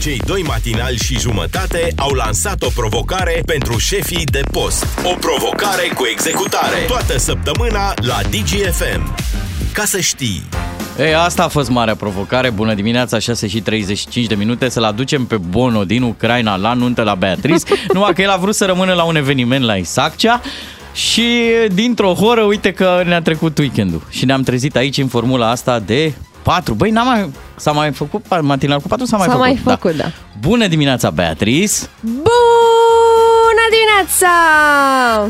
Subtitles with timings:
[0.00, 4.86] Cei doi matinali și jumătate au lansat o provocare pentru șefii de post.
[5.04, 6.76] O provocare cu executare.
[6.86, 9.14] Toată săptămâna la DGFM.
[9.72, 10.42] Ca să știi.
[10.98, 12.50] Ei, asta a fost marea provocare.
[12.50, 17.02] Bună dimineața, 6 și 35 de minute, să-l aducem pe Bono din Ucraina la nuntă
[17.02, 17.64] la Beatrice.
[17.94, 20.40] Numai că el a vrut să rămână la un eveniment la Isaccea.
[20.92, 21.32] Și
[21.72, 24.02] dintr-o horă, uite că ne-a trecut weekendul.
[24.10, 26.12] Și ne-am trezit aici în formula asta de
[26.50, 26.74] 4.
[26.74, 29.06] Băi, n-am mai, s-a mai făcut matinal cu 4?
[29.06, 29.46] S-a mai S-a făcut?
[29.46, 30.04] mai făcut, da.
[30.40, 31.72] Bună dimineața, Beatrice!
[32.00, 34.28] Bună dimineața!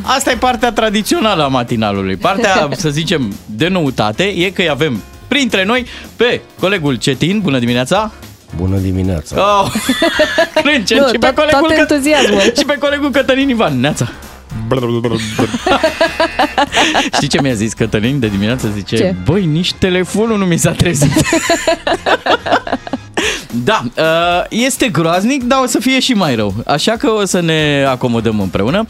[0.02, 2.16] Asta e partea tradițională a matinalului.
[2.16, 7.40] Partea, să zicem, de noutate e că avem printre noi pe colegul Cetin.
[7.40, 8.12] Bună dimineața!
[8.56, 9.36] Bună dimineața!
[9.62, 9.72] Oh,
[10.62, 12.40] crâncen, Nu, și pe tot- colegul tot entuziasmul.
[12.58, 13.80] și pe colegul Cătălin Ivan.
[13.80, 14.08] Neața!
[17.14, 18.68] Știi ce mi-a zis Cătălin de dimineață?
[18.74, 19.14] Zice, Ce?
[19.24, 21.12] băi, nici telefonul nu mi s-a trezit.
[23.64, 26.54] da, uh, este groaznic, dar o să fie și mai rău.
[26.66, 28.86] Așa că o să ne acomodăm împreună.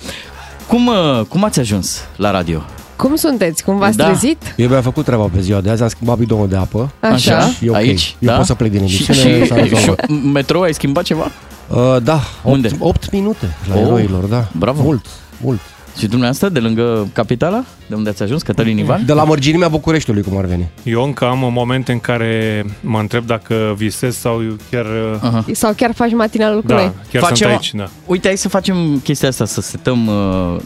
[0.67, 2.63] Cum, uh, cum ați ajuns la radio?
[2.97, 3.65] Cum sunteți?
[3.65, 4.05] Cum v-ați Da.
[4.05, 4.55] trezit?
[4.57, 6.91] Eu mi-am făcut treaba pe ziua de azi, am schimbat bidonul de apă.
[7.01, 7.41] Așa.
[7.41, 7.77] Și e ok.
[7.77, 8.17] Aici?
[8.19, 8.37] Eu da?
[8.37, 10.05] pot să plec din Și, emisiune, s-a și, rezolvat.
[10.09, 11.31] și metrou ai schimbat ceva?
[11.69, 12.69] Uh, da, Unde?
[12.79, 14.49] 8, 8 minute la Oh, eroilor, da.
[14.53, 14.83] bravo.
[14.83, 15.07] Mult,
[15.41, 15.61] mult.
[15.99, 17.65] Și dumneavoastră, de lângă capitala?
[17.87, 19.07] De unde ați ajuns, Cătălin Ivan?
[19.07, 20.69] De la mărginimea Bucureștiului, cum ar veni.
[20.83, 24.87] Eu încă am momente în care mă întreb dacă visez sau chiar...
[25.21, 25.45] Aha.
[25.53, 26.93] Sau chiar faci matinalul cu Da, noi?
[27.13, 27.89] chiar Facem- sunt aici, da.
[28.07, 30.07] Uite, hai să facem chestia asta, să setăm...
[30.07, 30.57] Uh,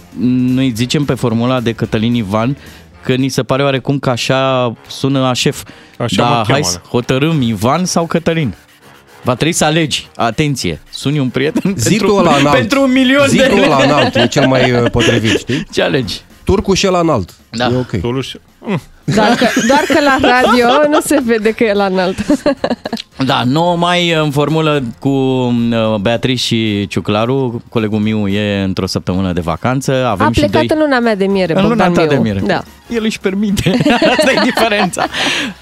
[0.54, 2.56] noi zicem pe formula de Cătălin Ivan
[3.02, 5.64] că ni se pare oarecum că așa sună a șef.
[5.98, 6.66] Așa da, mă cheamă, hai da.
[6.66, 8.54] să hotărâm Ivan sau Cătălin.
[9.24, 10.08] Va trebui să alegi.
[10.16, 12.56] Atenție, suni un prieten Zi pentru, tu ăla înalt.
[12.56, 15.66] pentru un milion Zi de tu ăla înalt, e cel mai uh, potrivit, știi?
[15.72, 16.20] Ce alegi?
[16.44, 17.34] Turcu și ăla înalt.
[17.50, 17.64] Da.
[17.66, 18.00] E ok.
[18.00, 18.34] Toluș...
[18.66, 18.80] Mm.
[19.04, 22.16] Doar că, doar că la radio nu se vede că e la înalt.
[23.26, 27.62] Da, 9 mai în formulă cu uh, Beatrice și Ciuclaru.
[27.68, 30.06] Colegul meu e într-o săptămână de vacanță.
[30.06, 30.76] Avem A și plecat doi...
[30.76, 32.32] în luna mea de miere, În luna Bogdan ta de Miu.
[32.32, 32.46] mire.
[32.46, 32.62] Da.
[32.88, 33.70] El își permite.
[34.18, 35.06] Asta e diferența.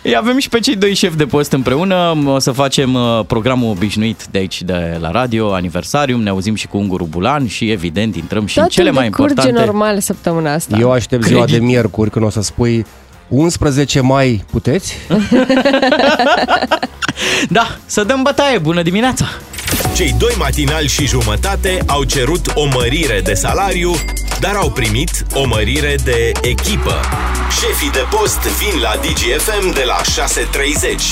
[0.03, 2.19] Îi avem și pe cei doi șefi de post împreună.
[2.27, 6.23] O să facem uh, programul obișnuit de aici, de la radio, aniversarium.
[6.23, 9.33] Ne auzim și cu Unguru Bulan și, evident, intrăm și în Totul cele mai decurge
[9.33, 9.65] importante...
[9.67, 10.77] normal săptămâna asta.
[10.81, 11.61] Eu aștept ziua Credit.
[11.61, 12.87] de miercuri când o să spui
[13.33, 14.95] 11 mai puteți?
[17.49, 18.59] Da, să dăm bătaie.
[18.59, 19.25] Bună dimineața!
[19.95, 23.95] Cei doi matinali și jumătate au cerut o mărire de salariu,
[24.41, 26.95] dar au primit o mărire de echipă.
[27.61, 30.01] Șefii de post vin la DGFM de la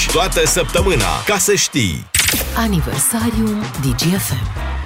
[0.08, 2.06] 6.30 toată săptămâna, ca să știi.
[2.56, 4.79] Aniversariul DGFM.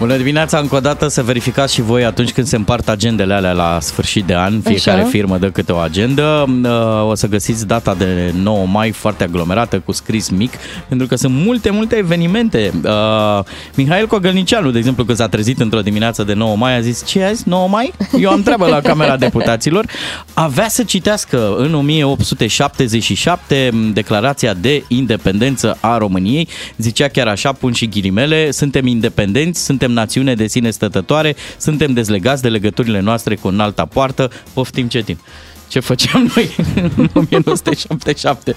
[0.00, 3.52] Bună dimineața, încă o dată să verificați și voi atunci când se împart agendele alea
[3.52, 5.08] la sfârșit de an, fiecare Așa.
[5.08, 9.78] firmă dă câte o agendă, Uh, o să găsiți data de 9 mai foarte aglomerată
[9.78, 10.52] cu scris mic,
[10.88, 12.72] pentru că sunt multe, multe evenimente.
[12.84, 13.44] Uh,
[13.74, 17.22] Mihail Cogălnicianu, de exemplu, când s-a trezit într-o dimineață de 9 mai, a zis, ce
[17.22, 17.92] azi, 9 mai?
[18.18, 19.84] Eu am treabă la Camera Deputaților.
[20.34, 27.88] Avea să citească în 1877 declarația de independență a României, zicea chiar așa, pun și
[27.88, 33.84] ghilimele, suntem independenți, suntem națiune de sine stătătoare, suntem dezlegați de legăturile noastre cu înalta
[33.84, 35.18] poartă, poftim cetin.
[35.68, 36.50] Ce făceam noi
[36.96, 38.54] în 1977?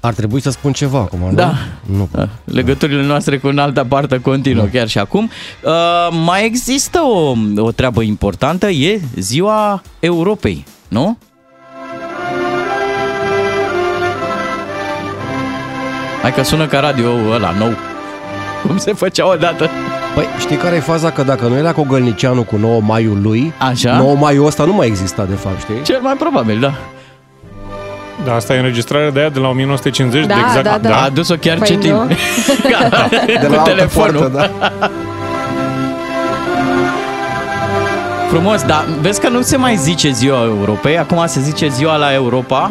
[0.00, 1.32] Ar trebui să spun ceva acum, nu?
[1.32, 1.54] Da.
[1.86, 2.08] Nu.
[2.12, 5.30] Da, Legăturile noastre cu înalta poartă continuă chiar și acum.
[5.62, 5.72] Uh,
[6.24, 11.18] mai există o, o treabă importantă, e ziua Europei, nu?
[16.22, 17.72] Hai că sună ca radio ăla nou.
[18.66, 19.70] Cum se făcea odată.
[20.14, 21.10] Păi știi care e faza?
[21.10, 23.96] Că dacă nu era Cogălnicianu cu 9 maiul lui, Așa.
[23.96, 25.82] 9 maiul ăsta nu mai exista de fapt, știi?
[25.82, 26.72] Cel mai probabil, da.
[28.24, 30.64] Da, asta e înregistrarea de aia de la 1950, Da, de exact.
[30.82, 30.96] da, da.
[30.96, 31.92] A adus-o chiar Păi cetin.
[31.92, 32.06] nu.
[33.26, 34.12] De cu la altă telefonul.
[34.30, 34.70] poartă, da.
[38.30, 42.12] Frumos, dar vezi că nu se mai zice ziua Europei, acum se zice ziua la
[42.12, 42.70] Europa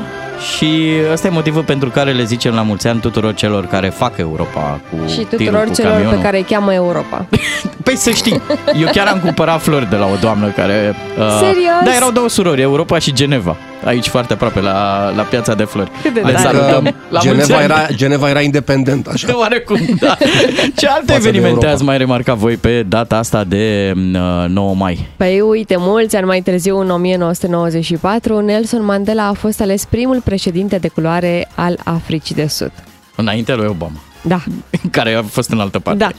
[0.56, 4.18] și ăsta e motivul pentru care le zicem la mulți ani tuturor celor care fac
[4.18, 6.16] Europa cu Și tirul, tuturor cu celor camionul.
[6.16, 7.26] pe care îi cheamă Europa.
[7.84, 8.42] Păi să știi,
[8.80, 10.96] eu chiar am cumpărat flori de la o doamnă care...
[11.18, 11.84] Uh, Serios?
[11.84, 13.56] Da, erau două surori, Europa și Geneva.
[13.86, 15.92] Aici foarte aproape, la, la piața de flori.
[16.02, 16.38] Cât de Le tare.
[16.58, 16.78] salutăm.
[16.78, 17.64] Adică La mulți Geneva ani.
[17.64, 19.38] era, Geneva era independent, așa.
[19.40, 20.18] Oarecum, da.
[20.78, 21.72] Ce alte Față de evenimente Europa.
[21.72, 25.08] ați mai remarcat voi pe data asta de uh, 9 mai?
[25.18, 30.78] Păi uite, mulți ani mai târziu, în 1994, Nelson Mandela a fost ales primul președinte
[30.78, 32.72] de culoare al Africii de Sud.
[33.16, 33.96] Înainte lui Obama.
[34.22, 34.40] Da,
[34.92, 36.00] care a fost în altă parte.
[36.00, 36.10] Da.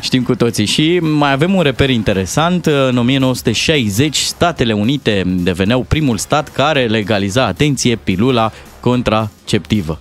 [0.00, 0.64] Știm cu toții.
[0.64, 2.66] Și mai avem un reper interesant.
[2.66, 9.98] În 1960, Statele Unite deveneau primul stat care legaliza, atenție, pilula contraceptivă.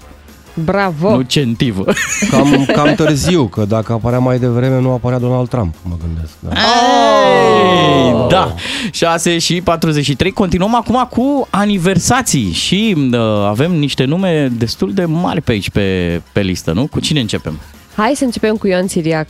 [0.64, 1.10] Bravo!
[1.10, 1.86] nu centivă.
[2.30, 6.34] Cam, cam târziu, că dacă apărea mai devreme, nu apărea Donald Trump, mă gândesc.
[6.40, 6.50] Da.
[6.50, 8.56] Hey, da,
[8.92, 10.32] 6 și 43.
[10.32, 16.22] Continuăm acum cu aniversații și uh, avem niște nume destul de mari pe aici pe,
[16.32, 16.88] pe listă, nu?
[16.88, 17.60] Cu cine începem?
[17.96, 19.28] Hai să începem cu Ion Siriac.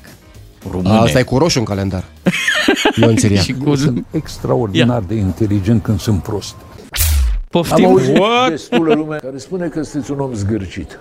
[0.71, 0.97] Române.
[0.97, 2.03] Asta e cu roșu în calendar.
[3.01, 3.43] Ion Siriac.
[3.43, 3.75] și cu...
[3.75, 6.55] Sunt extraordinar de inteligent când sunt prost.
[6.55, 7.85] Am Poftim?
[7.85, 8.17] auzit
[8.49, 10.99] destulă lume care spune că sunteți un om zgârcit.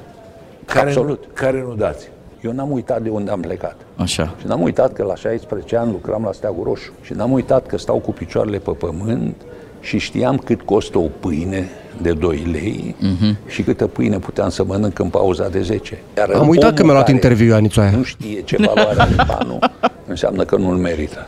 [0.64, 1.20] Care Absolut.
[1.20, 2.08] Nu, care nu dați.
[2.40, 3.76] Eu n-am uitat de unde am plecat.
[3.96, 4.34] Așa.
[4.40, 6.92] Și n-am uitat că la 16 ani lucram la Steagul Roșu.
[7.02, 9.36] Și n-am uitat că stau cu picioarele pe pământ
[9.80, 11.68] și știam cât costă o pâine
[12.02, 13.50] de 2 lei uh-huh.
[13.52, 15.98] și câtă pâine puteam să mănânc în pauza de 10.
[16.16, 17.90] Iar Am uitat omul că mi-a luat care interviu Anițoaia.
[17.90, 19.58] Nu știe ce valoare are banul,
[20.06, 21.26] înseamnă că nu-l merită.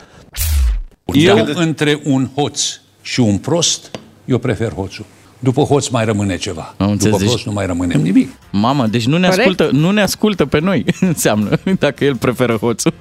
[1.05, 2.62] Eu- Eu între un hoț
[3.03, 3.91] și un prost,
[4.25, 5.05] eu prefer hoțul.
[5.38, 6.75] După hoț mai rămâne ceva.
[6.76, 7.17] Am înțeles.
[7.19, 8.31] După prost nu mai rămâne nimic.
[8.53, 9.49] Mamă, deci nu ne, Corect.
[9.49, 12.93] ascultă, nu ne ascultă pe noi, înseamnă, dacă el preferă hoțul.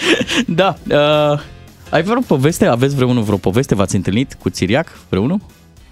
[0.46, 1.40] da, uh,
[1.90, 2.66] ai vreo poveste?
[2.66, 3.74] Aveți vreunul vreo poveste?
[3.74, 5.40] V-ați întâlnit cu Țiriac vreunul?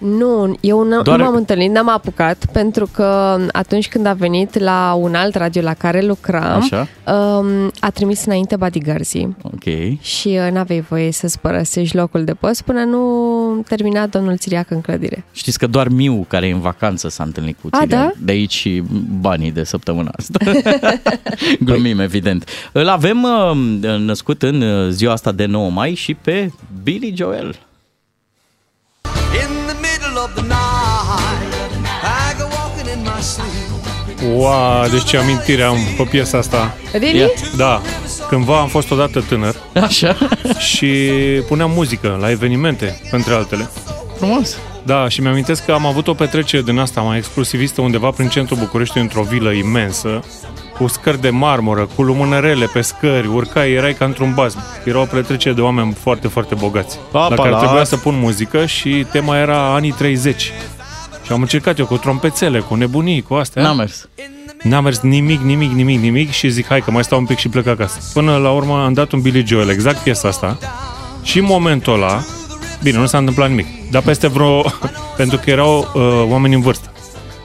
[0.01, 4.59] Nu, eu n- Doar- nu m-am întâlnit, n-am apucat, pentru că atunci când a venit
[4.59, 6.87] la un alt radio la care lucram, Așa.
[7.13, 9.63] um, a trimis înainte bodyguards Ok.
[10.01, 14.81] și uh, n-aveai voie să-ți părăsești locul de post până nu termina domnul Țiriac în
[14.81, 15.23] clădire.
[15.31, 18.01] Știți că doar Miu, care e în vacanță, s-a întâlnit cu A, Țiriac.
[18.01, 18.11] da?
[18.19, 18.83] De aici și
[19.19, 20.39] banii de săptămâna asta.
[21.65, 22.49] Glumim, evident.
[22.71, 23.51] Îl avem uh,
[23.97, 26.51] născut în uh, ziua asta de 9 mai și pe
[26.83, 27.55] Billy Joel.
[29.33, 29.60] In the middle
[30.23, 31.51] of the night,
[32.03, 33.69] I go walking in my sleep.
[34.35, 36.75] Wow, deci ce amintire am pe piesa asta.
[36.91, 37.17] Really?
[37.17, 37.27] Ia.
[37.55, 37.81] Da,
[38.27, 40.17] cândva am fost odată tânăr Așa?
[40.57, 40.87] și
[41.47, 43.69] puneam muzică la evenimente, între altele.
[44.17, 44.57] Frumos.
[44.83, 48.57] Da, și mi-amintesc că am avut o petrecere din asta mai exclusivistă undeva prin centrul
[48.57, 50.23] București, într-o vilă imensă,
[50.81, 54.55] cu scări de marmură, cu lumânărele pe scări, urcai, erai ca într-un baz.
[54.83, 56.99] Era o petrecere de oameni foarte, foarte bogați.
[57.11, 60.51] Pa, la pa, care la- trebuia să pun muzică și tema era anii 30.
[61.25, 63.61] Și am încercat eu cu trompețele, cu nebunii, cu astea.
[63.63, 64.07] N-a mers.
[64.63, 67.49] N-a mers nimic, nimic, nimic, nimic și zic, hai că mai stau un pic și
[67.49, 67.99] plec acasă.
[68.13, 70.57] Până la urmă am dat un Billy Joel, exact piesa asta.
[71.23, 72.23] Și în momentul ăla,
[72.83, 74.61] bine, nu s-a întâmplat nimic, dar peste vreo,
[75.17, 76.90] pentru că erau uh, oameni în vârstă,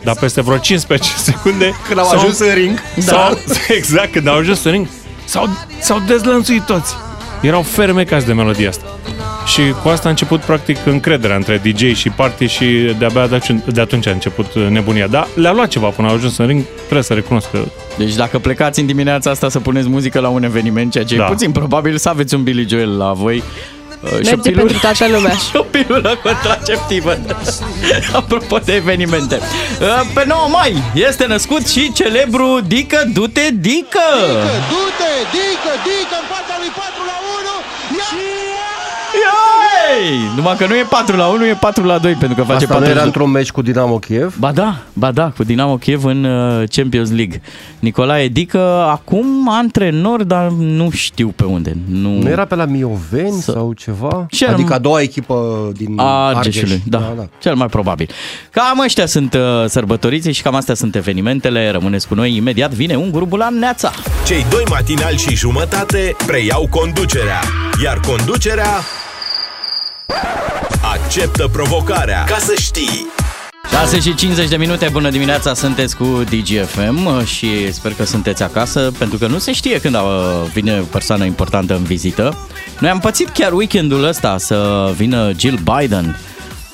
[0.06, 1.72] dar peste vreo 15 secunde...
[1.86, 2.78] Când au s-au- ajuns în ring.
[2.98, 3.38] S-au,
[3.78, 4.86] exact, când au ajuns în ring,
[5.24, 5.48] s-au,
[5.80, 6.94] s-au dezlănțuit toți.
[7.40, 8.84] Erau fermecați de melodia asta.
[9.46, 13.62] Și cu asta a început practic încrederea între DJ și party și de-abia de atunci,
[13.72, 15.06] de atunci a început nebunia.
[15.06, 17.58] Dar le-a luat ceva până au ajuns în ring, trebuie să recunosc că
[17.98, 21.24] Deci dacă plecați în dimineața asta să puneți muzică la un eveniment, ceea ce Da.
[21.24, 23.42] e puțin probabil să aveți un Billy Joel la voi.
[24.00, 25.32] Uh, și o Merge pilulă- pentru toată lumea.
[25.46, 27.18] și o pilulă contraceptivă.
[28.20, 29.40] Apropo de evenimente.
[29.80, 34.08] Uh, Pe 9 mai este născut și celebru Dică Dute Dică.
[34.70, 37.98] Du-te, dică, dică în fața lui 4 la 1.
[38.06, 38.24] Și...
[39.88, 40.18] Ioi!
[40.36, 42.74] Numai că nu e 4 la 1, e 4 la 2 pentru că face Asta
[42.74, 44.36] nu 4 era într-un meci cu Dinamo Kiev?
[44.38, 47.40] Ba da, ba da, cu Dinamo Kiev în uh, Champions League.
[47.78, 51.76] Nicolae Dică acum antrenor, dar nu știu pe unde.
[51.90, 54.26] Nu, Nu era pe la Mioveni Să- sau ceva?
[54.30, 56.36] Și adică am- a doua echipă din a Argeș.
[56.56, 58.08] Argeșului, da, da, da, cel mai probabil.
[58.50, 61.70] Cam ăștia sunt uh, sărbătoriții și cam astea sunt evenimentele.
[61.70, 63.90] Rămâneți cu noi, imediat vine un grubulan Neața.
[64.26, 67.40] Cei doi matinali și jumătate preiau conducerea,
[67.84, 68.70] iar conducerea
[70.82, 72.24] acceptă provocarea.
[72.24, 73.06] Ca să știi,
[73.70, 78.92] 6 și 50 de minute, bună dimineața, sunteți cu DGFM și sper că sunteți acasă,
[78.98, 80.00] pentru că nu se știe când uh,
[80.52, 82.36] vine o persoană importantă în vizită.
[82.78, 86.18] Noi am pățit chiar weekendul ăsta să vină Jill Biden,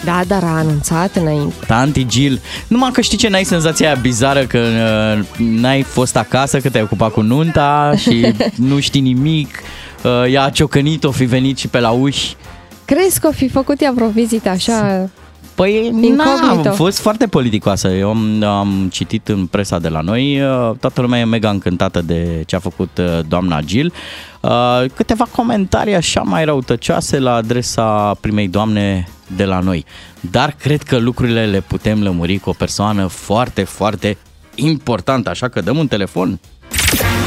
[0.05, 1.55] Da, dar a anunțat înainte.
[1.67, 2.41] Tanti Jill.
[2.67, 6.83] Numai că știi ce, n-ai senzația aia bizară că uh, n-ai fost acasă, că te-ai
[6.83, 8.33] ocupat cu nunta și
[8.69, 9.63] nu știi nimic.
[10.03, 12.37] Uh, ea a ciocănit, o fi venit și pe la uși.
[12.85, 15.09] Crezi că o fi făcut ea vreo vizită așa?
[15.55, 16.63] Păi, Incognito.
[16.65, 17.89] n-a, a fost foarte politicoasă.
[17.89, 22.01] Eu am, am citit în presa de la noi, uh, toată lumea e mega încântată
[22.01, 23.93] de ce a făcut uh, doamna Jill.
[24.41, 29.85] Uh, Câteva comentarii așa mai răutăcioase la adresa primei doamne de la noi.
[30.21, 34.17] Dar cred că lucrurile le putem lămuri cu o persoană foarte, foarte
[34.55, 36.41] importantă, așa că dăm un telefon.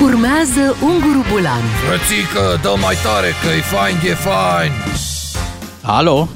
[0.02, 4.72] Urmează Unguru Bulan Frățică, dă mai tare că e fain, e fain
[5.88, 6.28] Alo?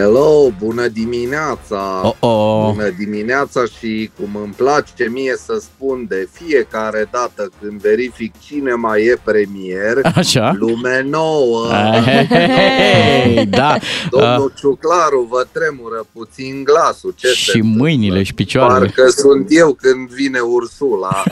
[0.00, 2.00] Hello, bună dimineața!
[2.02, 2.70] Oh, oh.
[2.72, 8.72] Bună dimineața și cum îmi place mie să spun de fiecare dată când verific cine
[8.72, 10.54] mai e premier, Așa.
[10.58, 11.66] lume nouă!
[12.28, 13.76] Hey, da.
[14.10, 17.14] Domnul Ciuclaru vă tremură puțin glasul.
[17.16, 17.80] Ce se și întâmplă?
[17.82, 18.78] mâinile și picioarele.
[18.94, 21.22] Parcă sunt eu când vine Ursula.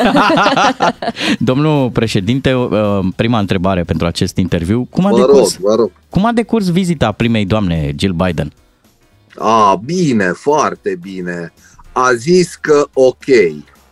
[1.50, 4.86] Domnul președinte, uh, prima întrebare pentru acest interviu.
[4.90, 5.90] Cum a, Vă rog, decurs, vă rog.
[6.10, 8.52] cum a decurs vizita primei doamne Jill Biden?
[9.38, 11.52] A, bine, foarte bine.
[11.92, 13.24] A zis că ok,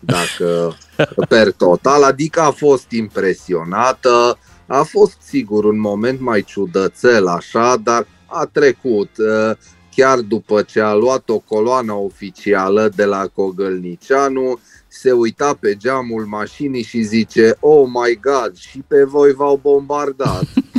[0.00, 0.76] dacă
[1.28, 8.06] per total, adică a fost impresionată, a fost sigur un moment mai ciudățel așa, dar
[8.26, 9.10] a trecut.
[9.18, 9.56] Uh,
[9.94, 14.58] Chiar după ce a luat o coloană oficială de la Cogălnicianu,
[14.88, 20.44] se uita pe geamul mașinii și zice Oh my God, și pe voi v-au bombardat.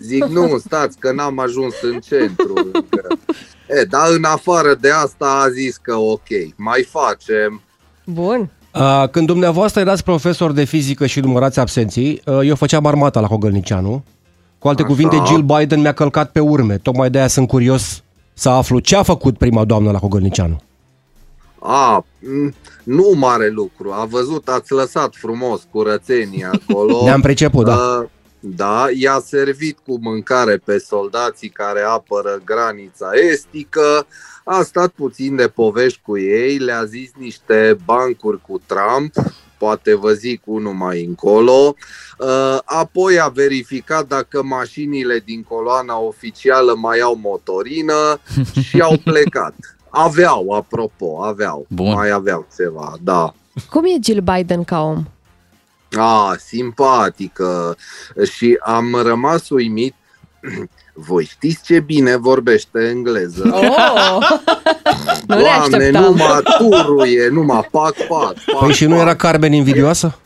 [0.00, 2.52] Zic, nu, stați că n-am ajuns în centru.
[2.72, 3.06] încă."
[3.68, 7.62] E, dar în afară de asta a zis că ok, mai facem.
[8.04, 8.50] Bun.
[8.74, 13.26] Uh, Când dumneavoastră erați profesor de fizică și numărați absenții, uh, eu făceam armata la
[13.26, 14.04] Cogălnicianu.
[14.58, 14.90] Cu alte Așa.
[14.90, 16.78] cuvinte, Jill Biden mi-a călcat pe urme.
[16.78, 20.60] Tocmai de aia sunt curios să aflu ce a făcut prima doamnă la Cogălnicianu.
[21.58, 22.54] A, m,
[22.84, 23.90] nu mare lucru.
[23.92, 27.02] A văzut, ați lăsat frumos curățenie acolo.
[27.04, 27.74] Ne-am priceput, da.
[27.74, 28.08] Uh,
[28.40, 34.06] Da, i-a servit cu mâncare pe soldații care apără granița estică,
[34.44, 39.14] a stat puțin de povești cu ei, le-a zis niște bancuri cu Trump,
[39.58, 41.74] poate vă zic unul mai încolo,
[42.20, 48.20] Uh, apoi a verificat dacă mașinile din coloana oficială mai au motorină
[48.66, 49.54] și au plecat.
[49.88, 51.66] Aveau, apropo, aveau.
[51.68, 51.92] Bun.
[51.92, 53.34] Mai aveau ceva, da.
[53.70, 55.04] Cum e Jill Biden ca om?
[55.98, 57.76] A, simpatică.
[58.32, 59.94] Și am rămas uimit.
[60.94, 63.50] Voi știți ce bine vorbește engleză?
[63.52, 64.18] Oh!
[65.26, 66.02] nu ne Doamne, așteptam.
[66.02, 69.00] numai turuie, numai pac, pac, pac, Păi și nu pac.
[69.00, 70.18] era Carmen invidioasă?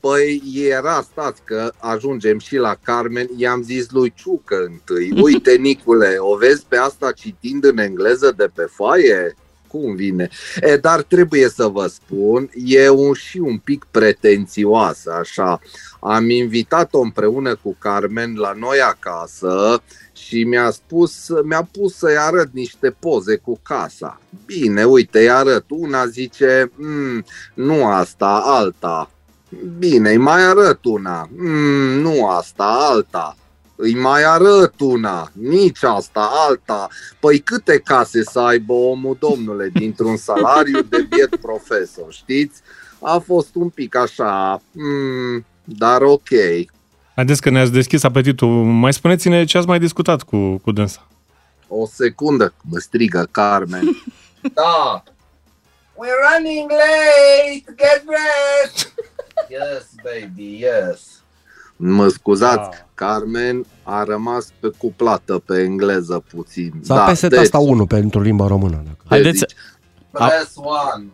[0.00, 6.16] Păi era, stați că ajungem și la Carmen, i-am zis lui Ciucă întâi, uite Nicule,
[6.18, 9.36] o vezi pe asta citind în engleză de pe foaie?
[9.74, 10.28] Cum vine?
[10.60, 15.60] E, dar trebuie să vă spun, e un, și un pic pretențioasă așa.
[16.00, 22.48] Am invitat-o împreună cu Carmen la noi acasă și mi-a spus, mi-a pus să-i arăt
[22.52, 24.20] niște poze cu casa.
[24.46, 25.64] Bine, uite, îi arăt.
[25.68, 29.10] Una zice, mm, nu asta, alta.
[29.78, 31.28] Bine, îi mai arăt una.
[31.36, 33.36] Mm, nu asta, alta.
[33.84, 35.30] Îi mai arăt una.
[35.32, 36.88] Nici asta, alta.
[37.20, 42.60] Păi câte case să aibă omul, domnule, dintr-un salariu de biet profesor, știți?
[43.00, 46.28] A fost un pic așa, mm, dar ok.
[47.14, 48.48] Haideți că ne-ați deschis apetitul.
[48.64, 51.08] Mai spuneți-ne ce ați mai discutat cu, cu dânsa.
[51.68, 54.02] O secundă, mă strigă Carmen.
[54.54, 55.02] da.
[55.96, 58.92] We're running late, get dressed.
[59.48, 61.23] yes, baby, yes.
[61.86, 66.72] Mă scuzați, Carmen a rămas pe cuplată pe engleză puțin.
[66.82, 68.82] S-a da, peste deci, asta 1 pentru limba română.
[68.84, 68.98] Dacă.
[69.08, 69.54] Haideți, zici,
[70.10, 71.04] Press one.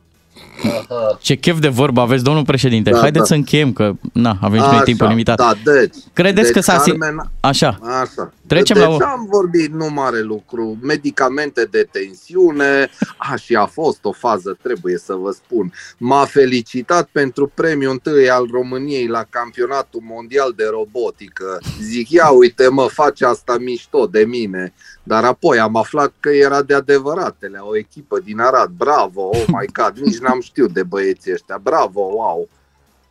[0.64, 1.18] Aha.
[1.20, 2.90] ce chef de vorbă aveți, domnul președinte.
[2.90, 3.24] Da, Haideți da.
[3.24, 5.36] să încheiem, că na, avem și noi Așa, timpul limitat.
[5.36, 5.94] Da, deci.
[6.12, 6.78] Credeți deci că s-a...
[6.78, 8.32] si- Carmen, Așa, Așa.
[8.46, 13.66] Trecem deci la o- am vorbit nu mare lucru, medicamente de tensiune, a, și a
[13.66, 15.72] fost o fază, trebuie să vă spun.
[15.98, 21.58] M-a felicitat pentru premiul întâi al României la campionatul mondial de robotică.
[21.82, 24.72] Zic, ia uite mă, face asta mișto de mine.
[25.02, 28.70] Dar apoi am aflat că era de adevăratele, o echipă din Arad.
[28.70, 31.58] Bravo, oh my god, nici n-am știut de băieții ăștia.
[31.62, 32.48] Bravo, wow.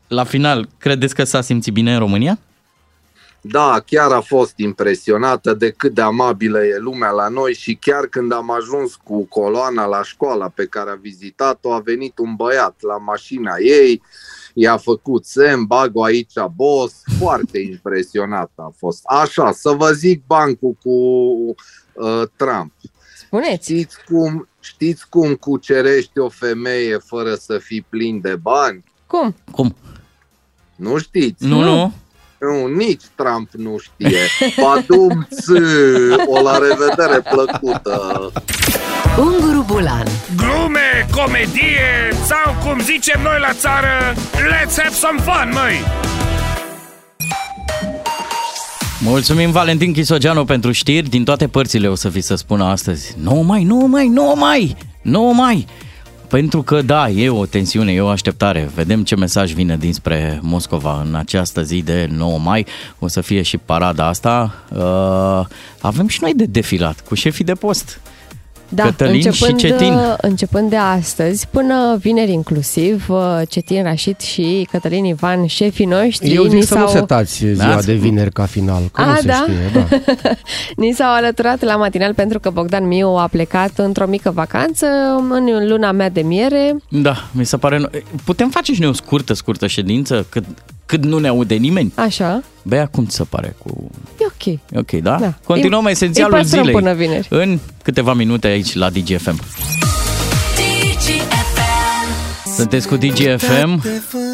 [0.08, 2.40] la final, credeți că s-a simțit bine în România?
[3.42, 8.06] Da, chiar a fost impresionată de cât de amabilă e lumea la noi și chiar
[8.06, 12.76] când am ajuns cu coloana la școala pe care a vizitat-o, a venit un băiat
[12.80, 14.02] la mașina ei,
[14.54, 19.02] i-a făcut semn, bag-o aici, boss, foarte impresionat a fost.
[19.06, 20.94] Așa, să vă zic bancul cu
[22.00, 22.74] uh, Trump.
[23.18, 23.72] Spuneți.
[23.72, 28.84] Știți cum, știți cum cucerești o femeie fără să fii plin de bani?
[29.08, 29.36] Cum?
[29.52, 29.76] Cum?
[30.76, 31.46] Nu știți?
[31.46, 31.94] Nu, nu.
[32.40, 34.20] Nu, nici Trump nu știe.
[34.62, 35.28] Badum
[36.28, 38.32] o la revedere plăcută.
[39.18, 45.84] Unguru Bulan Glume, comedie sau cum zicem noi la țară, let's have some fun, măi!
[49.02, 53.16] Mulțumim Valentin Chisogeanu pentru știri din toate părțile o să vi să spună astăzi.
[53.22, 55.68] Nu mai, nu mai, nu mai, nu mai.
[56.28, 58.70] Pentru că da, e o tensiune, e o așteptare.
[58.76, 62.66] Vedem ce mesaj vine dinspre Moscova în această zi de 9 mai.
[63.00, 64.64] O să fie și parada asta.
[64.76, 65.46] Uh,
[65.82, 68.00] avem și noi de defilat cu șefii de post.
[68.72, 69.94] Da, Cătălin începând, și Cetin.
[69.94, 76.34] uh, începând de astăzi până vineri inclusiv, uh, Cetin Rașit și Cătălin Ivan, șefii noștri,
[76.34, 77.82] Eu zic ni să nu s-au, setați ziua Da?
[77.82, 79.34] de vineri ca final, că nu A, se da?
[79.34, 79.56] știe.
[80.24, 80.30] Da.
[80.76, 84.86] ni s-au alăturat la matinal pentru că Bogdan Miu a plecat într-o mică vacanță
[85.30, 86.76] în luna mea de miere.
[86.90, 87.82] Da, mi se pare...
[88.24, 90.44] Putem face și noi o scurtă, scurtă ședință cât,
[90.90, 91.92] cât nu ne aude nimeni?
[91.96, 93.90] Așa, Bea, cum ți se pare cu...
[94.20, 94.46] e ok.
[94.46, 95.18] E Ok, da?
[95.20, 95.34] Da.
[95.44, 96.82] Continuăm Îi- esențialul îi păstrăm zilei.
[96.82, 97.28] până vineri.
[97.30, 99.40] În câteva minute aici la DGFM.
[102.56, 103.84] Sunteți cu DGFM,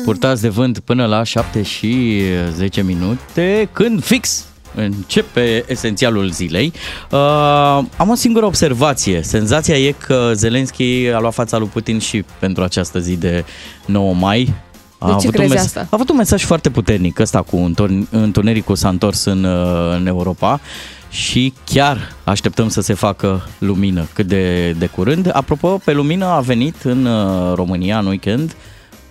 [0.03, 2.21] purtați de vânt până la 7 și
[2.55, 4.45] 10 minute, când fix
[4.75, 6.73] începe esențialul zilei.
[7.11, 7.19] Uh,
[7.97, 9.21] am o singură observație.
[9.21, 13.45] Senzația e că Zelenski a luat fața lui Putin și pentru această zi de
[13.85, 14.53] 9 mai.
[14.97, 15.79] A De ce avut un crezi mes- asta?
[15.79, 20.07] A avut un mesaj foarte puternic ăsta cu întorn- întunericul s-a întors în, uh, în
[20.07, 20.59] Europa
[21.09, 25.29] și chiar așteptăm să se facă lumină cât de, de curând.
[25.33, 28.55] Apropo, pe lumină a venit în uh, România în weekend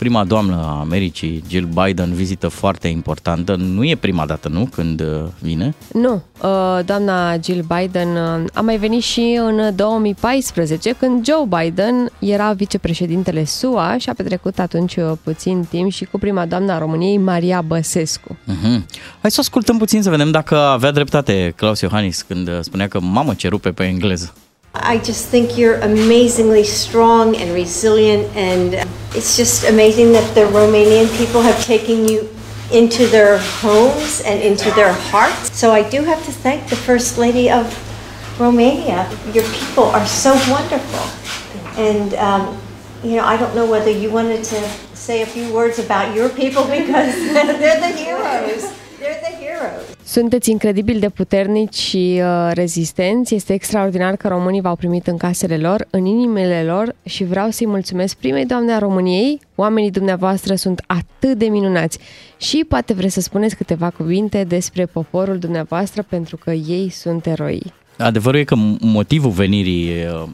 [0.05, 3.55] prima doamnă a Americii, Jill Biden, vizită foarte importantă.
[3.55, 5.07] Nu e prima dată, nu, când uh,
[5.41, 5.75] vine?
[5.93, 12.11] Nu, uh, doamna Jill Biden uh, a mai venit și în 2014, când Joe Biden
[12.19, 16.79] era vicepreședintele SUA și a petrecut atunci uh, puțin timp și cu prima doamna a
[16.79, 18.37] României, Maria Băsescu.
[18.47, 18.85] Uh-huh.
[19.21, 23.01] Hai să ascultăm puțin să vedem dacă avea dreptate Claus Iohannis când uh, spunea că
[23.01, 24.35] mamă ce rupe pe engleză.
[24.75, 28.75] I just think you're amazingly strong and resilient, and
[29.15, 32.29] it's just amazing that the Romanian people have taken you
[32.73, 35.57] into their homes and into their hearts.
[35.57, 37.71] So I do have to thank the First Lady of
[38.41, 39.09] Romania.
[39.33, 41.81] Your people are so wonderful.
[41.81, 42.61] And, um,
[43.05, 46.29] you know, I don't know whether you wanted to say a few words about your
[46.29, 48.75] people because they're the heroes.
[48.99, 49.94] They're the heroes.
[50.15, 53.35] Sunteți incredibil de puternici și uh, rezistenți.
[53.35, 57.67] Este extraordinar că românii v-au primit în casele lor, în inimile lor și vreau să-i
[57.67, 59.41] mulțumesc primei doamne a României.
[59.55, 61.99] Oamenii dumneavoastră sunt atât de minunați.
[62.37, 67.63] Și poate vreți să spuneți câteva cuvinte despre poporul dumneavoastră pentru că ei sunt eroi.
[67.99, 70.29] Adevărul e că motivul venirii uh,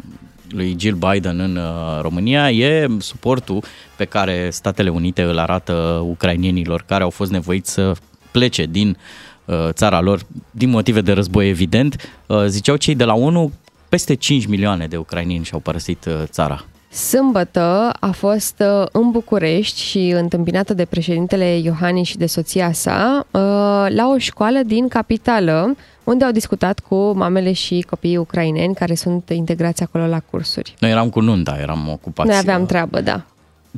[0.48, 3.62] lui Jill Biden în uh, România e suportul
[3.96, 7.92] pe care Statele Unite îl arată ucrainienilor care au fost nevoiți să
[8.30, 9.29] plece din uh,
[9.70, 11.96] țara lor din motive de război evident.
[12.26, 13.52] Uh, Ziceau cei de la ONU,
[13.88, 16.64] peste 5 milioane de ucrainieni și-au părăsit uh, țara.
[16.92, 23.26] Sâmbătă a fost uh, în București și întâmpinată de președintele Iohannis și de soția sa
[23.30, 23.40] uh,
[23.88, 29.28] la o școală din capitală, unde au discutat cu mamele și copiii ucraineni care sunt
[29.28, 30.74] integrați acolo la cursuri.
[30.78, 32.28] Noi eram cu nunta, eram ocupați.
[32.28, 33.24] Noi aveam treabă, da.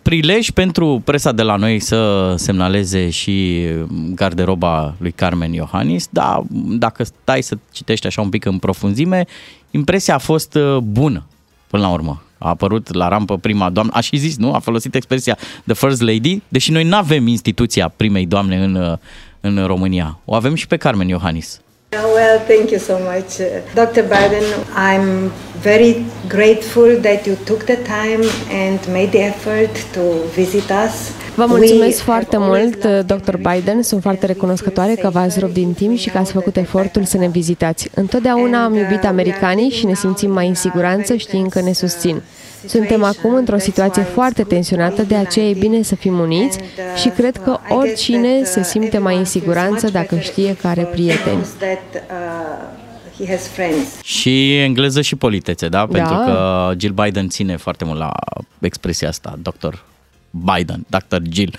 [0.02, 3.66] Prilej pentru presa de la noi să semnaleze și
[4.14, 6.42] garderoba lui Carmen Iohannis, dar
[6.78, 9.24] dacă stai să citești așa un pic în profunzime,
[9.70, 11.26] impresia a fost uh, bună
[11.66, 12.22] până la urmă.
[12.38, 14.54] A apărut la rampă prima doamnă, a și zis, nu?
[14.54, 18.98] A folosit expresia The First Lady, deși noi nu avem instituția primei doamne în, uh,
[19.40, 20.18] în România.
[20.24, 21.60] O avem și pe Carmen Iohannis.
[21.92, 23.40] Well, thank you so much.
[23.40, 24.04] Uh, Dr.
[24.08, 30.02] Biden, I'm very grateful that you took the time and made the effort to
[30.34, 31.10] visit us.
[31.34, 33.36] Vă We mulțumesc have foarte always mult, Dr.
[33.36, 33.82] Biden.
[33.82, 37.28] Sunt foarte recunoscătoare că v-ați rupt din timp și că ați făcut efortul să ne
[37.28, 37.88] vizitați.
[37.94, 42.22] Întotdeauna am iubit americanii și ne simțim mai în siguranță știind că ne susțin.
[42.66, 46.58] Suntem acum într-o situație foarte tensionată, de aceea e bine să fim uniți
[47.00, 51.40] și cred că oricine se simte mai în siguranță dacă știe că are prieteni.
[51.58, 54.02] that uh, he has friends.
[54.02, 55.78] Și engleză și politețe, da?
[55.78, 55.98] Da.
[55.98, 58.12] Pentru că Jill Biden ține foarte mult la
[58.58, 59.74] expresia asta, Dr.
[60.30, 61.16] Biden, Dr.
[61.30, 61.54] Jill.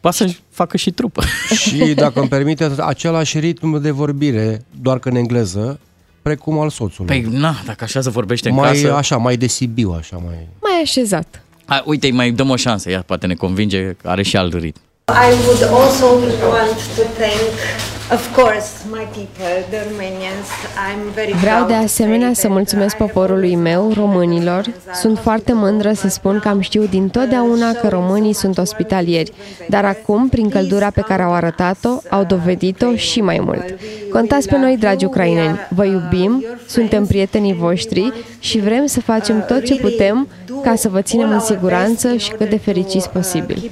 [0.00, 1.22] Poate să facă și trupă.
[1.62, 5.80] Și dacă îmi permiteți, același ritm de vorbire, doar că în engleză,
[6.28, 7.20] precum al soțului.
[7.20, 8.94] Păi, na, dacă așa se vorbește în mai, casă...
[8.94, 10.48] Așa, mai de Sibiu, așa mai...
[10.60, 11.42] Mai așezat.
[11.64, 14.54] A, uite, îi mai dăm o șansă, ea poate ne convinge, că are și alt
[14.54, 14.80] ritm.
[15.08, 16.06] I would also
[16.48, 20.48] want to thank, of course, my people, the Romanians.
[20.76, 24.64] I'm very Vreau de proud to asemenea say să that, uh, mulțumesc poporului meu, românilor.
[24.94, 29.32] Sunt foarte mândră să spun că am știut din totdeauna că românii sunt ospitalieri,
[29.68, 33.74] dar acum, prin căldura pe care au arătat-o, au dovedit-o și mai mult.
[34.12, 39.64] Contați pe noi, dragi ucraineni, vă iubim, suntem prietenii voștri și vrem să facem tot
[39.64, 40.28] ce putem
[40.62, 43.70] ca să vă ținem în siguranță și cât de fericiți posibil.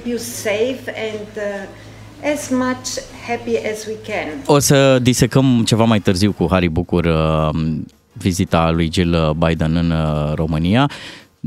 [2.21, 2.87] Keep you safe and uh, as much
[3.27, 4.43] happy as we can.
[4.45, 7.49] O să disecăm ceva mai târziu cu Harry Bucur uh,
[8.11, 10.89] vizita lui Jill Biden în uh, România.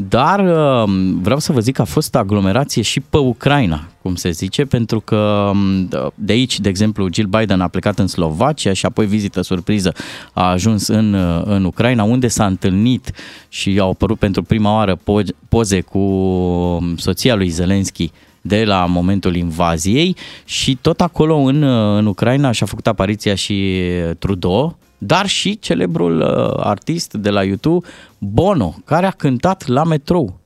[0.09, 4.31] dar uh, vreau să vă zic că a fost aglomerație și pe Ucraina, cum se
[4.31, 8.87] zice, pentru că um, de aici, de exemplu, Jill Biden a plecat în Slovacia și
[8.87, 9.93] apoi vizită surpriză
[10.33, 13.13] a ajuns în, uh, în Ucraina, unde s-a întâlnit
[13.49, 18.87] și au apărut pentru prima oară po- poze cu um, soția lui Zelensky de la
[18.87, 23.81] momentul invaziei și tot acolo în, uh, în Ucraina și-a făcut apariția și
[24.19, 27.87] Trudeau, dar și celebrul uh, artist de la YouTube,
[28.19, 30.39] Bono, care a cântat la metrou.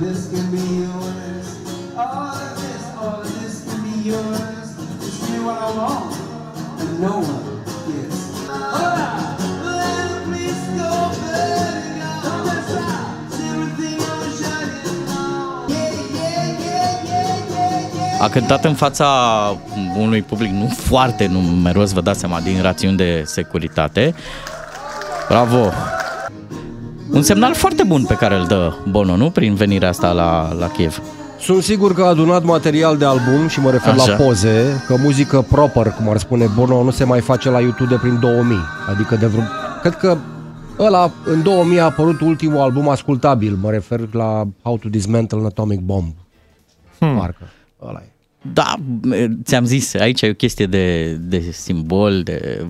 [0.00, 0.30] This
[7.02, 7.49] can
[18.20, 19.06] A cântat în fața
[19.98, 24.14] unui public nu foarte numeros, vă dați seama, din rațiuni de securitate.
[25.28, 25.70] Bravo!
[27.10, 29.30] Un semnal foarte bun pe care îl dă Bono, nu?
[29.30, 31.02] Prin venirea asta la, la Kiev.
[31.40, 34.10] Sunt sigur că a adunat material de album și mă refer Așa.
[34.10, 37.94] la poze, că muzică proper, cum ar spune Bono, nu se mai face la YouTube
[37.94, 38.56] de prin 2000.
[38.88, 39.42] Adică de vreo...
[39.80, 40.16] Cred că
[40.78, 45.44] ăla, în 2000 a apărut ultimul album ascultabil, mă refer la How to Dismantle an
[45.44, 46.14] Atomic Bomb.
[46.98, 47.18] Hmm.
[47.18, 47.44] Parcă.
[47.82, 48.10] Ăla e.
[48.42, 48.74] Da,
[49.44, 52.66] ți-am zis, aici e o chestie de, de simbol, de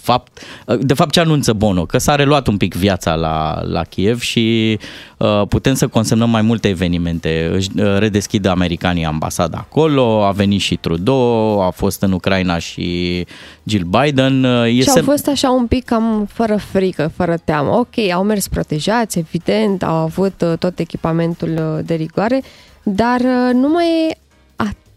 [0.00, 0.40] fapt,
[0.80, 4.78] de fapt ce anunță Bono, că s-a reluat un pic viața la, la Kiev și
[5.18, 7.50] uh, putem să consemnăm mai multe evenimente.
[7.52, 13.26] Își uh, redeschid americanii ambasada acolo, a venit și Trudeau, a fost în Ucraina și
[13.64, 14.44] Jill Biden.
[14.44, 14.98] Uh, Și Este...
[14.98, 17.70] au fost așa un pic cam fără frică, fără teamă.
[17.70, 22.42] Ok, au mers protejați, evident, au avut uh, tot echipamentul uh, de rigoare,
[22.82, 24.16] dar uh, nu mai e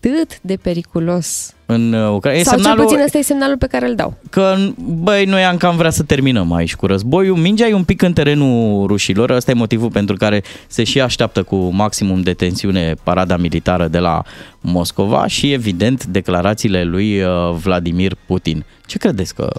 [0.05, 1.53] atât de periculos.
[1.65, 2.39] În uh, Ucraina.
[2.39, 2.77] E Sau semnalul...
[2.77, 4.17] cel puțin ăsta e semnalul pe care îl dau.
[4.29, 7.37] că, băi, noi am cam vrea să terminăm aici cu războiul.
[7.37, 11.43] Mingea e un pic în terenul rușilor, ăsta e motivul pentru care se și așteaptă
[11.43, 14.23] cu maximum de tensiune parada militară de la
[14.61, 18.65] Moscova și, evident, declarațiile lui uh, Vladimir Putin.
[18.85, 19.49] Ce credeți că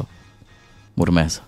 [0.95, 1.46] urmează?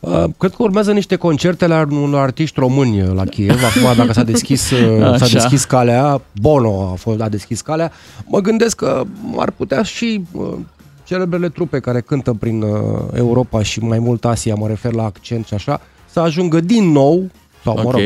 [0.00, 3.64] Uh, Cred că urmează niște concerte la unor artiști români la Kiev.
[3.64, 5.38] Acum, dacă s-a deschis, uh, s-a Așa.
[5.38, 7.92] deschis calea, Bono a, fost, a deschis calea,
[8.26, 9.02] mă gândesc că
[9.36, 10.52] ar putea și uh,
[11.04, 12.78] celebrele trupe care cântă prin uh,
[13.14, 15.80] Europa și mai mult Asia, mă refer la accent și așa,
[16.10, 17.30] să ajungă din nou,
[17.64, 17.92] sau mă Ok.
[17.92, 18.00] rog,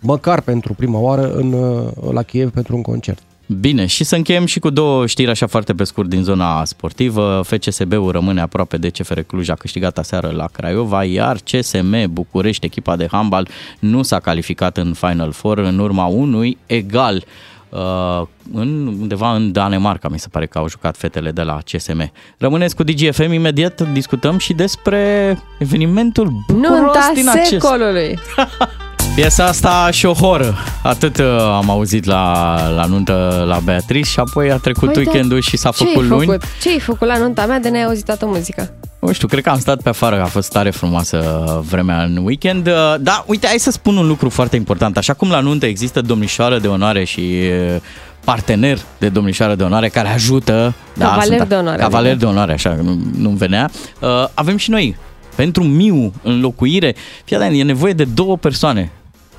[0.00, 3.22] măcar pentru prima oară în, uh, la Kiev pentru un concert.
[3.50, 7.42] Bine, și să încheiem și cu două știri așa foarte pe scurt din zona sportivă.
[7.44, 12.96] FCSB-ul rămâne aproape de CFR Cluj, a câștigat aseară la Craiova, iar CSM București, echipa
[12.96, 17.24] de handbal, nu s-a calificat în Final Four în urma unui egal
[17.68, 22.12] uh, în, undeva în Danemarca, mi se pare că au jucat fetele de la CSM.
[22.38, 28.18] Rămâneți cu DGFM, imediat discutăm și despre evenimentul bucuros Nunta din acest secolului.
[29.18, 30.56] Piesa asta și o horă.
[30.82, 35.40] Atât uh, am auzit la, la nuntă la Beatrice și apoi a trecut Păi, weekendul
[35.40, 36.24] și s-a Ce făcut ai luni.
[36.24, 36.42] făcut?
[36.62, 38.70] Ce ai făcut la nunta mea de n-ai auzit toată muzica?
[39.00, 42.66] Nu știu, cred că am stat pe afară, a fost tare frumoasă vremea în weekend.
[42.66, 44.96] Uh, Da, uite, hai să spun un lucru foarte important.
[44.96, 47.80] Așa cum la nuntă există domnișoară de onoare și uh,
[48.24, 50.74] partener de domnișoară de onoare care ajută.
[50.98, 52.24] Cavaler sunt- de onoare, Cavaler adică.
[52.24, 53.70] de onoare, așa, nu, nu venea.
[54.00, 54.96] Uh, Avem și noi,
[55.34, 58.90] pentru Miu, înlocuire, fii atent, e nevoie de două persoane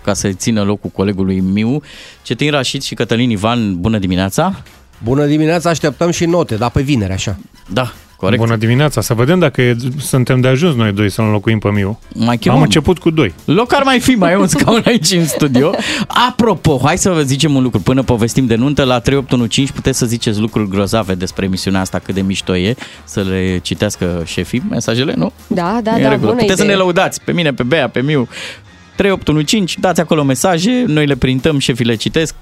[0.04, 1.82] ca să țină locul colegului Miu.
[2.22, 4.62] Cetin Rașid și Cătălin Ivan, bună dimineața!
[5.04, 7.38] Bună dimineața, așteptăm și note, dar pe vineri, așa.
[7.74, 8.42] Da, corect.
[8.42, 12.00] Bună dimineața, să vedem dacă e, suntem de ajuns noi doi să înlocuim pe Miu.
[12.16, 12.58] Mai chemăm.
[12.58, 13.34] Am început cu doi.
[13.46, 15.72] Loc ar mai fi, mai e un scaun aici în studio.
[16.30, 17.80] Apropo, hai să vă zicem un lucru.
[17.80, 22.16] Până povestim de nuntă, la 3815 puteți să ziceți lucruri grozave despre emisiunea asta, cât
[22.16, 25.32] de mișto e, să le citească șefii mesajele, nu?
[25.48, 26.30] Da, da, E în da, regulă.
[26.30, 26.76] bună Puteți să idee.
[26.76, 28.28] ne lăudați, pe mine, pe Bea, pe Miu.
[29.00, 32.36] 3815, dați acolo mesaje, noi le printăm, șefii le citesc.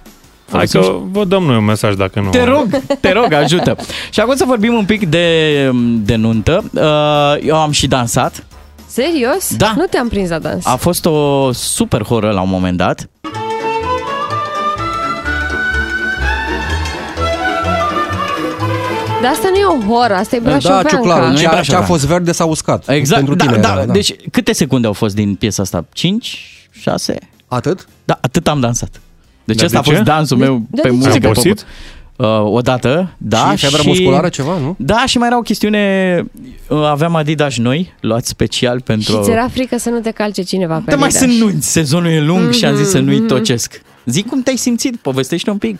[0.52, 2.30] Hai că vă dăm noi un mesaj dacă nu.
[2.30, 2.68] Te rog,
[3.00, 3.76] te rog, ajută.
[4.14, 5.72] Și acum să vorbim un pic de,
[6.04, 6.64] de nuntă.
[6.74, 8.46] Uh, Eu am și dansat.
[8.88, 9.56] Serios?
[9.56, 9.74] Da.
[9.76, 10.66] Nu te-am prins la dans.
[10.66, 13.10] A fost o super horă la un moment dat.
[19.28, 20.90] Dar asta nu e o horă, asta e Da, brașoveanca.
[20.90, 21.84] ciuclaru, Nu e ce a, ce a Brașovean.
[21.86, 22.90] fost verde s-a uscat.
[22.90, 23.92] Exact, Pentru da, tine da, era, da.
[23.94, 25.86] Deci câte secunde au fost din piesa asta?
[25.94, 26.40] 5?
[26.72, 27.18] 6?
[27.48, 27.88] Atât?
[28.06, 29.02] Da, atât am dansat.
[29.44, 30.12] Deci Dar ăsta de a fost ce?
[30.12, 30.94] dansul meu de pe ce?
[30.94, 31.14] muzică.
[31.14, 31.66] Ai pe obosit?
[32.16, 33.54] Uh, odată, da.
[33.56, 34.76] și febră musculară ceva, nu?
[34.78, 36.24] Da, și mai era o chestiune,
[36.68, 39.12] uh, aveam Adidas noi, luați special pentru...
[39.12, 41.24] Și ți era frică să nu te calce cineva pe Da, mai Adidas.
[41.30, 43.82] sunt nunți, sezonul e lung și am zis să nu-i Mhm, tocesc.
[44.06, 45.80] Zic cum te-ai simțit, povestește un pic.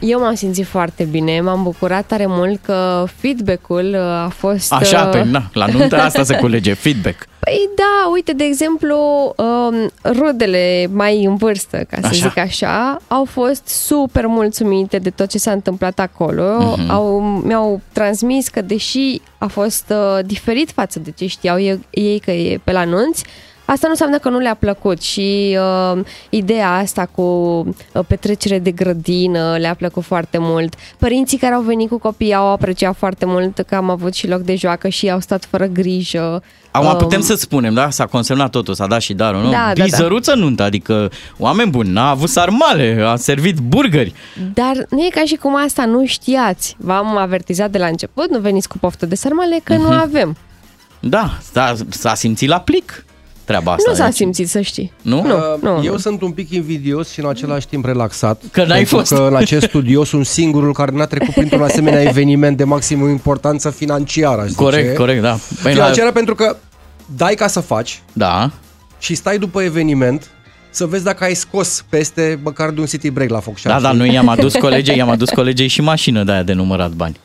[0.00, 4.72] Eu m-am simțit foarte bine, m-am bucurat tare mult că feedback-ul uh, a fost...
[4.72, 7.26] Așa, uh, pe, na, la nuntă asta se culege, feedback.
[7.38, 8.96] Păi da, uite, de exemplu,
[9.36, 12.28] um, rudele mai în vârstă, ca să Așa.
[12.28, 16.76] zic așa, au fost super mulțumite de tot ce s-a întâmplat acolo.
[16.76, 16.90] Mhm.
[16.90, 22.18] Au, mi-au transmis că, deși a fost uh, diferit față de ce știau ei, ei
[22.18, 23.24] că e pe la nunți,
[23.66, 25.58] Asta nu înseamnă că nu le-a plăcut și
[25.94, 26.00] uh,
[26.30, 30.74] ideea asta cu uh, petrecere de grădină le-a plăcut foarte mult.
[30.98, 34.40] Părinții care au venit cu copii au apreciat foarte mult că am avut și loc
[34.40, 36.42] de joacă și au stat fără grijă.
[36.70, 37.90] Acum Um, putem să spunem, da?
[37.90, 39.50] S-a consemnat totul, s-a dat și darul, nu?
[39.50, 39.82] Da, da, da.
[39.84, 44.14] Bizăruță nuntă, adică oameni buni, n-a avut sarmale, a servit burgeri.
[44.54, 46.76] Dar nu e ca și cum asta nu știați.
[46.78, 50.00] V-am avertizat de la început, nu veniți cu poftă de sarmale, că nu Mhm.
[50.00, 50.36] avem.
[51.00, 53.04] Da, s-a, s-a simțit la plic
[53.46, 53.90] treaba asta.
[53.90, 54.92] nu s-a deci- simțit, să știi.
[55.02, 55.22] Nu?
[55.22, 55.80] Nu, Uh, nu.
[55.84, 55.98] Eu nu.
[55.98, 58.42] sunt un pic invidios și în același timp relaxat.
[58.50, 59.12] Că n-ai pentru fost.
[59.14, 63.70] că în acest studio sunt singurul care n-a trecut printr-un asemenea eveniment de maximă importanță
[63.70, 64.96] financiară, aș Corect, zice.
[64.98, 65.38] corect, da.
[65.62, 66.56] Păi la- Financiară pentru că
[67.16, 68.50] dai ca să faci Da.
[68.98, 70.30] și stai după eveniment
[70.70, 73.92] să vezi dacă ai scos peste măcar de un city break la foc Da, da,
[73.92, 77.16] noi i-am adus colegii, i-am adus colegii și mașină de aia de numărat bani.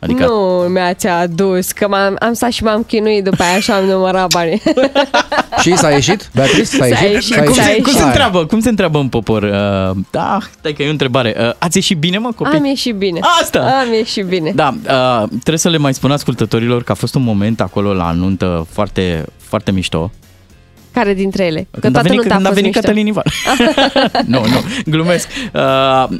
[0.00, 3.84] Adică Nu mi-ați adus, că m-am, am stat și m-am chinuit după aia și am
[3.84, 4.62] numărat banii.
[5.62, 6.30] Și s-a ieșit?
[6.34, 7.12] Beatrice, s-a S-a ieșit?
[7.12, 7.84] ieșit, cum, s-a se, ieșit.
[7.84, 8.06] cum se Hai.
[8.08, 8.46] întreabă?
[8.46, 9.42] Cum se întreabă în popor?
[9.42, 11.34] Uh, da, stai că e o întrebare.
[11.38, 12.58] Uh, ați ieșit bine, mă, copii?
[12.58, 13.20] Am ieșit bine.
[13.40, 13.58] Asta!
[13.58, 14.52] Am ieșit bine.
[14.54, 18.12] Da, uh, trebuie să le mai spun ascultătorilor că a fost un moment acolo la
[18.12, 20.10] nuntă foarte, foarte mișto.
[20.92, 21.68] Care dintre ele?
[21.70, 22.88] Că Când a toată venit, nunta când a fost venit mișto.
[22.88, 23.24] Cătălin Ivan.
[24.32, 25.28] nu, nu, glumesc.
[25.54, 25.60] Uh,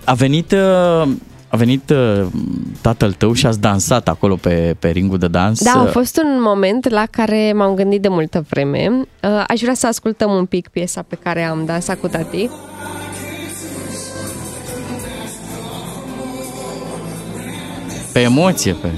[0.05, 0.53] a venit...
[0.53, 1.09] Uh,
[1.51, 2.27] a venit uh,
[2.81, 5.63] tatăl tău și ați dansat acolo pe, pe ringul de dans.
[5.63, 8.91] Da, a fost un moment la care m-am gândit de multă vreme.
[9.23, 12.51] Uh, Aș vrea să ascultăm un pic piesa pe care am dansat cu tati.
[18.13, 18.89] Pe emoție, pe...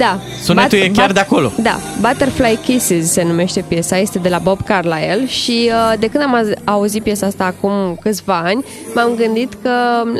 [0.00, 0.18] Da.
[0.42, 1.52] Sunetul e chiar de acolo.
[1.58, 6.22] Da, Butterfly Kisses se numește piesa, este de la Bob Carlyle și uh, de când
[6.24, 9.70] am az- auzit piesa asta acum câțiva ani, m-am gândit că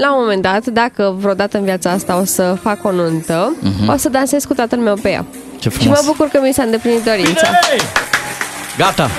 [0.01, 3.89] la un moment dat, dacă vreodată în viața asta o să fac o nuntă, Mhm.
[3.93, 5.25] o să dansez cu tatăl meu pe ea.
[5.59, 5.99] Ce Și frumos.
[5.99, 7.49] mă bucur că mi s-a îndeplinit dorința.
[8.79, 9.11] Gata,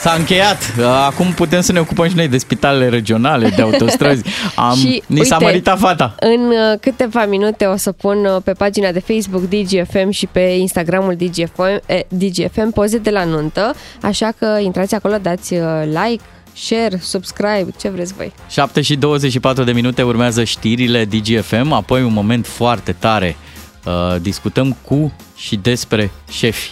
[0.00, 0.74] s-a încheiat.
[0.78, 4.22] Uh, Acum putem să ne ocupăm și noi de spitalele regionale, de autostrăzi.
[4.54, 6.14] Am, Și, ni s-a uite, măritat fata.
[6.20, 10.40] În uh, câteva minute o să pun uh, pe pagina de Facebook DGFM și pe
[10.40, 16.22] Instagramul DGFM, eh, DGFM poze de la nuntă, așa că intrați acolo, dați uh, like,
[16.52, 18.32] share, subscribe, ce vreți voi.
[18.48, 23.36] 7 și 24 de minute urmează știrile DGFM, apoi un moment foarte tare.
[23.84, 26.70] Uh, discutăm cu și despre șefi.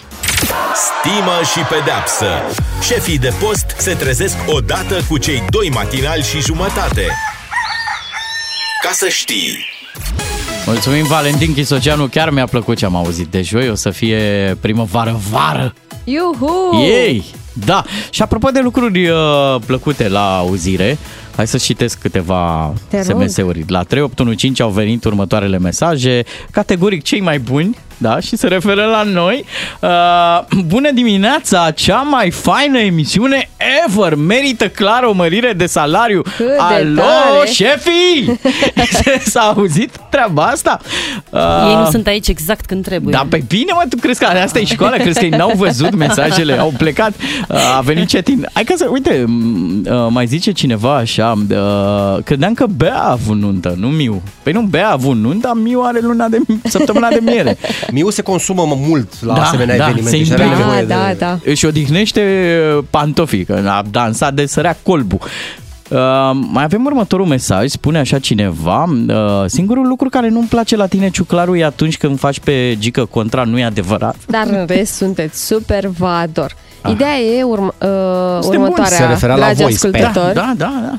[0.75, 2.27] Stimă și pedeapsă.
[2.83, 7.07] Șefii de post se trezesc odată cu cei doi matinali și jumătate.
[8.83, 9.59] Ca să știi.
[10.67, 15.75] Mulțumim Valentin Chisoceanu, chiar mi-a plăcut ce am auzit de joi, o să fie primăvară-vară.
[16.05, 16.83] Iuhu!
[16.85, 17.25] Ei!
[17.65, 19.17] Da, și apropo de lucruri uh,
[19.67, 20.99] plăcute la auzire,
[21.37, 23.23] hai să citesc câteva Te rog.
[23.23, 23.65] SMS-uri.
[23.67, 29.03] La 3815 au venit următoarele mesaje, categoric cei mai buni, da, și se referă la
[29.03, 29.45] noi.
[29.81, 33.49] Uh, bună dimineața, cea mai faină emisiune
[33.87, 36.23] ever, merită clar o mărire de salariu.
[36.37, 37.49] Cât de Alo, tare!
[37.51, 38.41] șefii!
[39.33, 40.79] S-a auzit treaba asta?
[41.31, 43.13] Uh, Ei nu sunt aici exact când trebuie.
[43.13, 44.97] da, pe bine, mă, tu crezi că asta e școala?
[44.97, 46.59] Crezi că ei n-au văzut mesajele?
[46.59, 47.13] Au plecat?
[47.49, 48.49] Uh, A venit cetin.
[48.53, 53.11] Hai că să, uite, m, uh, mai zice cineva așa, uh, credeam că Bea a
[53.11, 54.23] avut nuntă, nu Miu.
[54.43, 57.59] Păi nu, Bea a avut nuntă, Miu are luna de, săptămâna de miere.
[57.93, 60.65] Miu se consumă mult la Da, asemenea da, evenimente se și are implică.
[60.65, 61.17] nevoie Da, de...
[61.19, 61.39] da.
[61.45, 62.23] Își odihnește
[62.91, 65.19] pantofii, că a dansat de sărea colbul.
[65.91, 65.99] Uh,
[66.51, 69.15] mai avem următorul mesaj, spune așa cineva uh,
[69.47, 73.43] Singurul lucru care nu-mi place la tine, Ciuclaru, e atunci când faci pe gică contra,
[73.45, 74.17] nu e adevărat?
[74.27, 76.57] Dar în rest sunteți super, vă ador.
[76.83, 76.91] Ah.
[76.93, 78.57] Ideea e urm- uh, buni.
[78.57, 79.95] următoarea, Se referea la dragi voi, sper.
[79.95, 80.35] ascultători.
[80.35, 80.97] Da, da, da.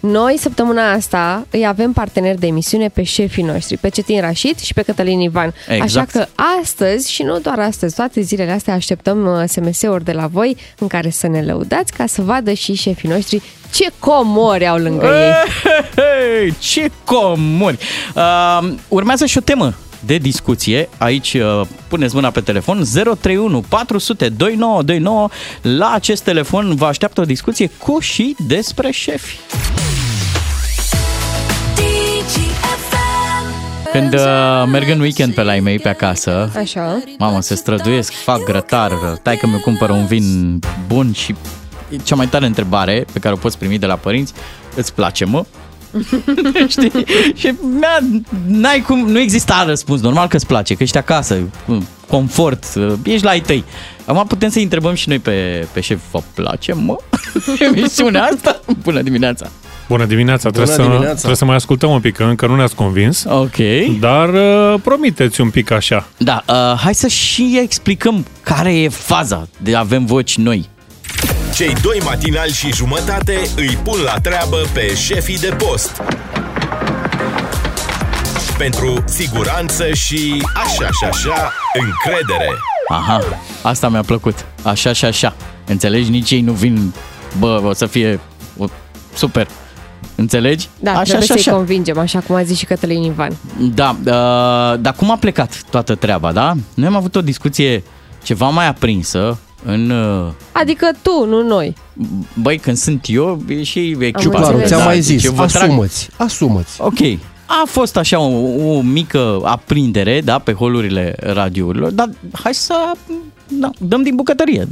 [0.00, 4.74] Noi, săptămâna asta, îi avem parteneri de emisiune pe șefii noștri, pe Cetin Rașit și
[4.74, 5.54] pe Cătălin Ivan.
[5.68, 5.82] Exact.
[5.82, 6.26] Așa că
[6.60, 10.86] astăzi, și nu doar astăzi, toate zilele astea așteptăm uh, SMS-uri de la voi în
[10.86, 13.42] care să ne lăudați ca să vadă și șefii noștri
[13.74, 15.32] ce comori au lângă ei.
[15.94, 17.78] Hei, ce comuni!
[18.14, 20.88] Uh, urmează și o temă de discuție.
[20.98, 25.28] Aici uh, puneți mâna pe telefon 031 400 2929.
[25.62, 29.38] La acest telefon vă așteaptă o discuție cu și despre șefi.
[33.92, 37.02] Când uh, merg în weekend pe la ei mei pe acasă, Așa.
[37.18, 41.34] Mamă, se străduiesc, fac grătar, tai că mi cumpără un vin bun și
[42.02, 44.32] cea mai tare întrebare pe care o poți primi de la părinți,
[44.74, 45.44] îți place, mă?
[46.68, 47.04] Știi?
[47.34, 47.98] Și mi-a,
[48.46, 50.00] n-ai cum, nu exista răspuns.
[50.00, 52.64] Normal că îți place, că ești acasă, cu confort,
[53.02, 53.64] ești la ai tăi.
[54.04, 56.96] Acum putem să întrebăm și noi pe, pe șef, vă place, mă?
[57.74, 58.60] Emisiunea asta?
[58.82, 59.50] Bună dimineața!
[59.90, 61.08] Bună dimineața, Bună trebuie, dimineața.
[61.08, 63.24] Să, trebuie să mai ascultăm un pic, că încă nu ne-ați convins.
[63.24, 63.56] Ok.
[64.00, 66.06] Dar uh, promiteți un pic așa.
[66.16, 70.68] Da, uh, hai să și explicăm care e faza de avem voci noi.
[71.54, 76.02] Cei doi matinali și jumătate îi pun la treabă pe șefii de post.
[78.58, 82.50] Pentru siguranță și așa și așa încredere.
[82.88, 83.20] Aha,
[83.62, 84.44] asta mi-a plăcut.
[84.62, 85.36] Așa și așa.
[85.66, 86.10] Înțelegi?
[86.10, 86.92] Nici ei nu vin,
[87.38, 88.20] bă, o să fie
[88.56, 88.66] o,
[89.14, 89.48] super.
[90.20, 90.68] Înțelegi?
[90.80, 91.52] Da, așa trebuie și să-i așa.
[91.52, 93.36] convingem, așa cum a zis și Cătălin Ivan.
[93.74, 96.52] Da, uh, dar cum a plecat toată treaba, da?
[96.74, 97.82] Noi am avut o discuție
[98.22, 99.90] ceva mai aprinsă în...
[99.90, 101.74] Uh, Adică tu, nu noi.
[102.34, 104.18] băi, când sunt eu, e și echipa.
[104.18, 104.68] Ciuclaru, înțeles.
[104.68, 106.82] ți-am mai deci zis, eu vă trag- asumă-ți, asumă-ți.
[106.82, 106.98] Ok.
[107.46, 108.28] A fost așa o,
[108.76, 112.74] o mică aprindere, da, pe holurile radiourilor, dar hai să
[113.48, 114.66] da, dăm din bucătărie.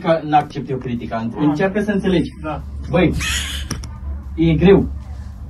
[0.00, 1.30] Că n-accept eu critica.
[1.38, 2.30] Încearcă să înțelegi.
[2.42, 2.62] Da.
[2.90, 3.14] Băi,
[4.34, 4.88] e greu.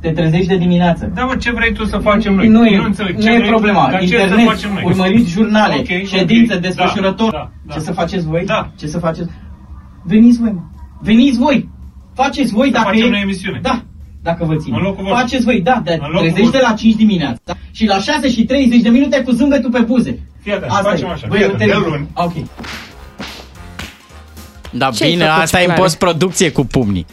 [0.01, 1.11] Te trezești de dimineață.
[1.15, 2.49] Da, mă, ce vrei tu să facem noi?
[2.49, 3.15] Nu Eu e, înțeleg.
[3.17, 3.51] nu Ce e vrei tu?
[3.55, 3.89] problema.
[3.91, 4.83] Dar ce să Internet, facem noi?
[4.85, 6.61] urmăriți jurnale, Ok, ședințe, ok.
[6.61, 7.31] desfășurători.
[7.33, 7.85] Da, da, Ce da.
[7.85, 8.45] să faceți voi?
[8.45, 8.71] Da.
[8.79, 9.31] Ce să faceți?
[10.03, 10.61] Veniți voi, mă.
[11.03, 11.69] Veniți voi.
[12.15, 13.11] Faceți voi Să dacă facem e...
[13.11, 13.59] noi emisiune.
[13.63, 13.83] Da.
[14.23, 14.77] Dacă vă ține.
[14.77, 15.21] În locul vostru.
[15.21, 16.61] Faceți voi, da, dar În locul trezește vostru.
[16.69, 17.41] la 5 dimineața.
[17.45, 17.53] Da?
[17.71, 20.19] Și la 6 și 30 de minute cu zâmbetul pe buze.
[20.43, 21.11] Fii atent, Asta facem e.
[21.11, 21.27] așa.
[21.29, 22.09] Băi, Fii eu atent, te de luni.
[22.15, 22.33] Ok.
[24.77, 25.81] Da, Ce-ai bine, făcut, asta e în Clare?
[25.81, 27.07] post-producție cu pumnii.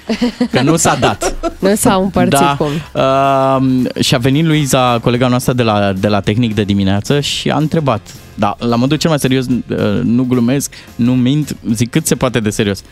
[0.51, 1.35] Că nu s-a dat.
[1.59, 2.55] Nu s-au împărțit Da.
[2.57, 2.67] cum.
[2.93, 7.49] Uh, și a venit Luiza, colega noastră de la, de la tehnic de dimineață și
[7.49, 8.13] a întrebat.
[8.35, 12.39] Da, la modul cel mai serios, uh, nu glumesc, nu mint, zic cât se poate
[12.39, 12.83] de serios.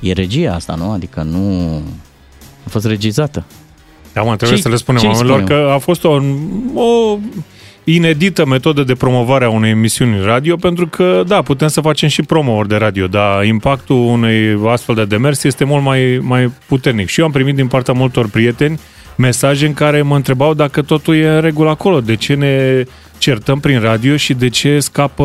[0.00, 0.90] E regia asta, nu?
[0.90, 1.82] Adică nu
[2.66, 3.44] a fost regizată.
[4.12, 5.64] Da, mă, trebuie Ce- să le spunem ce-i oamenilor spunem?
[5.66, 6.10] că a fost o,
[6.74, 7.18] o
[7.84, 12.22] inedită metodă de promovare a unei emisiuni radio, pentru că, da, putem să facem și
[12.22, 17.08] promo de radio, dar impactul unei astfel de demers este mult mai, mai puternic.
[17.08, 18.80] Și eu am primit din partea multor prieteni
[19.16, 22.84] mesaje în care mă întrebau dacă totul e în regulă acolo, de ce ne
[23.18, 25.24] certăm prin radio și de ce scapă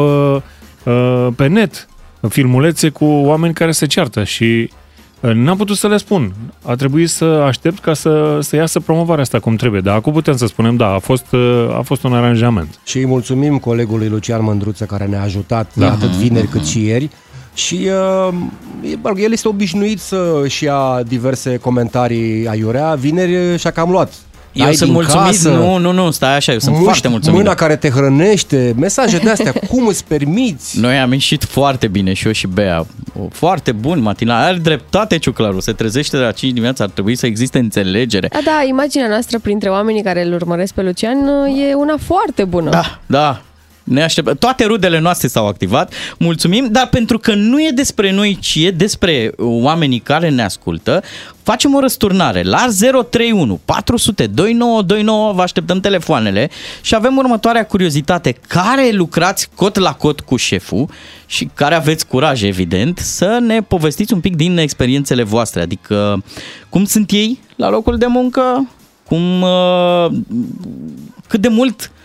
[0.84, 1.88] uh, pe net
[2.30, 4.79] filmulețe cu oameni care se ceartă și uh,
[5.20, 6.34] N-am putut să le spun.
[6.66, 9.82] A trebuit să aștept ca să, să iasă promovarea asta cum trebuie.
[9.82, 12.80] Dar acum putem să spunem, da, a fost, uh, a fost un aranjament.
[12.84, 15.92] Și îi mulțumim colegului Lucian Mândruță care ne-a ajutat da.
[15.92, 17.10] atât vineri cât și ieri.
[17.54, 17.76] Și
[18.28, 18.34] uh,
[18.92, 22.94] e- mă rog, el este obișnuit să-și ia diverse comentarii aiurea.
[22.94, 24.14] Vineri și-a cam luat.
[24.60, 27.08] Eu Ai sunt din mulțumit, casă, nu, nu, nu, stai așa, eu sunt muști foarte
[27.08, 27.38] mulțumit.
[27.38, 30.80] Mâna care te hrănește, mesaje de astea, cum îți permiți?
[30.80, 32.86] Noi am ieșit foarte bine și eu și Bea.
[33.20, 34.44] O, Foarte bun matinal.
[34.44, 35.60] Are dreptate Ciuclaru.
[35.60, 36.84] Se trezește de la 5 dimineața.
[36.84, 38.28] Ar trebui să existe înțelegere.
[38.32, 41.28] Da, da, imaginea noastră printre oamenii care îl urmăresc pe Lucian
[41.70, 42.70] e una foarte bună.
[42.70, 43.42] Da, da.
[43.90, 44.36] Ne așteptăm.
[44.36, 45.94] Toate rudele noastre s-au activat.
[46.18, 51.04] Mulțumim, dar pentru că nu e despre noi, ci e despre oamenii care ne ascultă,
[51.44, 52.66] facem o răsturnare la
[53.10, 56.50] 031 400 2929, vă așteptăm telefoanele
[56.82, 58.36] și avem următoarea curiozitate.
[58.48, 60.90] Care lucrați cot la cot cu șeful
[61.26, 66.24] și care aveți curaj, evident, să ne povestiți un pic din experiențele voastre, adică
[66.70, 68.70] cum sunt ei la locul de muncă,
[69.08, 70.08] cum, uh,
[71.28, 71.99] cât de mult uh,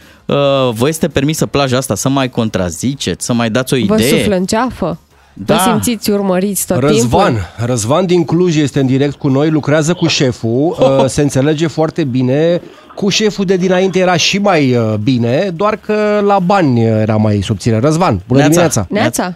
[0.71, 4.09] vă este permisă plaja asta să mai contraziceți, să mai dați o Vă idee.
[4.09, 4.99] suflă în ceafă?
[5.33, 5.55] Da.
[5.55, 7.67] Vă simțiți urmăriți tot Răzvan, timpul?
[7.67, 12.05] Răzvan din Cluj este în direct cu noi, lucrează cu șeful, uh, se înțelege foarte
[12.05, 12.61] bine.
[12.95, 17.37] Cu șeful de dinainte era și mai uh, bine, doar că la bani era mai
[17.43, 17.79] subțire.
[17.79, 18.51] Răzvan, bună Neața.
[18.53, 18.87] dimineața!
[18.91, 19.27] Neața?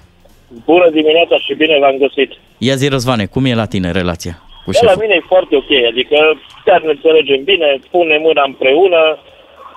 [0.65, 2.31] Bună dimineața și bine v-am găsit.
[2.59, 5.03] Ia zi, Răzvane, cum e la tine relația cu Da, la șeful?
[5.05, 6.17] mine e foarte ok, adică
[6.67, 9.03] chiar ne înțelegem bine, pune mâna împreună,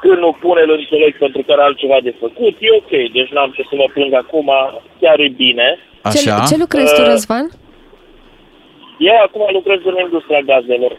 [0.01, 3.51] când nu pune, îl înțeleg pentru că are altceva de făcut, e ok, deci n-am
[3.55, 4.49] ce să mă plâng acum,
[5.01, 5.67] chiar e bine.
[6.13, 7.45] Ce, ce lucrezi tu, Uh, Răzvan?
[9.09, 10.93] Eu acum lucrez în industria gazelor.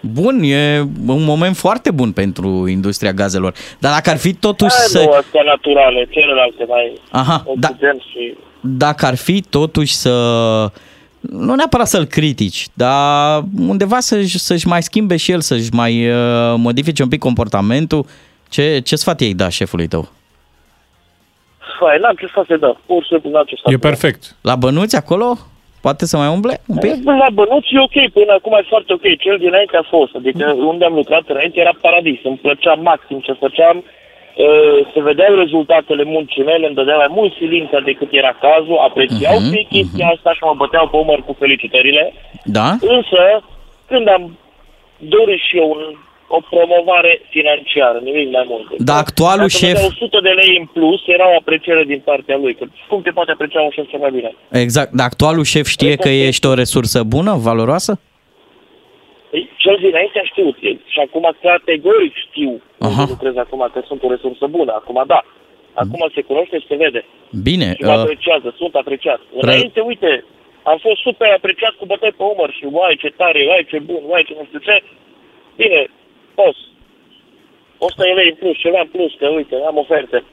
[0.00, 3.52] Bun, e un moment foarte bun pentru industria gazelor.
[3.78, 5.02] Dar dacă ar fi totuși Da, să...
[5.02, 7.68] nu, astea naturale, celelalte mai Aha, da.
[7.68, 8.34] oxigen și...
[8.60, 10.10] Dacă ar fi totuși să...
[11.20, 16.54] Nu neapărat să-l critici, dar undeva să-și, să-și mai schimbe și el, să-și mai uh,
[16.56, 18.04] modifice un pic comportamentul.
[18.48, 20.08] Ce, ce sfat ei da șefului tău?
[21.78, 24.36] Fai, n-am ce să se dă, pur și simplu n-am ce să E perfect.
[24.40, 25.38] La bănuți acolo?
[25.80, 26.94] Poate să mai umble un pic?
[27.04, 29.06] La bănuți e ok, până acum e foarte ok.
[29.18, 33.32] Cel dinainte a fost, adică unde am lucrat înainte era paradis, îmi plăcea maxim ce
[33.32, 33.84] făceam, uh,
[34.92, 39.50] se vedeau rezultatele muncii mele, îmi dădeau mai mult silința decât era cazul, apreciau Mhm,
[39.50, 42.04] uh-huh, chestia asta și mă băteau pe umăr cu felicitările.
[42.44, 42.68] Da?
[42.96, 43.20] Însă,
[43.90, 44.38] când am
[44.98, 45.82] dori și eu un,
[46.36, 48.66] o promovare financiară, nimic mai mult.
[48.78, 52.36] Dar actualul Dacă șef- dădea 100 de lei în plus, era o apreciere din partea
[52.36, 52.54] lui.
[52.54, 54.30] Că cum te poate aprecia un șef cel mai bine?
[54.64, 54.90] Exact.
[54.92, 58.00] Dar actualul șef știe că ești o resursă bună, valoroasă?
[59.36, 60.56] Ei, Cel dinainte a știut.
[60.60, 62.88] E- Și acum categoric știu Aha.
[63.00, 64.72] unde lucrez acum că sunt o resursă bună.
[64.72, 65.20] Acum da.
[65.82, 67.04] Acum se cunoaște și se vede.
[67.48, 67.68] Bine.
[67.78, 69.20] Și mă Uh, apreciază, sunt apreciat.
[69.40, 70.24] Înainte, uite,
[70.62, 74.02] am fost super apreciat cu bătăi pe umăr și uai ce tare, uai ce bun,
[74.06, 74.82] uai ce nu știu ce.
[75.56, 75.80] Bine,
[76.34, 76.58] poți.
[77.78, 80.24] 100 de lei în plus, ceva în plus, că uite, am oferte.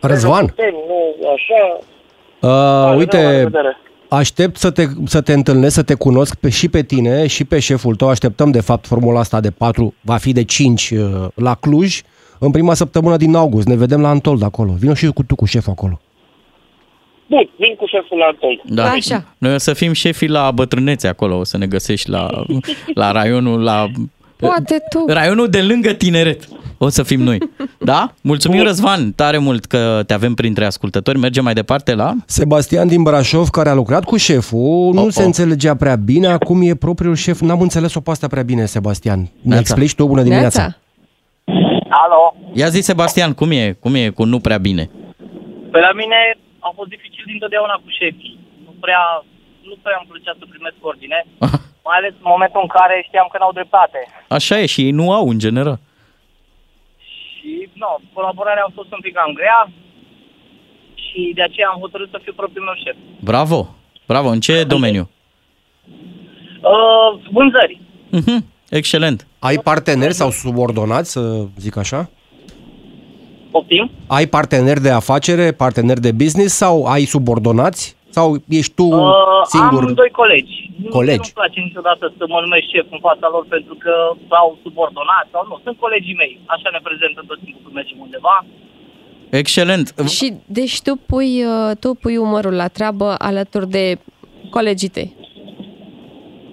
[0.00, 1.00] Răzvan, Putem, nu
[1.36, 1.62] așa.
[1.76, 3.78] uh, la uite, revedere.
[4.16, 7.58] Aștept să te, să te întâlnesc, să te cunosc pe, și pe tine și pe
[7.58, 8.08] șeful tău.
[8.08, 12.00] Așteptăm, de fapt, formula asta de 4, va fi de 5 uh, la Cluj,
[12.38, 13.66] în prima săptămână din august.
[13.66, 14.72] Ne vedem la Antold acolo.
[14.78, 16.00] Vino și cu tu cu șeful acolo.
[17.26, 18.62] Bun, vin cu șeful la Antol.
[18.64, 18.90] Da.
[18.90, 19.24] Așa.
[19.38, 22.44] Noi o să fim șefii la bătrânețe acolo, o să ne găsești la,
[22.94, 23.86] la raionul, la
[24.36, 25.04] Poate tu.
[25.08, 26.48] raionul de lângă tineret.
[26.84, 27.38] O să fim noi.
[27.92, 28.12] Da?
[28.22, 31.18] Mulțumim, Răzvan, tare mult că te avem printre ascultători.
[31.18, 32.12] Mergem mai departe la...
[32.26, 35.26] Sebastian din Brașov, care a lucrat cu șeful, nu Oh, se oh.
[35.30, 37.40] înțelegea prea bine, acum e propriul șef.
[37.40, 39.18] N-am înțeles-o pe asta prea bine, Sebastian.
[39.20, 39.60] Ne Neața.
[39.60, 40.60] explici tu, bună dimineața.
[40.60, 40.78] Neața.
[42.04, 42.22] Alo?
[42.60, 43.76] Ia zi, Sebastian, cum e?
[43.82, 44.84] Cum e cu nu prea bine?
[45.72, 46.18] Pe la mine
[46.58, 48.34] a fost dificil dintotdeauna cu șefii.
[48.66, 49.02] Nu prea,
[49.68, 51.18] nu prea îmi plăcea să primesc ordine,
[51.88, 53.98] mai ales în momentul în care știam că n-au dreptate.
[54.38, 55.78] Așa e și ei nu au, în general.
[57.82, 59.60] Și, nu, colaborarea a fost un pic cam grea
[60.94, 62.96] și de aceea am hotărât să fiu propriul meu șef.
[63.20, 63.68] Bravo!
[64.06, 64.28] Bravo!
[64.28, 65.10] În ce domeniu?
[66.60, 67.80] Uh, vânzări.
[68.10, 69.26] Mhm, Excelent.
[69.38, 72.10] Ai parteneri sau subordonați, să zic așa?
[73.50, 73.90] Poftim?
[74.06, 77.96] Ai parteneri de afacere, parteneri de business sau ai subordonați?
[78.16, 78.28] Sau
[78.60, 79.82] ești tu Uh, singur?
[79.84, 80.56] Am doi colegi.
[80.82, 81.16] Nu- Colegi.
[81.22, 83.92] Nu-mi place niciodată să mă numesc șef în fața lor pentru că
[84.32, 85.54] sau subordonat sau nu.
[85.64, 86.32] Sunt colegii mei.
[86.54, 88.36] Așa ne prezentăm tot timpul când mergem undeva.
[89.42, 89.86] Excelent.
[90.16, 90.26] Și
[90.58, 93.84] deci tu pui, uh, tu pui umărul la treabă alături de
[94.50, 95.08] colegii tăi.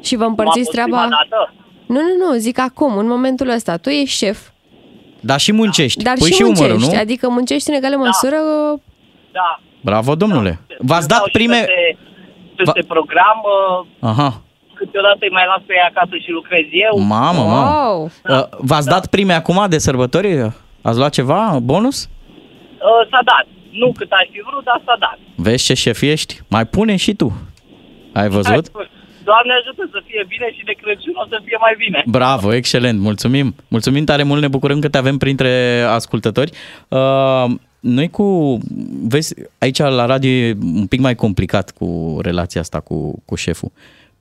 [0.03, 0.97] Și vă împărțiți M-a fost treaba...
[1.01, 1.53] prima dată.
[1.93, 3.77] Nu, nu, nu, zic acum, în momentul ăsta.
[3.77, 4.39] Tu ești șef,
[5.19, 6.03] Dar și muncești.
[6.03, 6.93] dar Pui și, și umărul, muncești.
[6.93, 6.99] nu?
[6.99, 8.35] Adică muncești în egală măsură...
[8.73, 8.79] uh,
[9.31, 9.59] Da.
[9.81, 10.59] Bravo, domnule.
[10.79, 11.55] V-ați dat Stau și prime...
[11.57, 11.97] Peste,
[12.55, 14.41] peste program, uh, Aha.
[14.73, 16.99] câteodată îi mai las pe ei acasă și lucrez eu.
[16.99, 18.09] Mamă, mamă.
[18.29, 20.51] Uh, V-ați dat prime acum de sărbători?
[20.81, 21.59] Ați luat ceva?
[21.61, 21.97] Bonus?
[22.05, 23.45] Uh, s-a dat.
[23.71, 25.17] Nu cât aș fi vrut, dar s-a dat.
[25.35, 26.39] Vezi ce șef ești?
[26.47, 27.27] Mai pune și tu.
[28.13, 28.71] Ai văzut?
[29.23, 32.03] Doamne ajută să fie bine și de Crăciun o să fie mai bine.
[32.05, 33.55] Bravo, excelent, mulțumim.
[33.67, 36.51] Mulțumim tare mult, ne bucurăm că te avem printre ascultători.
[36.87, 37.45] Uh,
[37.79, 38.57] noi cu,
[39.07, 43.71] vezi, aici la radio e un pic mai complicat cu relația asta cu, cu șeful.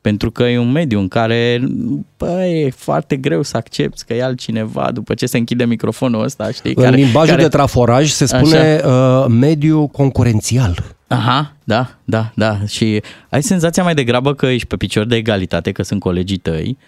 [0.00, 1.68] Pentru că e un mediu în care
[2.16, 6.50] bă, e foarte greu să accepti că e altcineva după ce se închide microfonul ăsta,
[6.50, 6.72] știi?
[6.76, 10.96] În limbajul de traforaj se spune uh, mediu concurențial.
[11.06, 12.58] Aha, da, da, da.
[12.66, 16.78] Și ai senzația mai degrabă că ești pe picior de egalitate, că sunt colegii tăi.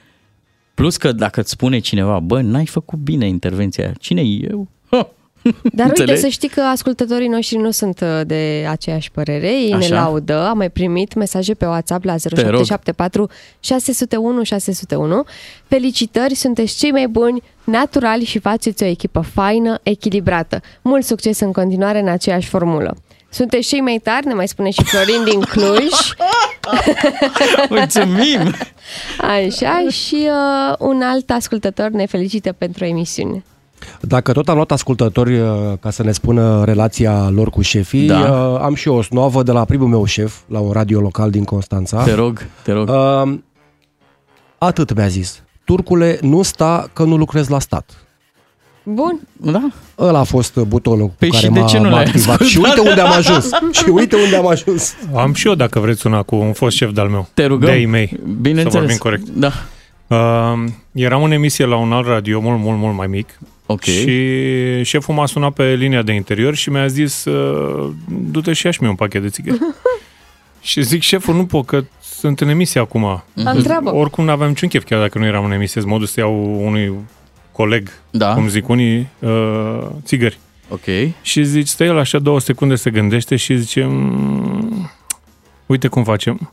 [0.75, 3.95] Plus că dacă îți spune cineva, bă, n-ai făcut bine intervenția aia.
[3.99, 4.69] Cine e eu?
[4.91, 5.11] Ha!
[5.43, 6.21] Dar uite, Înțelegi?
[6.21, 9.47] să știi că ascultătorii noștri nu sunt uh, de aceeași părere.
[9.47, 9.89] Ei Așa?
[9.89, 10.47] ne laudă.
[10.49, 12.21] Am mai primit mesaje pe WhatsApp la rog.
[12.21, 13.29] 0774
[13.61, 15.25] 601 601.
[15.67, 20.61] Felicitări, sunteți cei mai buni, naturali și faceți o echipă faină, echilibrată.
[20.83, 22.97] Mult succes în continuare în aceeași formulă.
[23.33, 25.93] Sunteți cei mai tari, ne mai spune și Florin din Cluj.
[27.69, 28.55] Mulțumim!
[29.21, 33.45] Așa, și uh, un alt ascultător ne felicită pentru emisiune.
[34.01, 35.49] Dacă tot am luat ascultători uh,
[35.81, 38.19] ca să ne spună relația lor cu șefii, Da.
[38.19, 41.31] uh, am și eu o snoavă de la primul meu șef, la un radio local
[41.31, 42.03] din Constanța.
[42.03, 42.89] Te rog, te rog.
[42.89, 43.39] Uh,
[44.59, 45.43] atât mi-a zis.
[45.65, 48.05] Turcule, nu sta că nu lucrezi la stat.
[48.83, 49.21] Bun.
[49.33, 49.69] Da.
[49.99, 52.41] Ăla a fost butonul cu Păi care și de m-a, ce nu m-a l-ai activat.
[52.41, 52.77] Și ascultat?
[52.77, 53.51] uite unde am ajuns.
[53.73, 54.95] și uite unde am ajuns.
[55.15, 57.29] Am și eu, dacă vreți, una cu un fost șef de-al meu.
[57.35, 57.69] Te rugăm.
[57.69, 58.21] De-ai mei.
[58.41, 58.73] Bineînțeles.
[58.73, 59.29] Să vorbim corect.
[59.29, 59.51] Da.
[60.07, 63.39] Uh, eram în emisie la un alt radio, mult, mult, mult mai mic.
[63.73, 63.83] Ok.
[63.83, 67.91] Și șeful m-a sunat pe linia de interior și mi-a zis uh,
[68.31, 69.59] du-te și ia și mie un pachet de țigări.
[70.61, 73.23] și zic, șeful, nu pot, că sunt în emisie acum.
[73.35, 73.95] Întreabă.
[73.95, 76.65] Oricum nu aveam niciun chef, chiar dacă nu eram în emisie, mă duc să iau
[76.67, 76.93] unui
[77.53, 78.35] coleg, Da.
[78.35, 80.39] cum zic unii, uh, țigări.
[80.69, 80.85] Ok.
[81.23, 84.91] Și zici, stă el așa două secunde, se gândește și zice, "Mm,
[85.67, 86.53] uite cum facem.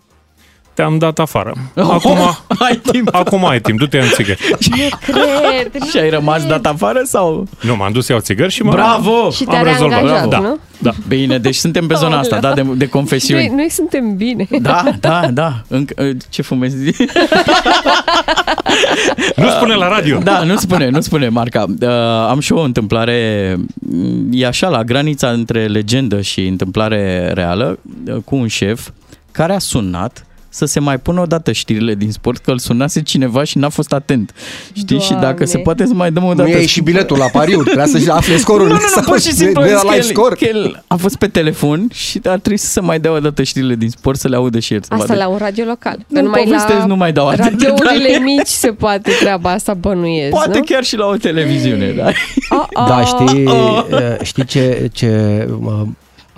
[0.77, 1.53] Te-am dat afară.
[1.75, 2.17] Acum,
[2.67, 3.15] ai timp.
[3.15, 4.39] acum ai timp, du-te în țigări.
[4.69, 5.83] Nu cred.
[5.89, 7.47] Și ai rămas dat afară sau?
[7.61, 9.29] Nu, m-am dus să iau țigări și m-am Bravo!
[9.29, 10.01] Și am te-a rezolvat.
[10.01, 10.57] reangajat, da, nu?
[10.77, 10.91] da.
[11.07, 13.51] Bine, deci suntem pe zona asta, da, de, de Noi, confesiuni.
[13.55, 14.47] noi suntem bine.
[14.61, 15.61] Da, da, da.
[15.67, 16.75] Încă, ce fumezi?
[19.35, 20.17] Nu spune la radio.
[20.17, 21.65] Da, nu spune, nu spune, Marca.
[21.81, 21.87] Uh,
[22.29, 28.15] am și o întâmplare, mm, e așa, la granița între legendă și întâmplare reală, uh,
[28.25, 28.89] cu un șef
[29.31, 30.26] care a sunat
[30.57, 33.93] să se mai pună odată știrile din sport, că îl sunase cineva și n-a fost
[33.93, 34.33] atent.
[34.73, 34.99] Știi?
[34.99, 35.45] Și dacă Doamne.
[35.45, 36.49] se poate să mai dăm o Nu dată...
[36.49, 38.67] iei și biletul la pariuri, trebuia să afle scorul.
[38.67, 40.35] Nu, nu, nu, Sau pur și simplu de zis la că live el, score.
[40.35, 43.43] că el a fost pe telefon și ar trebui să se mai dea o dată
[43.43, 44.81] știrile din sport, să le audă și el.
[44.81, 45.19] Să Asta vadă.
[45.19, 45.97] la un radio local.
[46.07, 48.35] Nu, numai povestesc, nu mai dau atât de radiourile detalii.
[48.35, 50.63] mici se poate treaba asta bănuiesc, Poate nu?
[50.63, 52.09] chiar și la o televiziune, da?
[52.49, 53.83] Oh, Da, știi, Oh.
[53.91, 55.81] uh, știi ce, ce uh,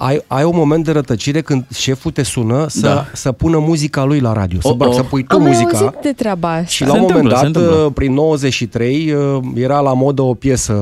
[0.02, 3.06] ai, ai un moment de rătăcire când șeful te sună să, Da.
[3.14, 4.94] să pună muzica lui la radio, să, Oh, bag, oh.
[4.96, 5.78] să pui tu Am mai muzica.
[5.78, 6.66] auzit de treaba asta.
[6.66, 7.86] Și la Se un moment întâmplă, se dat, întâmplă.
[7.86, 10.76] uh, prin 93, uh, era la modă o piesă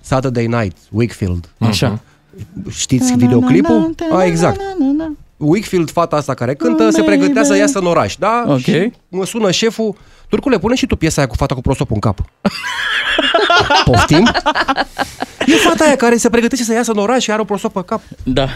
[0.00, 1.48] Saturday Night, Wakefield.
[1.58, 1.98] Așa.
[2.70, 3.94] Știți videoclipul?
[4.12, 4.60] A, exact.
[5.36, 8.44] Wakefield, fata asta care cântă, se pregătea să iasă în oraș, da?
[8.48, 8.58] Ok.
[8.58, 9.94] Și mă sună șeful,
[10.28, 12.18] Turcule, pune și tu piesa aia cu fata cu prosopul în cap.
[13.84, 14.30] Poftim?
[15.46, 17.82] E fata aia care se pregătește să iasă în oraș și are o prosop pe
[17.86, 18.00] cap.
[18.22, 18.48] Da.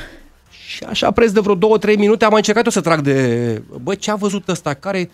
[0.66, 3.62] Și așa preț de vreo 2-3 minute am mai încercat eu să trag de...
[3.82, 4.74] Bă, ce a văzut ăsta?
[4.74, 5.10] Care...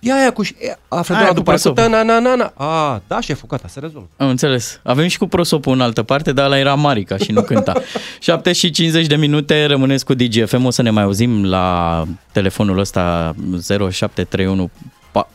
[0.00, 0.42] Ia aia cu...
[0.88, 1.72] Află Aia doar cu după aceea.
[1.72, 1.96] prosopul.
[1.96, 2.52] Na, na, na, na.
[2.64, 4.08] A, da, șeful, gata, se rezolvă.
[4.16, 4.80] Am înțeles.
[4.82, 7.72] Avem și cu prosopul în altă parte, dar ăla era Marica și nu cânta.
[8.20, 12.78] 7 și 50 de minute, rămâneți cu DGFM, o să ne mai auzim la telefonul
[12.78, 13.34] ăsta
[13.90, 14.70] 0731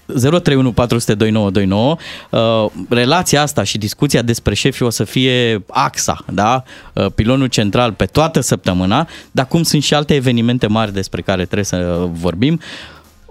[0.05, 1.95] 031 400 2929.
[2.29, 6.63] Uh, relația asta și discuția despre șefi o să fie axa, da?
[6.93, 11.43] Uh, pilonul central pe toată săptămâna, dar cum sunt și alte evenimente mari despre care
[11.43, 12.59] trebuie să vorbim,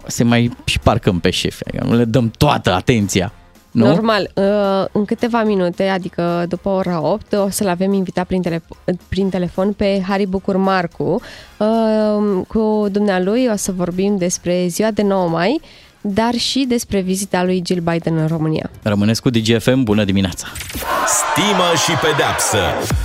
[0.06, 3.32] se mai și parcăm pe șefi, adică nu le dăm toată atenția.
[3.72, 3.86] Nu?
[3.86, 8.76] Normal, uh, în câteva minute, adică după ora 8, o să-l avem invitat prin, telefon,
[9.08, 11.20] prin telefon pe Harry Bucur Marcu.
[11.58, 15.60] Uh, Cu dumnealui o să vorbim despre ziua de 9 mai,
[16.02, 18.70] dar și despre vizita lui Jill Biden în România.
[18.82, 20.46] Rămâneți cu DGFM, bună dimineața!
[21.06, 22.58] Stimă și pedeapsă.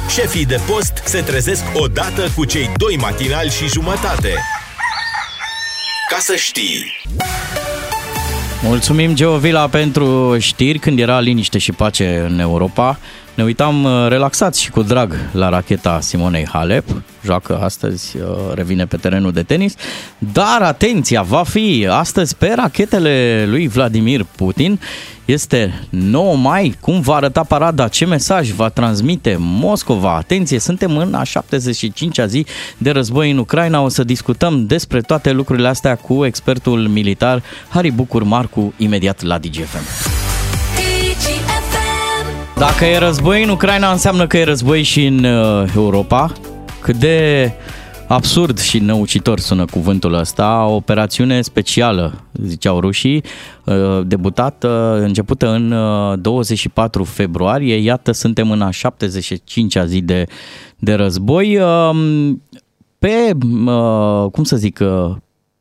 [0.10, 4.34] Șefii de post se trezesc odată cu cei doi matinali și jumătate.
[6.10, 6.86] Ca să știi.
[8.64, 13.00] Mulțumim, Geo Vila, pentru știri când era liniște și pace în Europa.
[13.38, 16.84] Ne uitam uh, relaxați și cu drag la racheta Simonei Halep.
[17.24, 19.76] Joacă astăzi, uh, revine pe terenul de tenis.
[20.18, 24.80] Dar atenția, va fi astăzi pe rachetele lui Vladimir Putin.
[25.26, 26.76] Este 9 mai.
[26.80, 27.88] Cum va arăta parada?
[27.88, 30.16] Ce mesaj va transmite Moscova?
[30.16, 32.46] Atenție, suntem în a 75-a zi
[32.78, 33.82] de război în Ucraina.
[33.82, 39.38] O să discutăm despre toate lucrurile astea cu expertul militar Harry Bucur Marcu imediat la
[39.38, 40.27] DGFM.
[42.60, 46.32] Dacă e război în Ucraina, înseamnă că e război și în uh, Europa.
[46.82, 47.52] Cât de
[48.08, 53.24] absurd și năucitor sună cuvântul ăsta, o operațiune specială, ziceau rușii,
[53.64, 60.26] uh, debutată, începută în uh, 24 februarie, iată, suntem în a 75-a zi de,
[60.78, 61.58] de război.
[61.58, 62.32] Uh,
[63.00, 63.32] Pe,
[63.66, 65.16] uh, cum să zic, uh,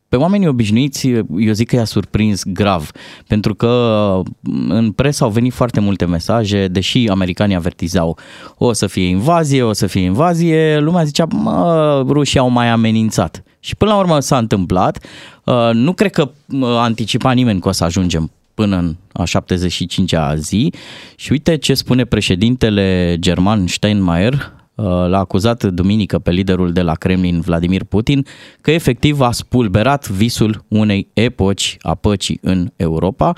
[0.09, 2.91] pe oamenii obișnuiți, eu zic că i-a surprins grav,
[3.27, 4.23] pentru că
[4.69, 8.19] în presă au venit foarte multe mesaje, deși americanii avertizau
[8.59, 13.43] o să fie invazie, o să fie invazie, lumea zicea, mă, rușii au mai amenințat.
[13.61, 14.99] Și până la urmă s-a întâmplat,
[15.47, 20.35] Uh, nu cred că uh, anticipa nimeni că o să ajungem până în a 75-a
[20.35, 20.73] zi
[21.17, 26.95] și uite ce spune președintele german Steinmeier, uh, l-a acuzat duminică pe liderul de la
[26.95, 28.27] Kremlin, Vladimir Putin,
[28.61, 33.33] că efectiv a spulberat visul unei epoci a păcii în Europa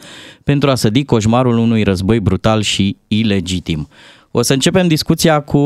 [0.45, 3.89] pentru a sădi coșmarul unui război brutal și ilegitim.
[4.31, 5.59] O să începem discuția cu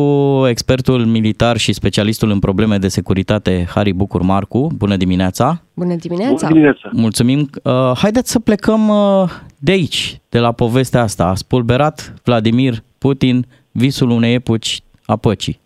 [0.48, 4.68] expertul militar și specialistul în probleme de securitate, Harry Bucur Marcu.
[4.76, 5.62] Bună dimineața!
[5.74, 6.34] Bună dimineața!
[6.34, 6.90] Bună dimineața!
[6.92, 7.50] Mulțumim!
[7.62, 11.26] Uh, haideți să plecăm uh, de aici, de la povestea asta.
[11.26, 15.60] A spulberat Vladimir Putin visul unei epoci a păcii.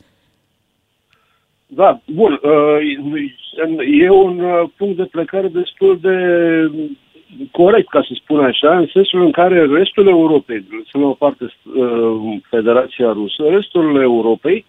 [1.66, 2.41] Da, bun.
[2.43, 2.78] uh,
[4.01, 6.16] E un uh, punct de plecare destul de
[7.51, 12.37] corect, ca să spun așa, în sensul în care restul Europei, sunt o parte uh,
[12.49, 14.64] Federația Rusă, restul Europei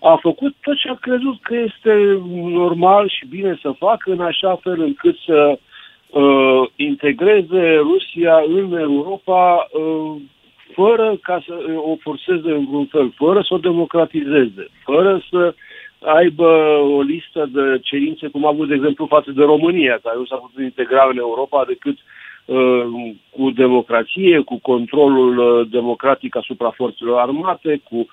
[0.00, 4.58] a făcut tot ce a crezut că este normal și bine să facă, în așa
[4.62, 5.58] fel încât să
[6.10, 10.20] uh, integreze Rusia în Europa uh,
[10.74, 15.54] fără ca să o forțeze în vreun fel, fără să o democratizeze, fără să
[15.98, 16.48] aibă
[16.96, 20.36] o listă de cerințe, cum a avut, de exemplu, față de România, care nu s-a
[20.36, 21.98] putut integra în Europa decât
[22.44, 22.82] uh,
[23.30, 28.06] cu democrație, cu controlul uh, democratic asupra forțelor armate, cu uh,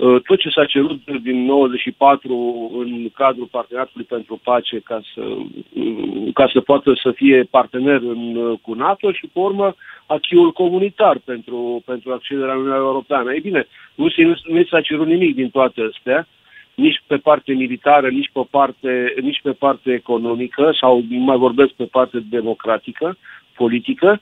[0.00, 6.50] tot ce s-a cerut din 94 în cadrul Parteneriatului pentru Pace ca să, uh, ca
[6.52, 9.74] să poată să fie partener în, uh, cu NATO și, pe urmă,
[10.06, 13.32] achiul comunitar pentru, pentru accederea în Uniunea Europeană.
[13.32, 13.66] Ei bine,
[13.98, 16.26] Rusiei nu, nu i s-a cerut nimic din toate astea,
[16.74, 21.70] nici pe parte militară, nici pe parte, nici pe parte economică sau nu mai vorbesc
[21.70, 23.16] pe parte democratică,
[23.56, 24.20] politică,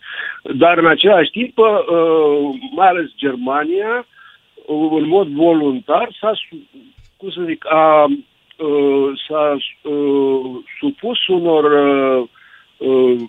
[0.54, 1.68] dar în același timp, uh,
[2.76, 4.16] mai ales Germania, uh,
[4.68, 6.68] în mod voluntar s-a, su-
[7.16, 10.40] cum să zic, a, uh, s-a uh,
[10.80, 12.28] supus unor uh,
[12.76, 13.20] uh,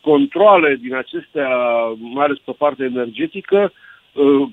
[0.00, 1.48] controle din acestea,
[1.98, 3.72] mai ales pe partea energetică,
[4.12, 4.48] uh,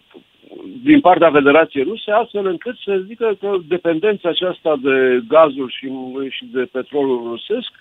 [0.84, 5.91] din partea Federației Ruse, astfel încât să zică că dependența aceasta de gazul și,
[6.30, 7.72] și de petrolul rusesc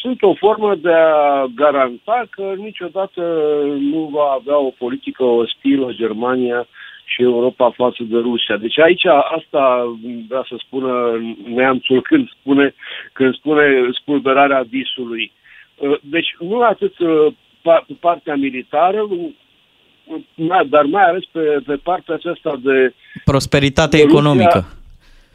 [0.00, 3.22] sunt o formă de a garanta că niciodată
[3.78, 6.66] nu va avea o politică ostilă Germania
[7.08, 8.56] și Europa față de Rusia.
[8.56, 9.04] Deci aici
[9.36, 9.96] asta
[10.28, 10.90] vrea să spună
[11.54, 12.74] neamțul când spune,
[13.12, 13.64] când spune
[14.00, 15.32] spulberarea visului.
[16.00, 17.26] Deci nu atât uh,
[17.60, 19.08] pa- partea militară,
[20.34, 22.94] da, dar mai ales pe, pe partea aceasta de...
[23.24, 24.66] Prosperitate de Rusia- economică.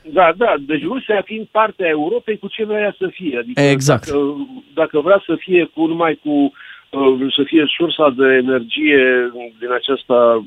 [0.03, 3.38] Da, da, deci Rusia fiind partea Europei, cu ce vrea ea să fie?
[3.38, 4.05] Adică Exact.
[4.05, 9.72] Dacă, dacă vrea să fie cu numai cu uh, să fie sursa de energie din
[9.72, 10.43] aceasta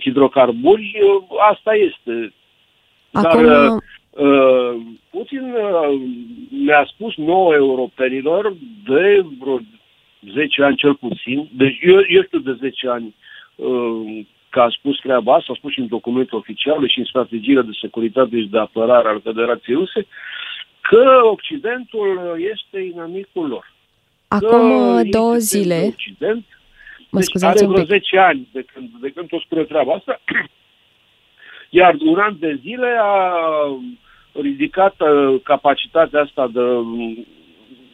[0.00, 2.32] hidrocarburi, uh, asta este.
[3.12, 3.76] Acum, Dar uh,
[4.10, 4.80] uh,
[5.10, 6.00] Putin uh,
[6.64, 9.60] ne-a spus nouă europenilor de vreo
[10.32, 13.14] 10 ani cel puțin, deci eu, eu știu de 10 ani
[13.56, 17.62] uh, că a spus treaba asta, a spus și în documente oficiale și în strategiile
[17.62, 20.06] de securitate și de apărare al Federației Ruse,
[20.80, 23.72] că Occidentul este inamicul lor.
[24.28, 26.44] acum Că uh, două ei zile, sunt Occident,
[27.10, 29.62] mă deci scuzați are un vreo pic, 10 ani de când, de când o spune
[29.62, 30.20] treaba asta,
[31.80, 33.34] iar un an de zile a
[34.32, 36.60] ridicat uh, capacitatea asta de,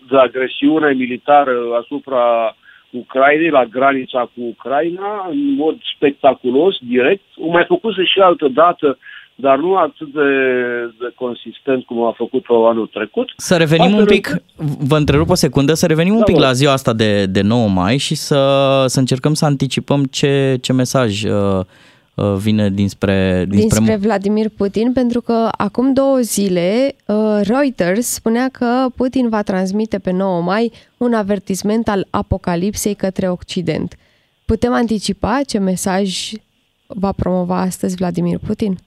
[0.09, 2.57] de agresiune militară asupra
[2.91, 7.25] Ucrainei, la granița cu Ucraina, în mod spectaculos, direct.
[7.37, 8.99] O mai făcuse și altă dată,
[9.35, 10.21] dar nu atât de,
[10.99, 13.29] de consistent cum a făcut-o anul trecut.
[13.37, 16.35] Să revenim Astfel un pic, încât- vă întrerup o secundă, să revenim un Da, pic
[16.35, 16.57] vă la rog.
[16.57, 21.23] ziua asta de, de 9 mai și să, să încercăm să anticipăm ce, ce mesaj
[21.25, 21.31] uh,
[22.15, 28.49] uh, vine dinspre, dinspre, dinspre Vladimir Putin, pentru că acum două zile uh, Reuters spunea
[28.53, 33.97] că Putin va transmite pe 9 mai un avertisment al apocalipsei către Occident.
[34.45, 36.31] Putem anticipa ce mesaj
[36.87, 38.79] va promova astăzi Vladimir Putin?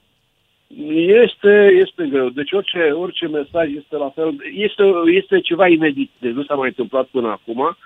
[1.24, 2.30] Este, este greu.
[2.30, 4.36] Deci orice, orice mesaj este la fel.
[4.54, 6.12] Este, este ceva inedit.
[6.18, 7.78] Deci nu s-a mai întâmplat până acum.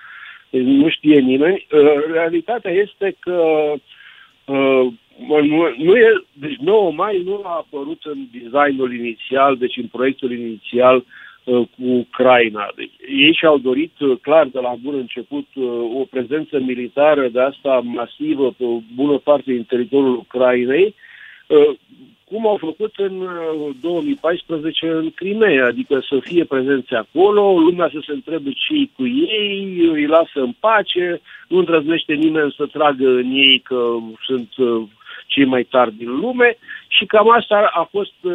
[0.50, 1.66] Deci nu știe nimeni.
[1.72, 3.72] Uh, Realitatea este că
[4.44, 4.86] uh,
[5.26, 9.86] mă, nu, nu e, deci 9 mai nu a apărut în designul inițial, deci în
[9.86, 10.96] proiectul inițial
[11.44, 12.72] uh, cu Ucraina.
[12.76, 15.64] Deci, ei și-au dorit uh, clar de la bun început uh,
[15.94, 20.94] o prezență militară de asta masivă pe o bună parte din teritoriul Ucrainei, uh,
[22.32, 28.00] cum au făcut în uh, 2014 în Crimea, adică să fie prezenți acolo, lumea să
[28.06, 33.30] se întrebe ce cu ei, îi lasă în pace, nu îndrăznește nimeni să tragă în
[33.30, 33.96] ei că
[34.26, 34.82] sunt uh,
[35.26, 36.56] cei mai tari din lume
[36.88, 38.32] și cam asta a fost uh,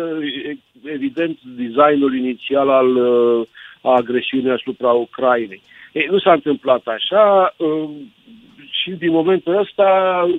[0.83, 3.47] evident designul inițial al uh,
[3.81, 5.61] a agresiunii asupra Ucrainei.
[5.93, 7.89] Ei, nu s-a întâmplat așa uh,
[8.71, 9.87] și din momentul ăsta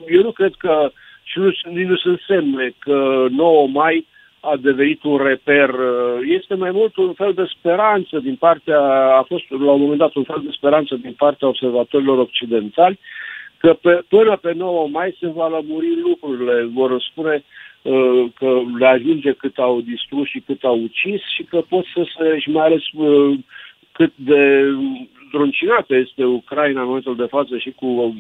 [0.08, 0.90] eu nu cred că
[1.28, 4.06] și nu, nici nu sunt semne că 9 mai
[4.40, 5.68] a devenit un reper.
[5.68, 8.80] uh, Este mai mult un fel de speranță din partea,
[9.20, 12.98] a fost la un moment dat un fel de speranță din partea observatorilor occidentali,
[13.58, 17.44] că pe, până pe 9 mai se va lămuri lucrurile, vor spune
[17.82, 22.06] uh, că le ajunge cât au distrus și cât au ucis și că pot să
[22.16, 23.38] se, și mai ales uh,
[23.92, 24.64] cât de
[25.32, 28.14] druncinată este Ucraina în momentul de față și cu uh,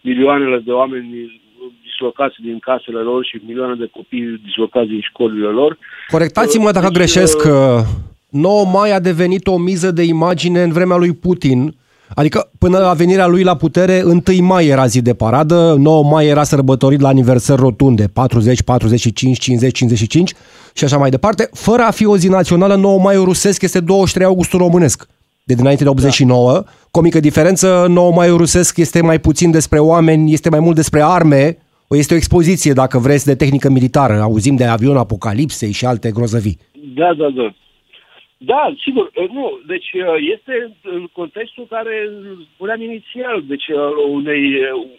[0.00, 1.42] milioanele de oameni
[1.82, 5.78] dislocați din casele lor și milioane de copii dislocați din școlile lor.
[6.10, 7.82] Corectați-mă dacă Deci, greșesc, uh, că
[8.28, 11.74] 9 mai a devenit o miză de imagine în vremea lui Putin,
[12.14, 16.26] adică până la venirea lui la putere, 1 mai era zi de paradă, 9 mai
[16.26, 20.32] era sărbătorit la aniversări rotunde, 40, 45, 50, 55
[20.72, 21.48] și așa mai departe.
[21.52, 25.06] Fără a fi o zi națională, 9 mai rusesc este 23 augustul românesc.
[25.46, 26.62] De dinainte de 89, da.
[26.90, 30.74] cu o mică diferență, 9 mai rusesc este mai puțin despre oameni, este mai mult
[30.74, 31.56] despre arme,
[31.90, 34.14] este o expoziție, dacă vreți, de tehnică militară.
[34.20, 36.58] Auzim de avion apocalipsei și alte grozăvii.
[36.94, 37.54] Da, da, da.
[38.38, 39.60] Da, sigur, uh, nu.
[39.66, 41.94] Deci uh, este în contextul care
[42.54, 43.78] spuneam inițial, deci uh,
[44.10, 44.42] unei,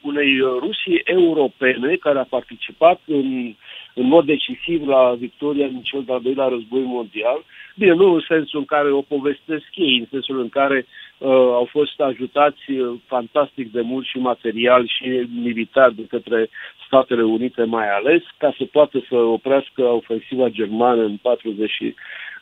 [0.02, 3.56] unei Rusii europene care a participat în,
[3.96, 7.44] în mod decisiv la victoria din cel de-al doilea război mondial.
[7.76, 10.86] Bine, nu în sensul în care o povestesc ei, în sensul în care
[11.18, 16.50] uh, au fost ajutați uh, fantastic de mult și material și militar de către
[16.86, 21.72] Statele Unite mai ales, ca să poată să oprească ofensiva germană în 40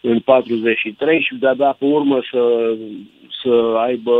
[0.01, 2.73] în 43 și de-abia pe urmă să,
[3.43, 4.15] să aibă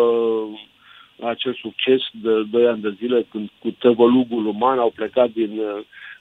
[1.21, 5.61] acel succes de 2 ani de zile când cu tăvălugul uman au plecat din,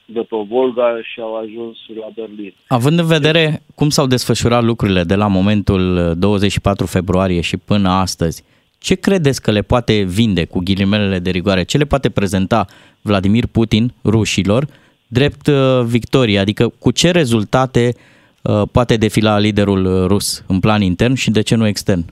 [0.05, 2.53] de pe Volga și au ajuns la Berlin.
[2.67, 8.43] Având în vedere cum s-au desfășurat lucrurile de la momentul 24 februarie și până astăzi,
[8.77, 11.63] ce credeți că le poate vinde cu ghilimelele de rigoare?
[11.63, 12.65] Ce le poate prezenta
[13.01, 14.67] Vladimir Putin rușilor
[15.07, 16.39] drept uh, victorie?
[16.39, 17.95] Adică cu ce rezultate
[18.41, 22.05] uh, poate defila liderul rus în plan intern și de ce nu extern?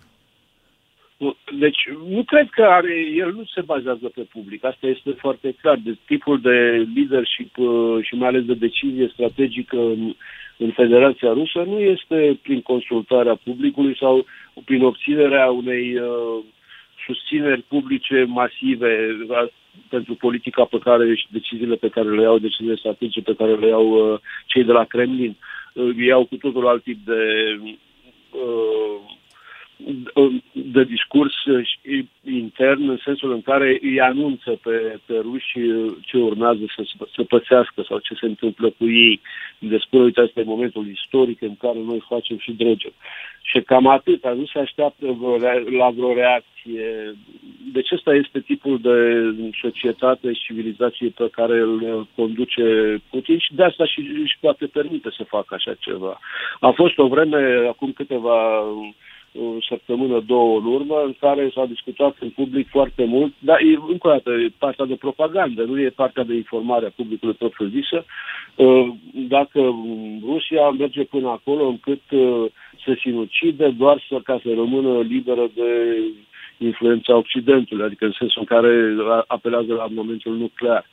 [1.59, 5.79] Deci nu cred că are, el nu se bazează pe public, asta este foarte clar.
[5.83, 10.13] Deci tipul de leadership uh, și mai ales de decizie strategică în,
[10.57, 14.25] în Federația Rusă nu este prin consultarea publicului sau
[14.65, 16.43] prin obținerea unei uh,
[17.05, 19.17] susțineri publice masive
[19.89, 23.67] pentru politica pe care și deciziile pe care le iau, deciziile strategice pe care le
[23.67, 25.37] iau uh, cei de la Kremlin.
[25.73, 27.19] Uh, iau cu totul alt tip de
[28.31, 29.19] uh,
[30.51, 31.33] de discurs
[32.23, 35.59] intern, în sensul în care îi anunță pe, pe ruși
[36.01, 36.83] ce urmează să,
[37.15, 39.21] să pățească sau ce se întâmplă cu ei.
[39.59, 42.93] Despre, uite, asta e momentul istoric în care noi facem și dregem.
[43.41, 45.37] Și cam atât, nu se așteaptă vreo,
[45.77, 47.15] la vreo reacție.
[47.73, 48.95] Deci ăsta este tipul de
[49.61, 55.09] societate și civilizație pe care îl conduce Putin și de asta și își poate permite
[55.17, 56.19] să facă așa ceva.
[56.59, 58.89] A fost o vreme, acum câteva o
[59.67, 64.07] săptămână, două în urmă, în care s-a discutat în public foarte mult, dar e, încă
[64.07, 68.05] o dată, e partea de propagandă, nu e partea de informare a publicului propriu-zisă.
[68.55, 69.75] Uh, dacă
[70.25, 72.45] Rusia merge până acolo încât uh,
[72.85, 75.97] să sinucide doar să, ca să rămână liberă de
[76.57, 78.95] influența Occidentului, adică în sensul în care
[79.27, 80.85] apelează la momentul nuclear,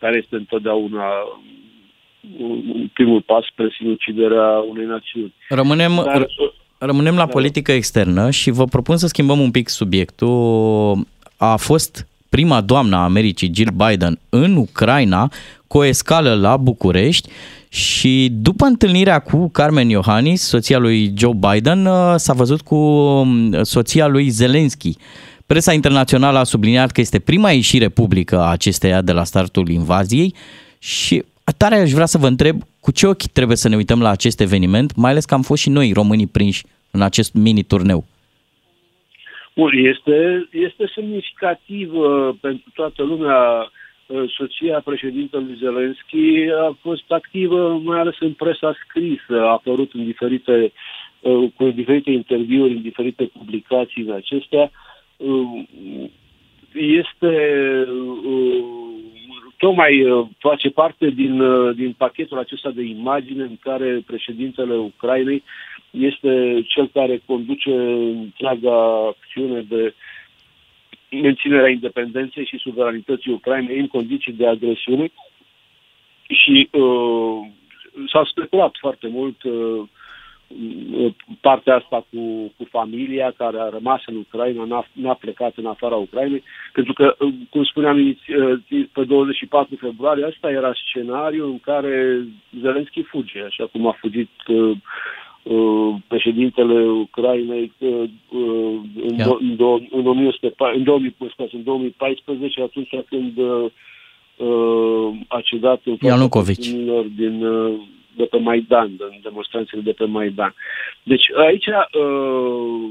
[0.00, 1.04] care este întotdeauna
[2.92, 5.34] primul pas spre sinuciderea unei națiuni.
[5.48, 7.32] Rămânem, Dar, uh, Rămânem la da.
[7.32, 11.06] politică externă și vă propun să schimbăm un pic subiectul.
[11.36, 15.32] A fost prima doamnă a Americii, Jill Biden, în Ucraina,
[15.66, 17.28] cu o escală la București
[17.68, 23.62] și după întâlnirea cu Carmen Iohannis, soția lui Joe Biden, uh, s-a văzut cu um,
[23.62, 24.96] soția lui Zelensky.
[25.46, 30.34] Presa internațională a subliniat că este prima ieșire publică a acesteia de la startul invaziei
[30.78, 31.24] și
[31.56, 34.40] tare aș vrea să vă întreb cu ce ochi trebuie să ne uităm la acest
[34.40, 38.04] eveniment, mai ales că am fost și noi românii prinși în acest mini-turneu.
[39.54, 43.38] Bun, este, este semnificativ uh, pentru toată lumea.
[44.06, 50.04] Uh, soția președintelui Zelensky a fost activă mai ales în presa scrisă, a apărut în
[50.04, 50.72] diferite,
[51.20, 54.70] uh, cu diferite interviuri, în diferite publicații în acestea.
[55.16, 55.62] Uh,
[56.72, 57.34] este
[58.26, 58.83] uh,
[59.56, 65.42] tocmai uh, face parte din, uh, din pachetul acesta de imagine în care președintele Ucrainei
[65.90, 69.94] este cel care conduce întreaga acțiune de
[71.10, 75.12] menținerea independenței și suveranității Ucrainei în condiții de agresiune.
[76.28, 77.46] Și uh,
[78.12, 79.82] s-a speculat foarte mult uh,
[81.40, 85.96] partea asta cu, cu familia care a rămas în Ucraina, n-a, n-a plecat în afara
[85.96, 86.42] Ucrainei,
[86.72, 87.16] pentru că,
[87.50, 88.18] cum spuneam
[88.92, 92.24] pe 24 februarie, asta era scenariul în care
[92.60, 94.76] Zelenski fuge, așa cum a fugit uh,
[95.42, 99.36] uh, președintele Ucrainei uh, uh, în, yeah.
[99.40, 103.70] în, do, în, 19, în, 2014, în 2014, atunci când uh,
[105.28, 106.14] a cedat în fața
[107.16, 107.74] din uh,
[108.16, 110.54] de pe Maidan, în demonstranțele de pe Maidan.
[111.02, 112.90] Deci aici uh,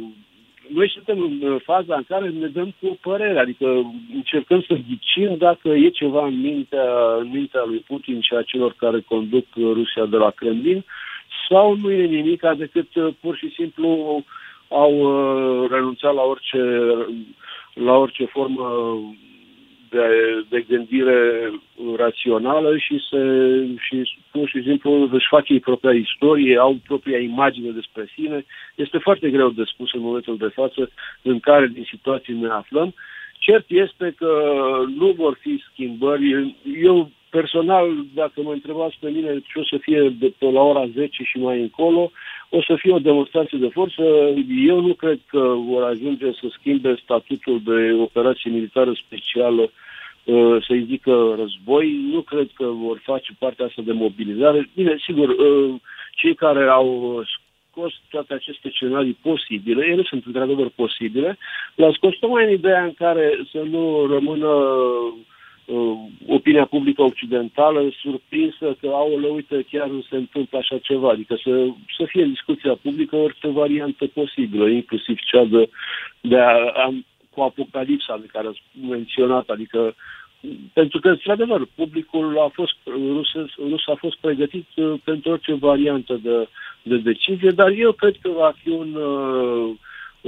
[0.67, 5.35] noi suntem în faza în care ne dăm cu o părere, adică încercăm să ghicim
[5.37, 10.05] dacă e ceva în mintea, în mintea lui Putin și a celor care conduc Rusia
[10.05, 10.85] de la Kremlin
[11.49, 14.23] sau nu e nimic decât uh, pur și simplu
[14.67, 16.61] au uh, renunțat la orice,
[17.73, 18.97] la orice formă
[19.93, 21.51] de, de gândire
[21.97, 23.19] rațională și, să,
[23.85, 28.45] și pur și simplu își fac ei propria istorie, au propria imagine despre sine.
[28.75, 30.89] Este foarte greu de spus în momentul de față
[31.21, 32.93] în care din situații ne aflăm.
[33.39, 34.31] Cert este că
[34.97, 36.55] nu vor fi schimbări.
[36.81, 40.85] Eu personal, dacă mă întrebați pe mine ce o să fie de pe la ora
[40.93, 42.11] 10 și mai încolo,
[42.49, 44.01] o să fie o demonstrație de forță.
[44.67, 49.69] Eu nu cred că vor ajunge să schimbe statutul de operație militară specială uh,
[50.67, 51.99] să-i zică război.
[52.11, 54.69] Nu cred că vor face partea asta de mobilizare.
[54.75, 55.75] Bine, sigur, uh,
[56.15, 57.23] cei care au
[57.73, 61.37] scos toate aceste scenarii posibile, ele sunt într-adevăr posibile,
[61.75, 65.95] le-au scos tocmai în ideea în care să nu rămână uh,
[66.27, 71.09] opinia publică occidentală surprinsă că, aoleu, uite, chiar nu se întâmplă așa ceva.
[71.09, 71.67] Adică să,
[71.97, 75.69] să fie în discuția publică orice variantă posibilă, inclusiv cea de,
[76.21, 76.93] de a, a,
[77.33, 79.95] cu apocalipsa de care ați menționat, adică
[80.73, 83.31] pentru că, într-adevăr, publicul a fost, rus,
[83.69, 86.47] rus a fost pregătit uh, pentru orice variantă de,
[86.81, 89.75] de decizie, dar eu cred că va fi un, uh,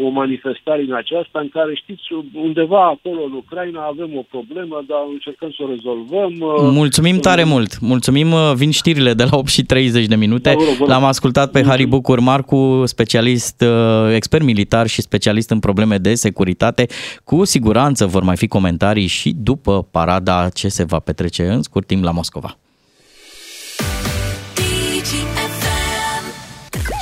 [0.03, 2.01] o manifestare în aceasta în care, știți,
[2.33, 6.31] undeva acolo în Ucraina avem o problemă, dar încercăm să o rezolvăm.
[6.39, 7.79] uh, Mulțumim tare mult!
[7.79, 10.49] Mulțumim, uh, vin știrile de la 8 și 30 de minute.
[10.49, 10.89] Da, vă rog, vă rog.
[10.89, 16.13] L-am ascultat pe Harry Bucur Marcu, specialist, uh, expert militar și specialist în probleme de
[16.13, 16.85] securitate.
[17.23, 21.87] Cu siguranță vor mai fi comentarii și după parada ce se va petrece în scurt
[21.87, 22.57] timp la Moscova.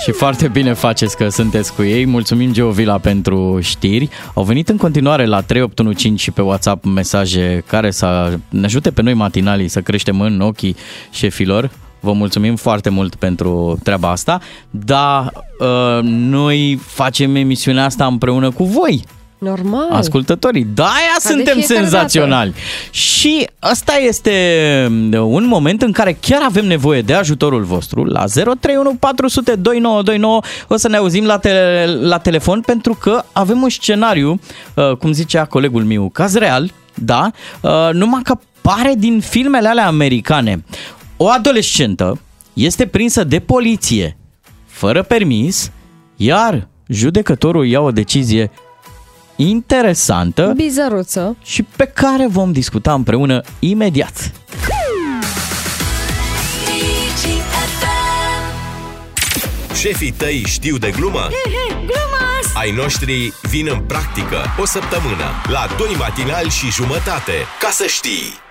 [0.03, 2.05] Și foarte bine faceți că sunteți cu ei.
[2.05, 4.09] Mulțumim, Geovila, pentru știri.
[4.33, 9.01] Au venit în continuare la 3815 și pe WhatsApp mesaje care să ne ajute pe
[9.01, 10.75] noi matinalii să creștem în ochii
[11.11, 11.69] șefilor.
[11.99, 14.39] Vă mulțumim foarte mult pentru treaba asta,
[14.69, 19.03] dar uh, noi facem emisiunea asta împreună cu voi,
[19.43, 19.91] Normal.
[19.91, 20.67] ascultătorii.
[20.73, 22.53] Da, aia Ca de suntem fiecare senzaționali.
[22.89, 24.31] Și ăsta este
[25.19, 28.03] un moment în care chiar avem nevoie de ajutorul vostru.
[28.03, 33.61] La 031 400 2929 o să ne auzim la, tele, la telefon pentru că avem
[33.61, 34.39] un scenariu,
[34.73, 37.31] uh, cum zicea colegul meu, caz real, da,
[37.61, 40.63] uh, numai că pare din filmele alea americane.
[41.17, 42.19] O adolescentă
[42.53, 44.17] este prinsă de poliție
[44.65, 45.71] fără permis,
[46.15, 48.51] iar judecătorul ia o decizie
[49.36, 51.36] interesantă Bizăruță.
[51.43, 54.31] și pe care vom discuta împreună imediat.
[59.73, 61.27] Șefii tăi știu de glumă?
[62.53, 68.42] Ai noștri vin în practică o săptămână la doi matinali și jumătate, ca să știi.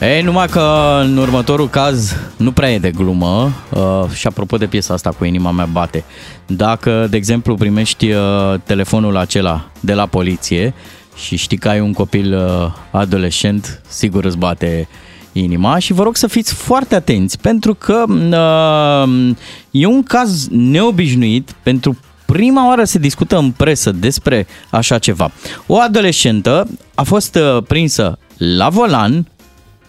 [0.00, 4.66] Ei, numai că în următorul caz nu prea e de glumă uh, și apropo de
[4.66, 6.04] piesa asta cu inima mea bate.
[6.46, 10.74] Dacă, de exemplu, primești uh, telefonul acela de la poliție
[11.16, 14.88] și știi că ai un copil uh, adolescent, sigur îți bate
[15.32, 19.36] inima și vă rog să fiți foarte atenți pentru că uh,
[19.70, 25.30] e un caz neobișnuit pentru prima oară se discută în presă despre așa ceva.
[25.66, 29.26] O adolescentă a fost uh, prinsă la volan,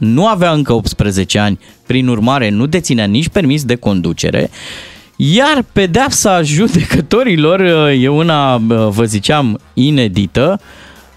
[0.01, 4.49] nu avea încă 18 ani, prin urmare nu deținea nici permis de conducere,
[5.15, 10.59] iar pedeapsa judecătorilor uh, e una, uh, vă ziceam, inedită,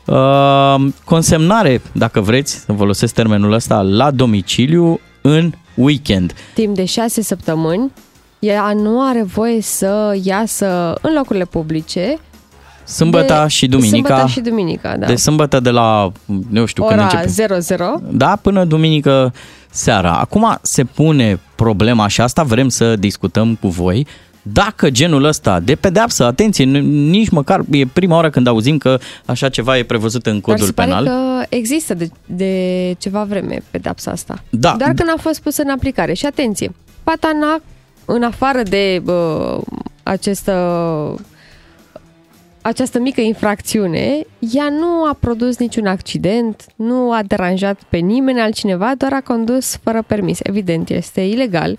[0.07, 6.32] Uh, consemnare, dacă vreți să folosesc termenul ăsta, la domiciliu în weekend.
[6.55, 7.93] Timp de șase săptămâni,
[8.39, 12.18] ea nu are voie să iasă în locurile publice.
[12.85, 14.07] Sâmbătă de, și duminica.
[14.09, 15.07] Sâmbătă și duminica, da.
[15.07, 16.12] De sâmbătă de la,
[16.51, 17.61] nu știu, când Ora începe.
[17.61, 18.03] 00.
[18.11, 19.32] Da, până duminică
[19.70, 20.12] seara.
[20.12, 24.07] Acum se pune problema și asta vrem să discutăm cu voi.
[24.43, 26.80] Dacă genul ăsta de pedeapsă, atenție, nu-
[27.11, 30.66] nici măcar e prima oară când auzim că așa ceva e prevăzut în Dar codul
[30.66, 31.05] se pare penal.
[31.05, 34.43] că există de, de ceva vreme pedapsa asta.
[34.51, 34.74] Da.
[34.78, 36.12] Dar când a fost pusă în aplicare.
[36.12, 36.72] Și atenție,
[37.03, 37.61] Patana,
[38.05, 39.59] în afară de uh,
[40.03, 40.53] această,
[42.67, 48.93] această mică infracțiune, ea nu a produs niciun accident, nu a deranjat pe nimeni altcineva,
[48.99, 50.39] doar a condus fără permis.
[50.43, 51.79] Evident, este ilegal,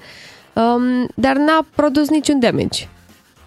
[0.53, 2.87] um, dar n-a produs niciun damage.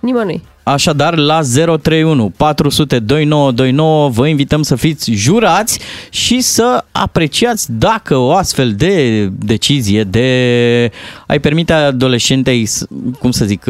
[0.01, 0.43] Nimănui.
[0.63, 1.41] Așadar, la
[1.83, 5.79] 031 400 2929 vă invităm să fiți jurați
[6.11, 10.91] și să apreciați dacă o astfel de decizie de
[11.27, 12.85] a-i permite adolescentei, s-
[13.19, 13.65] cum să zic,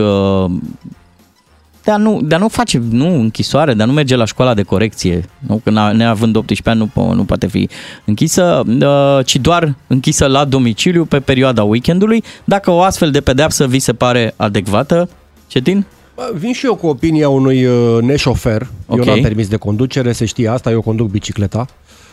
[1.89, 4.24] uh, de a nu, de a nu face nu, închisoare, de a nu merge la
[4.24, 5.61] școala de corecție, nu?
[5.64, 7.68] că n- neavând 18 ani nu, po- nu poate fi
[8.05, 12.24] închisă, uh, ci doar închisă la domiciliu pe perioada weekendului.
[12.45, 15.09] Dacă o astfel de pedeapsă vi se pare adecvată,
[15.47, 15.86] Cetin?
[16.14, 18.66] Bă, Vin și eu cu opinia unui uh, neșofer.
[18.86, 18.99] Ok.
[18.99, 21.66] Eu n-am permis de conducere, se știe asta, eu conduc bicicleta.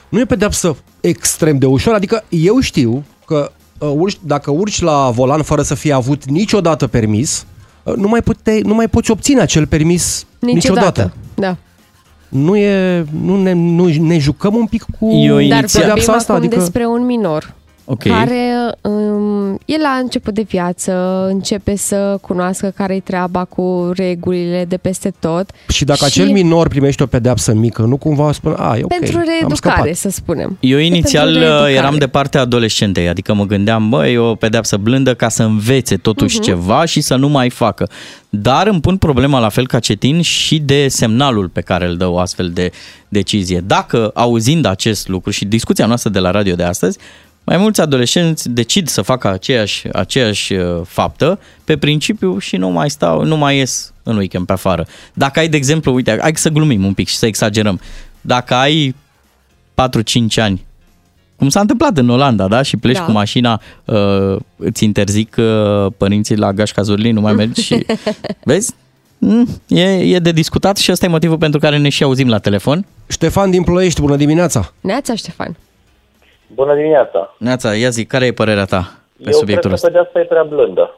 [0.09, 5.09] Nu e pedeapsă extrem de ușor, adică eu știu că uh, urci, dacă urci la
[5.09, 7.55] volan fără să fie avut niciodată permis, uh,
[7.95, 11.01] nu mai, pute, nu mai poți obține acel permis niciodată.
[11.01, 11.13] Niciodată.
[11.36, 11.57] Da.
[12.29, 16.03] Nu, e, nu, ne, nu ne jucăm un pic cu Eu Dar inițial- vorbim pedeapsa
[16.11, 16.55] acum asta, adică...
[16.55, 17.53] despre un minor.
[17.88, 18.03] Ok.
[18.03, 24.77] care um, e la început de viață, începe să cunoască care-i treaba cu regulile de
[24.77, 25.49] peste tot.
[25.67, 29.17] Și dacă acel minor primește o pedeapsă mică, nu cumva spune, a, e ok, Pentru
[29.17, 29.95] am reeducare, scăpat.
[29.95, 30.57] să spunem.
[30.59, 31.73] Eu E inițial pentru uh, reeducare.
[31.73, 35.97] eram de partea adolescentei, adică mă gândeam, bă, e o pedeapsă blândă ca să învețe
[35.97, 36.45] totuși Mhm.
[36.45, 37.89] ceva și să nu mai facă.
[38.29, 42.07] Dar îmi pun problema la fel ca Cetin și de semnalul pe care îl dă
[42.07, 42.71] o astfel de
[43.07, 43.59] decizie.
[43.67, 46.97] Dacă auzind acest lucru și discuția noastră de la radio de astăzi,
[47.45, 52.89] mai mulți adolescenți decid să facă aceeași, aceeași uh, faptă pe principiu și nu mai
[52.89, 54.87] stau, nu mai ies în weekend pe afară.
[55.13, 57.79] Dacă ai, de exemplu, uite, hai să glumim un pic și să exagerăm.
[58.21, 58.95] Dacă ai
[59.73, 59.83] 4-5
[60.35, 60.65] ani,
[61.35, 62.61] cum s-a întâmplat în Olanda, da?
[62.61, 63.03] Și pleci Da.
[63.03, 67.85] cu mașina, uh, îți interzic uh, părinții la Gașca Zurlin, nu mai mergi și...
[68.43, 68.73] Vezi?
[69.17, 72.37] Mm, E, e de discutat și ăsta e motivul pentru care ne și auzim la
[72.37, 72.85] telefon.
[73.07, 74.73] Ștefan din Ploiești, bună dimineața!
[74.81, 75.55] Neața, Ștefan.
[76.47, 77.35] Bună dimineața!
[77.37, 78.81] Neața, ia zi, care e părerea ta
[79.17, 79.87] pe Eu subiectul cred că ăsta?
[79.87, 80.97] pedeapsa e prea blândă.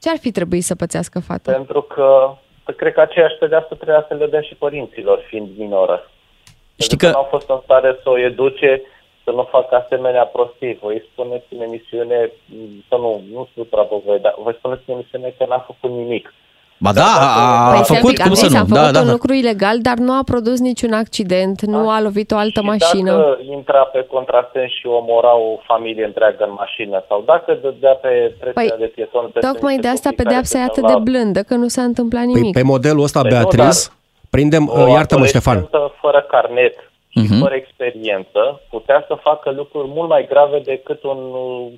[0.00, 1.52] Ce ar fi trebuit să pățească fata?
[1.52, 2.34] Pentru că
[2.76, 6.10] cred că aceeași pedeapsă trebuia să le dea și părinților, fiind minoră.
[6.76, 8.82] Știi Pentru că că- nu au fost în stare să o educe
[9.24, 10.78] să nu facă asemenea prostii.
[10.82, 14.94] Voi spuneți în emisiune, m, să nu, nu supra pe voi, dar voi spuneți în
[14.94, 16.34] emisiune că n-a făcut nimic.
[16.84, 18.58] Ba da, a, a, a Păi, stai un făcut, pic, cum am să zis, nu?
[18.60, 19.12] a făcut Da, da, un da.
[19.12, 23.12] lucru ilegal, dar nu a produs niciun accident, nu a lovit o altă Și mașină.
[23.16, 28.08] dacă intra pe contrasens și omora o familie întreagă în mașină sau dacă dădea pe
[28.40, 30.82] trecerea Păi, de pieton peste Tocmai niște de asta copii care pedeapsa e se atât
[30.82, 32.54] duc de la- blândă, că nu s-a întâmplat Păi nimic.
[32.54, 33.96] pe modelul ăsta, Păi nu, Beatriz, dar-
[34.34, 36.74] prindem, O uh, iartă-mă Ștefan, adolescentă fără carnet
[37.14, 37.38] și Mhm.
[37.42, 41.72] fără experiență putea să facă lucruri mult mai grave decât un uh,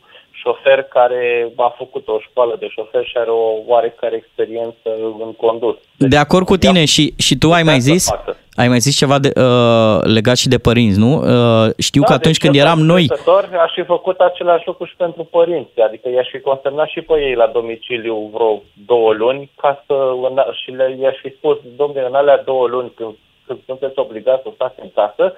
[0.44, 4.88] șofer care a făcut o școală de șofer și are o oarecare experiență
[5.24, 5.76] în condus.
[5.96, 8.36] De acord cu tine și, și tu ai mai să zis, facă.
[8.56, 11.12] ai mai zis ceva de, uh, legat și de părinți, nu?
[11.14, 14.66] Uh, știu că atunci deci când eu, eram ca noi, profesor, aș fi făcut același
[14.66, 19.12] lucru și pentru părinți, adică i-aș fi consemnat și pe ei la domiciliu vreo două
[19.12, 19.94] luni ca să,
[20.28, 23.14] în- și le, i-aș fi spus, domnule, în alea două luni când,
[23.46, 25.32] când sunteți obligați să stați în casă,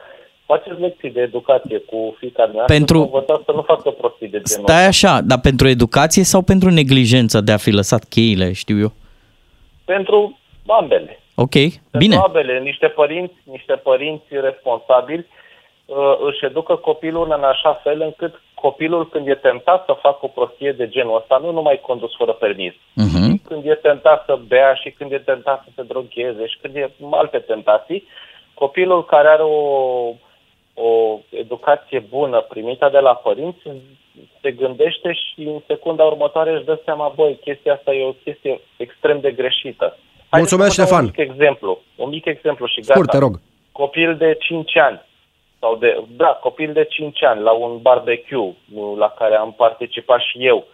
[0.47, 4.29] faceți lecții de educație cu fiecare mea Pentru- să vă învățați să nu facă prostii
[4.29, 8.53] de genul stai așa, dar pentru educație sau pentru neglijență de a fi lăsat cheile,
[8.53, 8.93] știu eu?
[9.85, 11.21] Pentru ambele.
[11.35, 12.17] Ok, Pentru bine.
[12.17, 15.27] ambele, niște părinți, niște părinți responsabili
[15.85, 15.97] uh,
[16.29, 20.73] își educă copilul în așa fel încât copilul când e tentat să facă o prostie
[20.73, 23.43] de genul ăsta, nu numai condus fără permis, Mhm.
[23.49, 26.91] când e tentat să bea și când e tentat să se drogheze și când e
[27.11, 28.05] alte tentații,
[28.55, 29.57] copilul care are o,
[30.77, 33.63] o educație bună primită de la părinți
[34.43, 38.61] se gândește și în secunda următoare își dă seama, băi, chestia asta e o chestie
[38.77, 39.97] extrem de greșită.
[40.31, 41.05] Mulțumesc, să vă dau Ștefan.
[41.05, 42.93] Un mic exemplu, un mic exemplu și gata.
[42.93, 43.41] scurt, te rog.
[43.73, 45.01] Copil de 5 ani
[45.61, 50.21] sau de, da, copil de 5 ani la un barbecue uh, la care am participat
[50.21, 50.67] și eu.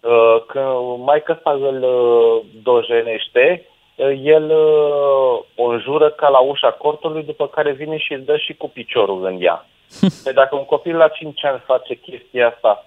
[0.00, 3.75] Uh, Când maica sa îl uh, dojenește, uh,
[4.22, 8.54] el uh, o înjură ca la ușa cortului, după care vine și îl dă și
[8.54, 9.66] cu piciorul în ea.
[10.24, 12.84] Păi dacă un copil la 5 ani face chestia asta,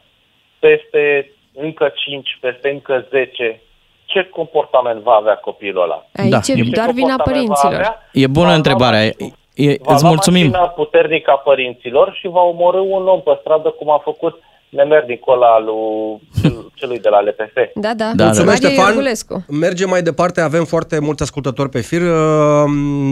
[0.59, 3.61] peste încă 5, peste încă 10,
[4.05, 6.05] ce comportament va avea copilul ăla?
[6.15, 6.37] Aici Da.
[6.37, 7.73] e Ce doar vina comportament va părinților.
[7.73, 8.09] avea?
[8.13, 9.03] E bună întrebarea.
[9.03, 9.15] E,
[9.55, 10.47] e, Va îți lua mulțumim.
[10.49, 15.33] mașina puternică a părinților și va omorâ un om pe stradă, cum a făcut nemernicul
[15.33, 17.55] ăla lui cel- celui de la LPF.
[17.75, 18.11] Da, da.
[18.15, 18.85] Da, Mulțumesc, Mario Ștefan.
[18.93, 19.45] Iorgulescu.
[19.49, 22.01] Mergem mai departe, avem foarte mulți ascultători pe fir.
[22.01, 22.63] Uh,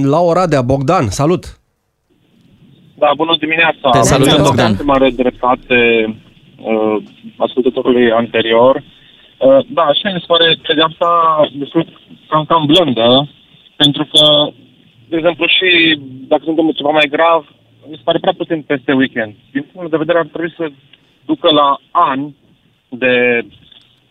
[0.03, 1.43] La Oradea, Bogdan, salut!
[3.01, 3.89] Da, bună dimineața.
[3.91, 4.75] Te salutăm, Vreau să Bogdan.
[4.75, 5.77] dau mare dreptate
[6.69, 6.95] uh,
[7.37, 8.75] ascultătorului anterior.
[8.75, 11.09] Uh, da, așa mi se pare pedeapsa
[11.61, 11.83] destul
[12.29, 13.29] cam, cam blândă,
[13.75, 14.23] pentru că,
[15.09, 15.99] de exemplu, și
[16.31, 17.41] dacă se întâmplă ceva mai grav,
[17.89, 19.33] mi se pare prea puțin peste weekend.
[19.51, 20.65] Din punct de vedere ar trebui să
[21.29, 22.35] ducă la ani
[22.89, 23.13] de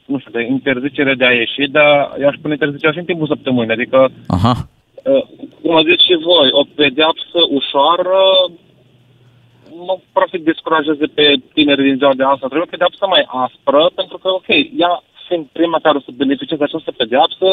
[0.06, 3.76] nu știu, de interzicere de a ieși, dar i-aș pune interzicerea și în timpul săptămânii.
[3.78, 4.54] Adică Aha.
[5.12, 5.22] Uh,
[5.62, 8.20] cum ați zis și voi, o pedeapsă ușoară
[9.86, 12.46] nu practic descurajeze pe tinerii din ziua de asta.
[12.50, 14.48] Trebuie o pedeapsă mai aspră, pentru că, ok,
[14.82, 14.92] ea
[15.26, 17.48] fiind prima care o să beneficieze de această pedeapsă,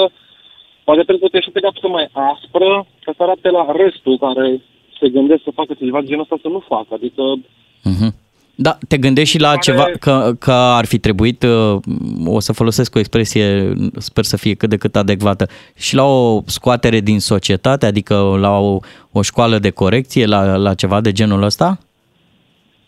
[0.83, 2.69] poate trebuie să și o pedeapsă mai aspră,
[3.03, 4.61] ca să arate la restul care
[4.99, 6.91] se gândesc să facă ceva de genul ăsta să nu facă.
[6.99, 7.23] Adică
[7.91, 8.09] Mhm.
[8.55, 11.79] Da, te gândești și la ceva că, că ar fi trebuit, uh,
[12.25, 16.41] o să folosesc o expresie, sper să fie cât de cât adecvată, și la o
[16.45, 18.79] scoatere din societate, adică la o,
[19.11, 21.77] o școală de corecție, la, la ceva de genul ăsta?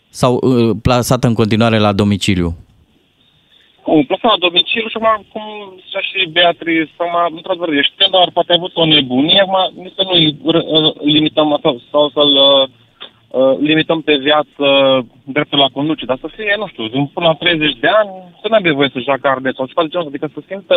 [0.08, 2.54] Sau uh, plasată în continuare la domiciliu?
[3.82, 5.42] Cum, plasat la domiciliu și acum, cum
[5.84, 10.02] zicea și Beatrice, acum, într-adevăr, ești dar poate a avut o nebunie, acum nici să
[10.08, 12.68] nu-i r- r- limităm sau, sau să-l uh,
[13.28, 14.66] uh, limităm pe viață
[15.24, 18.10] dreptul la conduce, dar să fie, nu știu, până la 30 de ani,
[18.40, 20.76] să nu aibă voie să joacă arde sau ceva de genul, ăsta, adică să simtă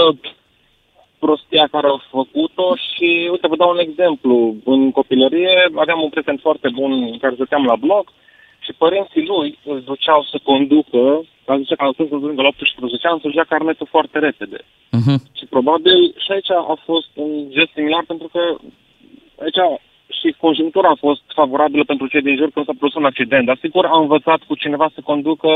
[1.19, 4.55] prostia care au făcut-o și, uite, vă dau un exemplu.
[4.73, 8.05] În copilărie aveam un prieten foarte bun care stăteam la bloc
[8.65, 11.03] și părinții lui îl duceau să conducă,
[11.45, 14.59] a zicea că să duc de la 18 ani să-și ia carnetul foarte repede.
[14.97, 15.19] Uh-huh.
[15.37, 18.41] Și probabil și aici a fost un gest similar pentru că
[19.43, 19.59] aici
[20.17, 23.45] și conjunctura a fost favorabilă pentru cei din jur când s-a produs un accident.
[23.45, 25.51] Dar sigur a învățat cu cineva să conducă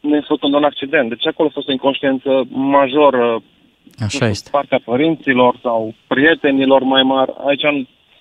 [0.00, 1.08] nefăcând un accident.
[1.08, 3.42] Deci acolo a fost o inconștiență majoră
[4.06, 4.48] Așa este.
[4.52, 7.32] partea părinților sau prietenilor mai mari.
[7.46, 7.64] Aici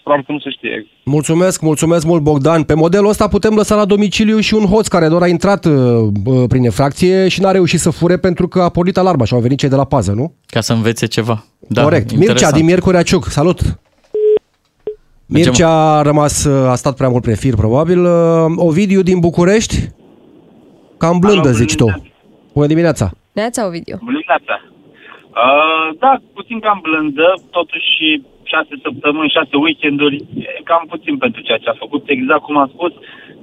[0.04, 0.88] probabil că nu se știe.
[1.04, 2.64] Mulțumesc, mulțumesc mult Bogdan.
[2.64, 5.74] Pe modelul ăsta putem lăsa la domiciliu și un hoț care doar a intrat uh,
[6.26, 9.39] uh, prin infracție și n-a reușit să fure pentru că a pornit alarma și au
[9.39, 10.34] venit cei de la pază, nu?
[10.46, 11.46] Ca să învețe ceva.
[11.60, 12.10] Da, Corect.
[12.12, 12.56] Mircea interesant.
[12.56, 13.60] din Miercurea Ciuc, salut!
[15.34, 15.52] Mergem.
[15.52, 18.00] Mircea a rămas, uh, a stat prea mult pe fir, probabil.
[18.06, 19.76] Uh, Ovidiu din București,
[21.02, 21.88] cam blândă, Alo, zici tu.
[22.54, 23.06] Bună dimineața!
[23.40, 23.96] Neața, Ovidiu.
[24.08, 24.56] Bună dimineața!
[25.44, 27.28] Uh, da, puțin cam blândă,
[27.58, 27.94] totuși
[28.52, 30.18] șase săptămâni, șase weekenduri,
[30.58, 32.94] e cam puțin pentru ceea ce a făcut, exact cum am spus.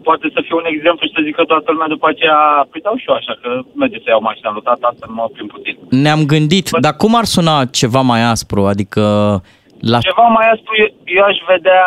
[0.09, 2.39] Poate să fie un exemplu și să zică toată lumea după aceea,
[2.71, 3.49] păi dau și eu așa, că
[3.83, 5.75] merge să iau mașina lui tata, să mă oprim puțin.
[6.05, 8.61] Ne-am gândit, dar cum ar suna ceva mai aspru?
[8.73, 9.03] Adică
[9.81, 9.99] la...
[9.99, 11.85] Ceva mai aspru, eu, eu aș vedea,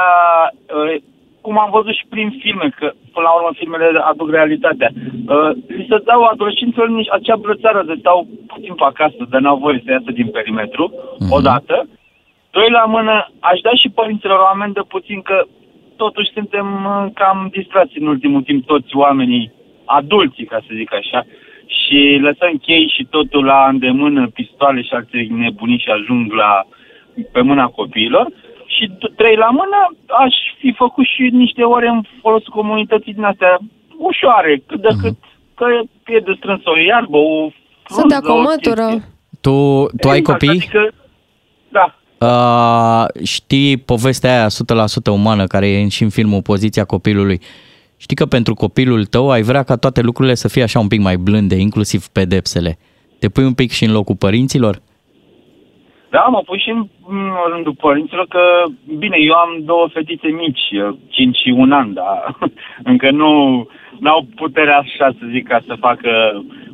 [0.75, 0.95] uh,
[1.41, 4.89] cum am văzut și prin filme, că până la urmă filmele aduc realitatea.
[5.33, 9.57] Uh, li se dau adolescenților nici acea brățară de stau puțin pe acasă, de n-au
[9.57, 11.31] voie să iasă din perimetru, Mhm.
[11.31, 11.87] odată.
[12.51, 15.45] Doi la mână, aș da și părinților o amendă puțin că
[15.95, 19.51] totuși suntem uh, cam distrați în ultimul timp toți oamenii,
[19.85, 21.25] adulții, ca să zic așa,
[21.65, 26.65] și lăsăm chei și totul la îndemână, pistoale și alte nebunii și ajung la
[27.31, 28.25] pe mâna copiilor.
[28.65, 29.79] Și t- trei la mână,
[30.25, 33.59] aș fi făcut și niște ore în folosul comunității din astea
[33.97, 35.17] ușoare, cât de cât,
[35.55, 35.65] că
[36.05, 37.49] e de strâns o iarbă, o
[37.85, 38.87] Să dea frunză, cu o o mătură.
[39.41, 40.49] Tu, tu ai Exact, copii?
[40.49, 40.93] Adică,
[41.69, 47.41] da, Uh, știi povestea aia 100% umană care e și în filmul Poziția copilului.
[47.97, 50.99] Știi că pentru copilul tău ai vrea ca toate lucrurile să fie așa un pic
[50.99, 52.77] mai blânde, inclusiv pedepsele.
[53.19, 54.81] Te pui un pic și în locul părinților?
[56.15, 58.43] Da, mă pui și în, în rândul părinților că,
[58.97, 60.67] bine, eu am două fetițe mici,
[61.09, 62.37] 5 și un an, dar
[62.91, 63.67] încă nu
[64.03, 66.11] au puterea așa să zic ca să facă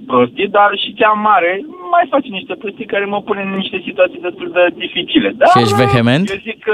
[0.07, 4.25] prostii, dar și cea mare mai face niște prostii care mă pune în niște situații
[4.27, 5.29] destul de dificile.
[5.37, 6.29] Dar, Și ești vehement?
[6.29, 6.73] Eu zic că,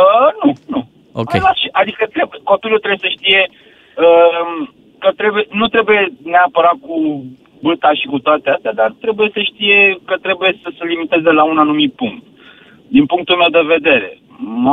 [0.00, 0.80] uh, nu, nu.
[1.12, 1.32] Ok.
[1.32, 1.66] Mai lași.
[1.72, 4.68] Adică trebuie, copilul trebuie să știe uh,
[4.98, 7.24] că trebuie, nu trebuie neapărat cu
[7.62, 11.42] băta și cu toate astea, dar trebuie să știe că trebuie să se limiteze la
[11.42, 12.24] un anumit punct.
[12.88, 14.18] Din punctul meu de vedere.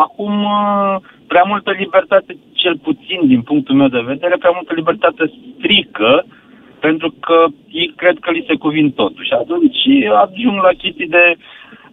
[0.06, 0.96] Acum, uh,
[1.28, 6.26] prea multă libertate, cel puțin din punctul meu de vedere, prea multă libertate strică,
[6.80, 9.24] pentru că ei cred că li se cuvin totul.
[9.24, 9.82] Și atunci
[10.26, 11.36] ajung la chestii de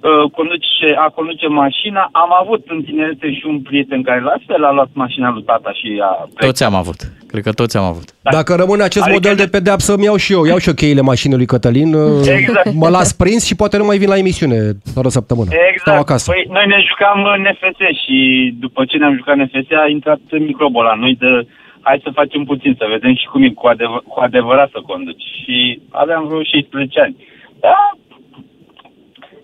[0.01, 2.09] uh, conduce, a conduce mașina.
[2.13, 5.73] Am avut în tinerețe și un prieten care la fel a luat mașina lui tata
[5.73, 6.97] și a Toți am avut.
[7.31, 8.05] Cred că toți am avut.
[8.23, 10.45] Dacă rămâne acest Adică model de pedeapsă, îmi iau și eu.
[10.45, 11.93] Iau și eu cheile mașinii lui Cătălin,
[12.39, 12.73] Exact.
[12.73, 14.59] mă las prins și poate nu mai vin la emisiune
[14.95, 15.49] doar o săptămână.
[15.51, 15.99] Stau Exact.
[15.99, 16.31] acasă.
[16.33, 18.19] Păi, noi ne jucam în NFS și
[18.61, 21.47] după ce ne-am jucat NFS a intrat microbul la noi de
[21.87, 25.27] hai să facem puțin, să vedem și cum e cu, adevăr, cu adevărat să conduci.
[25.41, 27.17] Și aveam vreo 16 ani.
[27.61, 27.79] Da,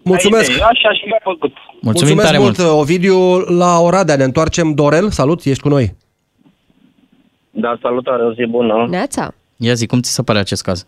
[0.05, 0.51] Mulțumesc!
[0.51, 1.53] Idee, așa aș fi făcut.
[1.81, 2.71] Mulțumim Mulțumesc tare mult, mult.
[2.81, 3.39] Ovidiu.
[3.39, 4.75] La Oradea ne întoarcem.
[4.75, 5.95] Dorel, salut, ești cu noi.
[7.51, 8.87] Da, salutare, o zi bună.
[8.89, 9.35] Neața.
[9.57, 10.87] Ia zi, cum ți se pare acest caz?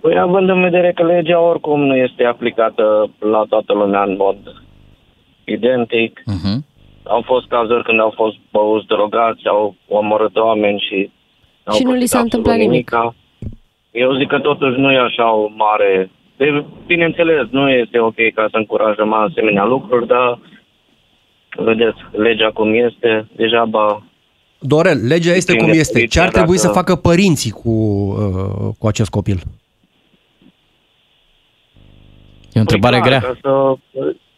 [0.00, 4.36] Păi având în vedere că legea oricum nu este aplicată la toată lumea în mod
[5.44, 6.58] identic, Uh-huh.
[7.02, 11.10] au fost cazuri când au fost băuți drogați, au omorât oameni și...
[11.64, 12.90] n-au Și nu li pățit s-a întâmplat absolut nimic.
[12.90, 13.14] nimica.
[13.90, 16.10] Eu zic că totuși nu e așa o mare...
[16.36, 20.38] De, bineînțeles, nu este ok ca să încurajăm asemenea lucruri, dar
[21.56, 24.02] vedeți, legea cum este, degeaba
[24.58, 26.06] Dorel, legea este cum Depinde este.
[26.06, 29.40] Ce ar poliția trebui să dacă- facă părinții cu, uh, cu acest copil?
[32.52, 33.30] E o întrebare Păi clar, grea.
[33.30, 33.74] Ca să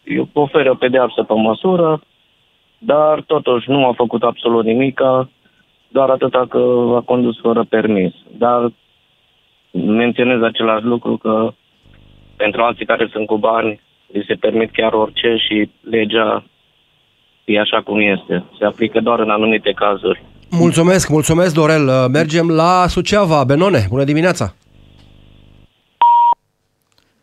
[0.03, 2.01] eu ofer o pedeapsă pe măsură,
[2.77, 5.01] dar totuși nu a făcut absolut nimic,
[5.87, 8.13] doar atâta că a condus fără permis.
[8.37, 8.71] Dar
[9.71, 11.53] menționez același lucru că
[12.35, 16.43] pentru alții care sunt cu bani, li se permit chiar orice și legea
[17.45, 18.43] e așa cum este.
[18.59, 20.23] Se aplică doar în anumite cazuri.
[20.49, 21.87] Mulțumesc, mulțumesc, Dorel.
[21.87, 23.43] Uh, Mergem la Suceava.
[23.43, 24.53] Benone, bună dimineața!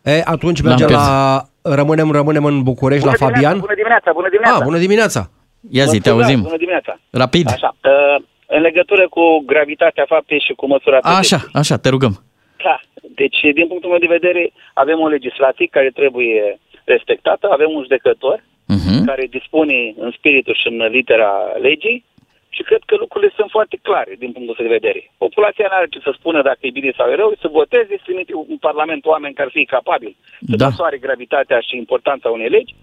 [0.02, 1.06] E, atunci L-am mergem pierdut.
[1.06, 1.42] la...
[1.62, 3.58] Rămânem, rămânem în București, la Fabian.
[3.58, 4.56] Bună dimineața, bună dimineața.
[4.58, 5.30] Ah, bună dimineața!
[5.70, 6.42] Ia zi, Vă te scuzați, auzim.
[6.42, 6.98] Bună dimineața.
[7.10, 7.48] Rapid.
[7.52, 11.36] Așa, uh, în legătură cu gravitatea faptei și cu măsura pedepsei.
[11.38, 12.21] Așa, așa, te rugăm.
[12.62, 12.76] Da.
[13.20, 18.38] Deci, din punctul meu de vedere, avem o legislație care trebuie respectată, avem un judecător
[18.66, 19.04] Mhm.
[19.04, 21.32] care dispune în spiritul și în litera
[21.68, 22.04] legii
[22.48, 25.10] și cred că lucrurile sunt foarte clare din punctul ăsta de vedere.
[25.18, 28.02] Populația nu are ce să spună dacă e bine sau e rău, să voteze, să
[28.04, 30.16] trimite în Parlament oameni care să fie capabili
[30.50, 30.64] să Da.
[30.68, 32.74] măsoare gravitatea și importanța unei legi.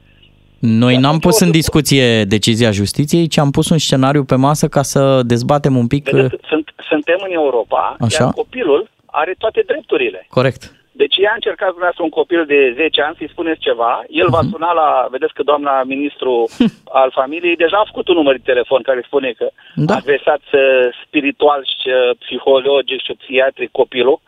[0.60, 4.81] Noi n-am pus în discuție decizia justiției, ci am pus un scenariu pe masă ca
[4.81, 6.10] să dezbatem un pic...
[6.10, 8.23] Vedeți, sunt, suntem în Europa, Așa.
[8.23, 10.26] iar copilul are toate drepturile.
[10.30, 10.77] Corect.
[10.91, 14.41] Deci ea a încercat dumneavoastră un copil de 10 ani să-i spuneți ceva, el va
[14.41, 14.49] Mhm.
[14.52, 16.31] suna la, vedeți că doamna ministru
[17.02, 19.95] al familiei deja a făcut un număr de telefon care spune că Da.
[19.95, 20.61] adresați uh,
[21.06, 24.19] spiritual și uh, psihologic și psihiatric copilul.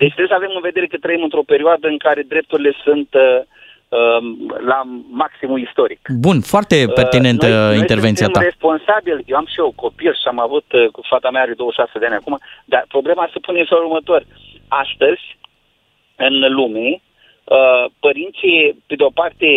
[0.00, 3.22] Deci trebuie să avem în vedere că trăim într-o perioadă în care drepturile sunt uh,
[3.22, 3.44] um,
[4.66, 6.00] la maximul istoric.
[6.26, 8.40] Bun, foarte pertinentă Uh, noi, intervenția noi ta.
[8.40, 9.24] suntem responsabili.
[9.26, 12.06] Eu am și eu copil și am avut, uh, cu fata mea are 26 de
[12.06, 14.26] ani acum, dar problema se pune în felul următor.
[14.68, 15.24] Astăzi,
[16.16, 16.88] în lume,
[17.44, 19.48] uh, părinții, pe de o parte,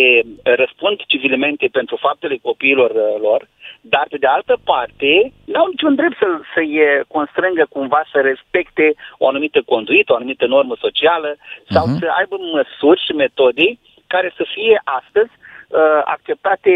[0.42, 3.48] răspund civilmente pentru faptele copiilor uh, lor,
[3.80, 8.94] dar pe de altă parte, n-au niciun drept să, să-i uh, constrângă cumva să respecte
[9.18, 11.36] o anumită conduită, o anumită normă socială
[11.74, 11.98] sau Mhm.
[11.98, 13.66] să aibă măsuri și metode
[14.14, 15.32] care să fie astăzi
[15.68, 16.70] uh, acceptate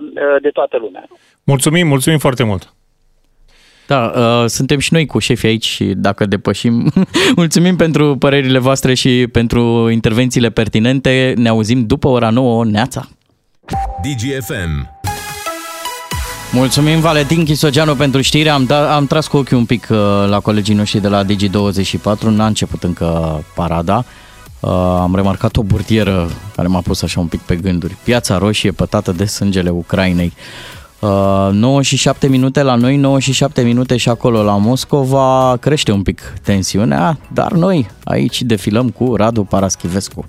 [0.00, 1.04] uh, de toată lumea.
[1.44, 2.72] Mulțumim, mulțumim foarte mult.
[3.86, 6.92] Da, uh, suntem și noi cu șefii aici și dacă depășim,
[7.42, 11.32] mulțumim pentru părerile voastre și pentru intervențiile pertinente.
[11.36, 13.08] Ne auzim după ora 9, Neața.
[14.02, 14.96] DGFM.
[16.52, 18.48] Mulțumim Valentin Chisogeanu pentru știre.
[18.48, 19.98] Am, da, am tras cu ochiul un pic uh,
[20.28, 22.20] la colegii noștri de la Digi24.
[22.20, 24.04] N-a început încă parada.
[24.60, 24.70] Uh,
[25.00, 27.96] am remarcat o burtieră care m-a pus așa un pic pe gânduri.
[28.04, 30.32] Piața roșie pătată de sângele Ucrainei.
[30.98, 35.56] Uh, 9 și 7 minute la noi, 9 și 7 minute și acolo la Moscova
[35.60, 40.26] crește un pic tensiunea, dar noi aici defilăm cu Radu Paraschivescu.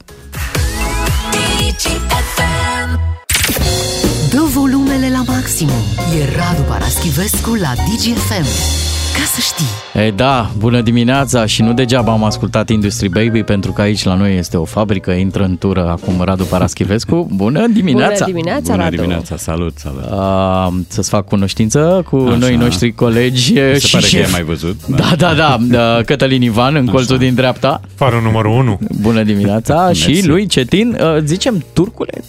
[4.29, 5.83] Dă volumele la maximum.
[6.19, 8.88] E Radu Paraschivescu la DGFM.
[9.19, 10.01] Ca să știi.
[10.05, 14.15] E, da, bună dimineața și nu degeaba am ascultat Industry Baby pentru că aici la
[14.15, 17.29] noi este o fabrică, intră în tură acum Radu Paraschivescu.
[17.33, 18.13] Bună dimineața!
[18.13, 18.95] Bună dimineața, Bună Radu.
[18.95, 20.03] dimineața, salut, salut.
[20.11, 22.35] Uh, să-ți fac cunoștință cu Așa.
[22.37, 24.25] noi noștri colegi Se și pare că șef.
[24.25, 24.79] ai mai văzut.
[24.87, 26.01] Da, da, da, da.
[26.05, 27.81] Cătălin Ivan în colțul din dreapta.
[27.95, 28.79] Farul numărul 1.
[29.01, 30.27] Bună dimineața și Mersi.
[30.27, 32.23] lui Cetin, uh, zicem turcule?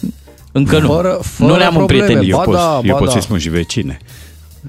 [0.51, 0.87] Încă nu.
[0.87, 2.01] Fără- fără nu ne-am probleme.
[2.03, 2.31] împrietenit.
[2.31, 3.11] Eu Ba pot, da, eu ba pot da.
[3.11, 3.97] să-i spun și vecine.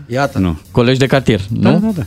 [0.06, 0.38] Iată.
[0.38, 0.58] Nu.
[0.70, 1.60] Colegi de cartier, nu?
[1.60, 2.02] Da, da, da.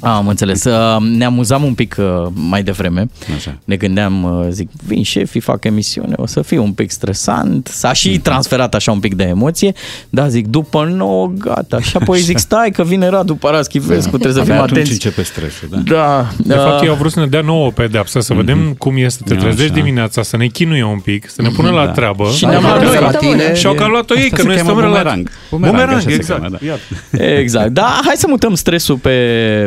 [0.00, 0.08] Da.
[0.10, 0.64] A, am înțeles.
[0.64, 3.08] Uh, Ne amuzam un pic uh, mai devreme.
[3.36, 3.58] Așa.
[3.64, 7.66] Ne gândeam, uh, zic, vin șefii, fac emisiune, o să fie un pic stresant.
[7.72, 9.72] S-a și transferat așa un pic de emoție.
[10.10, 11.80] Da, zic, după nouă, gata.
[11.80, 14.92] Și apoi zic, stai că vine Radu Paraschivescu, trebuie să Abia fim atunci atenți.
[14.92, 15.78] începe stresul, da?
[15.78, 18.74] Da, De fapt, uh, ei au vrut să ne dea nouă o pedeapsă, să vedem
[18.78, 19.42] cum e să te Așa.
[19.42, 21.90] trezești dimineața, să ne chinuie un pic, să ne pună la Da.
[21.92, 22.28] treabă.
[22.36, 23.10] Și ne-am luat Uite, noi.
[23.12, 25.02] la tine Și au cam luat-o ei, Asta că se noi cheamă stăm relați.
[25.02, 25.30] bumerang.
[25.50, 26.40] Bumerang, Bumerang, așa se exact.
[26.40, 26.66] cheamă, da.
[26.66, 27.38] Iată.
[27.40, 27.68] Exact.
[27.68, 29.10] Da, hai să mutăm stresul pe,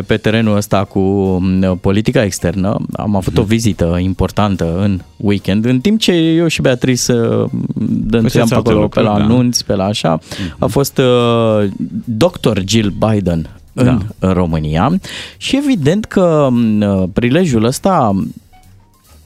[0.08, 2.78] pe terenul ăsta cu m, politica externă.
[2.94, 7.50] Am avut o vizită importantă în weekend, în timp ce eu și Beatrice uh,
[7.84, 9.24] dănțuiam pe alte acolo, pe lucruri, la da.
[9.24, 10.20] anunți, pe la așa.
[10.60, 11.70] A fost uh,
[12.06, 12.60] Dr.
[12.66, 13.98] Jill Biden în Da.
[14.20, 15.00] în România
[15.38, 18.16] și evident că m, prilejul ăsta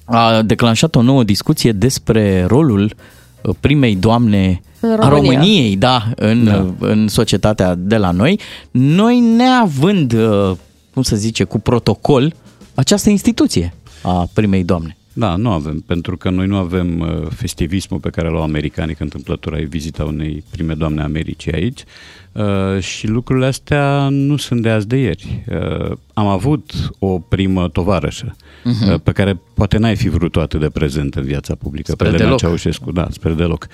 [0.06, 2.94] a declanșat o nouă discuție despre rolul
[3.42, 5.32] uh, primei doamne În a România.
[5.32, 6.66] României, da, în, da.
[6.80, 8.40] în societatea de la noi,
[8.72, 10.52] noi neavând, uh,
[10.96, 12.34] cum să zice, cu protocol
[12.74, 14.98] această instituție a primei doamne.
[15.14, 19.04] Da, nu avem, pentru că noi nu avem uh, festivismul pe care l-au americanii, că
[19.04, 21.84] întâmplător ai vizita unei prime doamne Americii aici
[22.32, 25.44] uh, și lucrurile astea nu sunt de azi de ieri.
[25.50, 28.90] Uh, am avut o primă tovarășă Mhm.
[28.92, 32.10] uh, pe care poate n-ai fi vrut-o atât de prezent în viața publică, Spre pe
[32.14, 32.40] Elena deloc.
[32.40, 33.68] Ceaușescu, da, spre deloc.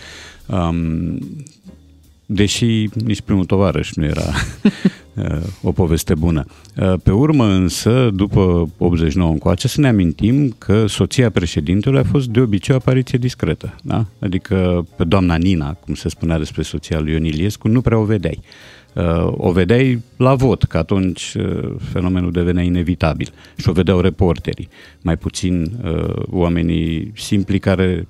[0.45, 1.19] Um,
[2.25, 4.21] deși nici primul tovarăș nu era
[4.63, 4.71] uh,
[5.61, 6.45] o poveste bună.
[6.77, 12.27] Uh, Pe urmă însă, după 89 încoace, să ne amintim că soția președintelui a fost
[12.27, 13.75] de obicei o apariție discretă.
[13.83, 14.05] Da?
[14.19, 18.03] Adică pe doamna Nina, cum se spunea despre soția lui Ion Iliescu, nu prea o
[18.03, 18.39] vedeai.
[18.93, 24.69] Uh, O vedeai la vot, că atunci uh, fenomenul devenea inevitabil și o vedeau reporterii,
[25.01, 28.07] mai puțin uh, oamenii simpli care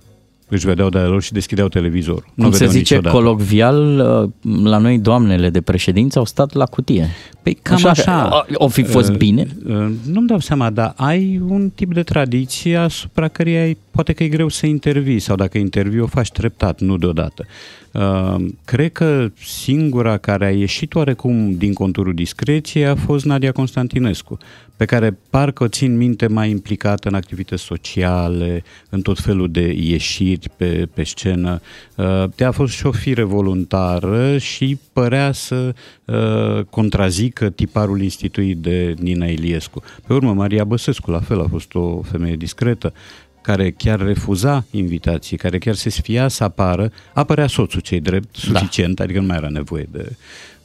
[0.52, 2.26] își vedeau de lor și deschideau televizorul.
[2.34, 3.16] Nu Cum se vedeau zice niciodată.
[3.24, 4.00] colocvial,
[4.44, 7.08] uh, la noi doamnele de președință au stat la cutie.
[7.44, 8.46] Păi cam Așa, așa.
[8.54, 9.48] o fi fost Uh, bine?
[9.68, 14.24] uh, Nu-mi dau seama, dar ai un tip de tradiție asupra căreia ai- poate că
[14.24, 17.46] e greu să intervii sau dacă intervii o faci treptat, nu deodată.
[17.92, 24.38] Uh, Cred că singura care a ieșit oarecum din conturul discreției a fost Nadia Constantinescu,
[24.82, 29.74] pe care parcă o țin minte mai implicată în activități sociale, în tot felul de
[29.74, 31.62] ieșiri pe, pe scenă.
[31.96, 35.74] Uh, Ea a fost și o fire voluntară și părea să
[36.06, 39.84] uh, contrazică tiparul instituit de Nina Iliescu.
[40.08, 42.94] Pe urmă, Maria Băsescu, la fel, a fost o femeie discretă,
[43.42, 48.96] care chiar refuza invitații, care chiar se sfia să apară, apărea soțul cei drept, suficient,
[48.96, 49.04] da.
[49.04, 50.16] adică nu mai era nevoie de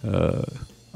[0.01, 0.43] uh,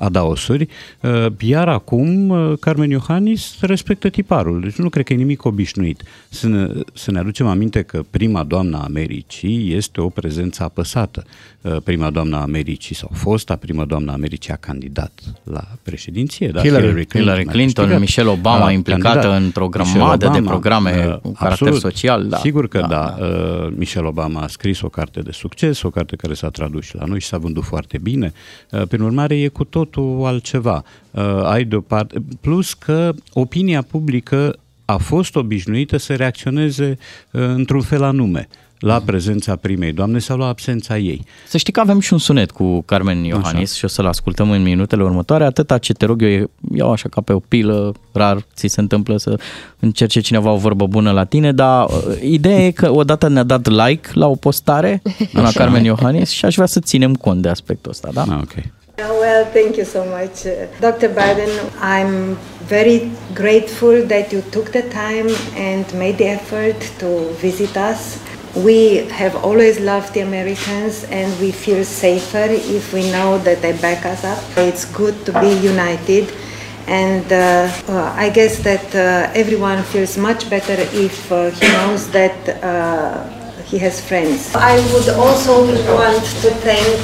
[0.00, 0.68] adaosuri,
[1.00, 6.02] uh, iar acum uh, Carmen Iohannis respectă tiparul, deci nu cred că e nimic obișnuit.
[6.28, 11.24] Să ne, să ne aducem aminte că prima doamna Americii este o prezență apăsată.
[11.60, 15.12] Uh, Prima doamna Americii sau fosta prima doamna Americii a candidat
[15.44, 16.60] la președinție, da?
[16.60, 18.00] Hillary Hillary a Clinton, câștigat.
[18.00, 19.40] Michelle Obama A implicată candidat.
[19.40, 21.80] într-o Michelle grămadă de Obama, programe uh, cu caracter absolut.
[21.80, 22.36] social, da.
[22.36, 23.16] Sigur că Da, da.
[23.18, 23.24] da.
[23.26, 26.96] Uh, Michelle Obama a scris o carte de succes, o carte care s-a tradus și
[26.96, 28.32] la noi și s-a vândut foarte bine.
[28.70, 30.84] Uh, Prin urmare, e cu totul altceva.
[31.10, 36.98] Uh, Ai de o parte, plus că opinia publică a fost obișnuită să reacționeze
[37.30, 38.48] uh, într-un fel anume
[38.80, 41.24] la prezența primei doamne sau la absența ei.
[41.48, 43.78] Să știi că avem și un sunet cu Carmen Iohannis Așa.
[43.78, 45.44] și o să-l ascultăm în minutele următoare.
[45.44, 48.80] Atâta ce te rog eu, e- iau așa ca pe o pilă, rar ți se
[48.80, 49.38] întâmplă să
[49.78, 51.92] încerce cineva o vorbă bună la tine, dar uh,
[52.22, 55.02] ideea e că odată ne-a dat like la o postare
[55.32, 55.58] la Așa.
[55.58, 58.22] Carmen Iohannis și aș vrea să ținem cont de aspectul ăsta, da?
[58.22, 58.52] Ah, ok.
[59.08, 60.46] Well, thank you so much.
[60.46, 61.08] Uh, Dr.
[61.08, 61.50] Biden,
[61.80, 62.36] I'm
[62.68, 68.20] very grateful that you took the time and made the effort to visit us.
[68.54, 73.72] We have always loved the Americans and we feel safer if we know that they
[73.80, 74.42] back us up.
[74.58, 76.30] It's good to be united.
[76.86, 82.10] And uh, uh, I guess that uh, everyone feels much better if uh, he knows
[82.10, 83.39] that uh,
[83.70, 84.54] he has friends.
[84.54, 85.52] I would also
[85.96, 86.96] want to thank,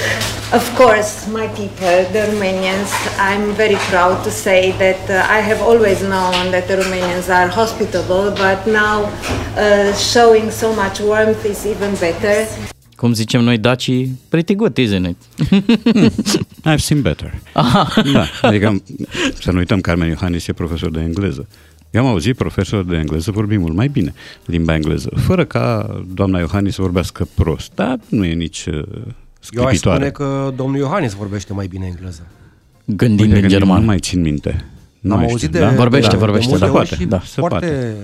[0.52, 2.90] of course, my people, the Romanians.
[3.30, 7.48] I'm very proud to say that uh, I have always known that the Romanians are
[7.48, 8.96] hospitable, but now
[9.56, 12.46] uh, showing so much warmth is even better.
[12.96, 15.16] Cum zicem noi dacii, pretty good, isn't it?
[16.64, 17.34] I've seen better.
[17.52, 18.02] Aha.
[18.12, 18.82] Da, adică
[19.40, 21.48] să nu uităm, Carmen Iohannis e profesor de engleză.
[21.96, 24.12] Eu am auzit profesor de engleză vorbi mult mai bine
[24.44, 28.82] limba engleză, fără ca doamna Iohannis să vorbească prost, dar nu e nici uh, Eu
[29.64, 30.08] aș scripitoare.
[30.08, 32.26] spune că domnul Iohannis vorbește mai bine engleză.
[32.84, 33.78] Gândind Uite în că german.
[33.80, 34.64] Nu mai țin minte.
[35.00, 35.70] Nu Am mai auzit știu, de- da?
[35.72, 36.78] Vorbește, de vorbește, multe se da.
[36.78, 37.66] ori poate, și da, se foarte...
[37.66, 37.96] poate.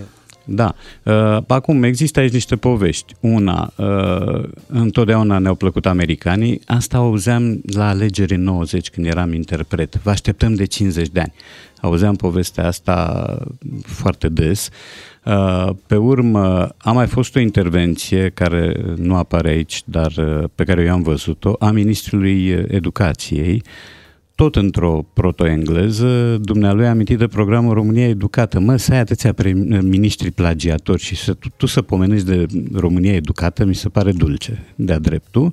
[0.44, 0.74] Da.
[1.02, 3.14] Uh, acum, există aici niște povești.
[3.20, 6.60] Una, uh, întotdeauna ne-au plăcut americanii.
[6.66, 10.00] Asta auzeam la alegeri în 90, când eram interpret.
[10.02, 11.32] Vă așteptăm de 50 de ani.
[11.82, 13.38] Auzeam povestea asta
[13.82, 14.68] foarte des.
[15.24, 20.64] Uh, pe urmă, a mai fost o intervenție care nu apare aici, dar uh, pe
[20.64, 23.62] care eu am văzut-o, a ministrului educației,
[24.34, 28.60] tot într-o proto-engleză, dumnealui a amintit de programul România Educată.
[28.60, 29.52] Mă, să ai atâția pre-
[29.82, 34.64] ministri plagiatori și să, tu, tu să pomenești de România Educată, mi se pare dulce,
[34.74, 35.52] de-a dreptul.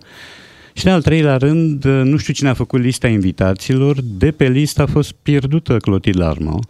[0.80, 4.82] Și în al treilea rând, nu știu cine a făcut lista invitaților, de pe listă
[4.82, 6.64] a fost pierdută Clotilde Armand,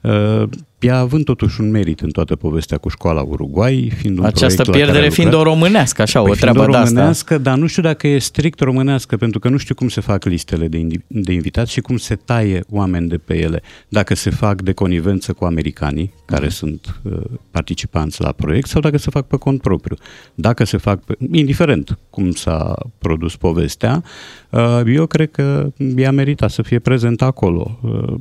[0.00, 0.48] Uh,
[0.78, 4.66] ea având totuși un merit în toată povestea cu școala Uruguay, fiind un Această proiect
[4.66, 5.46] la care pierdere a fiind lucrat.
[5.46, 6.88] o românească, așa, Păi o fiind treabă de asta.
[6.88, 10.24] românească, dar nu știu dacă e strict românească, pentru că nu știu cum se fac
[10.24, 13.62] listele de, indi- de invitați și cum se taie oameni de pe ele.
[13.88, 16.54] Dacă se fac de conivență cu americanii, care Mhm.
[16.54, 17.16] sunt uh,
[17.50, 19.96] participanți la proiect, sau dacă se fac pe cont propriu.
[20.34, 24.02] Dacă se fac, pe, indiferent cum s-a produs povestea,
[24.50, 27.78] uh, eu cred că ea merita să fie prezent acolo.
[27.82, 28.14] Uh,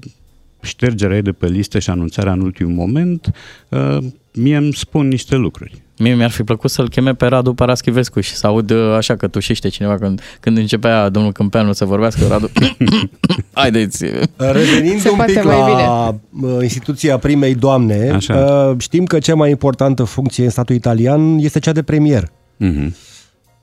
[0.61, 3.31] ștergerea ei de pe listă și anunțarea în ultimul moment,
[3.69, 3.97] uh,
[4.34, 5.81] mie îmi spun niște lucruri.
[5.99, 9.27] Mie mi-ar fi plăcut să-l cheme pe Radu Paraschivescu și să aud uh, așa că
[9.27, 12.27] tușește cineva când, când începea domnul Câmpeanu să vorbească.
[12.27, 12.49] Radu,
[13.53, 14.05] haideți!
[14.35, 18.69] Revenind Se un poate pic mai la uh, instituția primei doamne, Așa.
[18.69, 22.31] uh, știm că cea mai importantă funcție în statul italian este cea de premier.
[22.63, 22.91] Mm-hmm.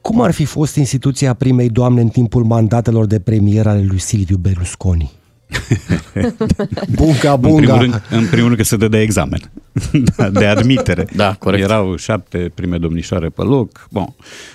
[0.00, 4.36] Cum ar fi fost instituția primei doamne în timpul mandatelor de premier ale lui Silviu
[4.36, 5.12] Berlusconi?
[6.94, 7.78] bunga, În primul, bunga!
[7.78, 9.40] rând, în primul rând că se dădea examen
[10.16, 11.06] Da, de admitere.
[11.16, 11.62] Da, corect.
[11.62, 13.86] Erau șapte prime domnișoare pe loc.
[13.90, 14.14] Bon,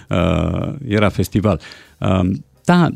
[0.10, 1.60] uh, era festival.
[1.98, 2.30] Uh,
[2.66, 2.90] da,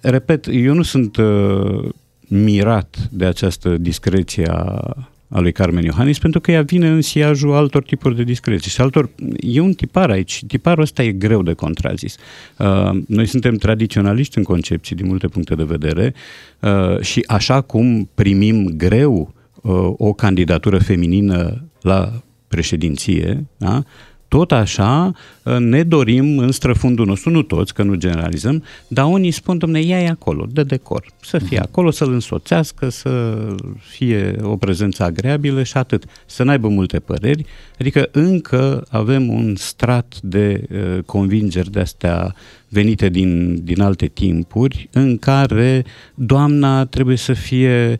[0.00, 1.88] repet, eu nu sunt uh,
[2.28, 4.80] mirat de această discreție a
[5.28, 8.80] a lui Carmen Iohannis pentru că ea vine în siajul altor tipuri de discreție și
[8.80, 9.10] altor...
[9.40, 10.44] E un tipar aici.
[10.46, 12.16] Tiparul ăsta e greu de contrazis.
[12.58, 16.14] Uh, noi suntem tradiționaliști în concepții din multe puncte de vedere
[16.60, 22.12] uh, și așa cum primim greu uh, o candidatură feminină la
[22.48, 23.82] președinție, da?
[24.28, 25.12] Tot așa
[25.58, 30.00] ne dorim în străfundul nostru, nu toți, că nu generalizăm, dar unii spun, domne, ea
[30.00, 33.36] e acolo, de decor, să fie acolo, să-l însoțească, să
[33.78, 37.44] fie o prezență agreabilă și atât, să n-aibă multe păreri,
[37.80, 42.34] adică încă avem un strat de uh, convingeri de astea
[42.68, 45.84] venite din, din alte timpuri, în care
[46.14, 47.98] doamna trebuie să fie uh,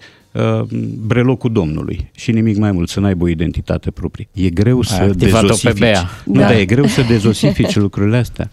[1.06, 4.28] brelocul Domnului și nimic mai mult, să n-aibă o identitate proprie.
[4.32, 5.78] E greu să activat-o pe dezosifici.
[5.78, 6.08] Bea.
[6.24, 6.46] Nu, Da.
[6.46, 6.58] da.
[6.58, 8.50] e greu să dezosifici lucrurile astea.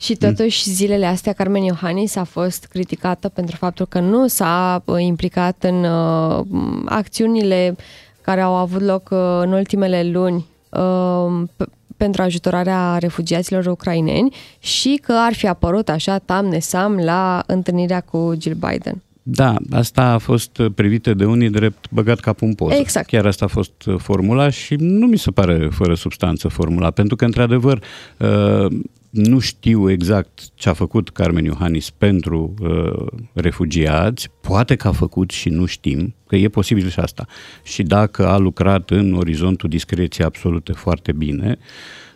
[0.00, 4.96] Și totuși, zilele astea, Carmen Iohannis a fost criticată pentru faptul că nu s-a uh,
[5.02, 6.44] implicat în uh,
[6.84, 7.76] acțiunile
[8.20, 15.00] care au avut loc uh, în ultimele luni uh, p- pentru ajutorarea refugiaților ucraineni și
[15.02, 19.02] că ar fi apărut așa tam nesam la întâlnirea cu Jill Biden.
[19.28, 22.74] Da, asta a fost privită de unii drept băgat capul în poză.
[22.74, 23.06] Exact.
[23.06, 27.24] Chiar asta a fost formula și nu mi se pare fără substanță formula, pentru că,
[27.24, 27.82] într-adevăr,
[28.18, 28.66] uh,
[29.10, 35.30] nu știu exact ce a făcut Carmen Iohannis pentru uh, refugiați, poate că a făcut
[35.30, 37.26] și nu știm, că e posibil și asta.
[37.62, 41.58] Și dacă a lucrat în orizontul discreției absolute foarte bine,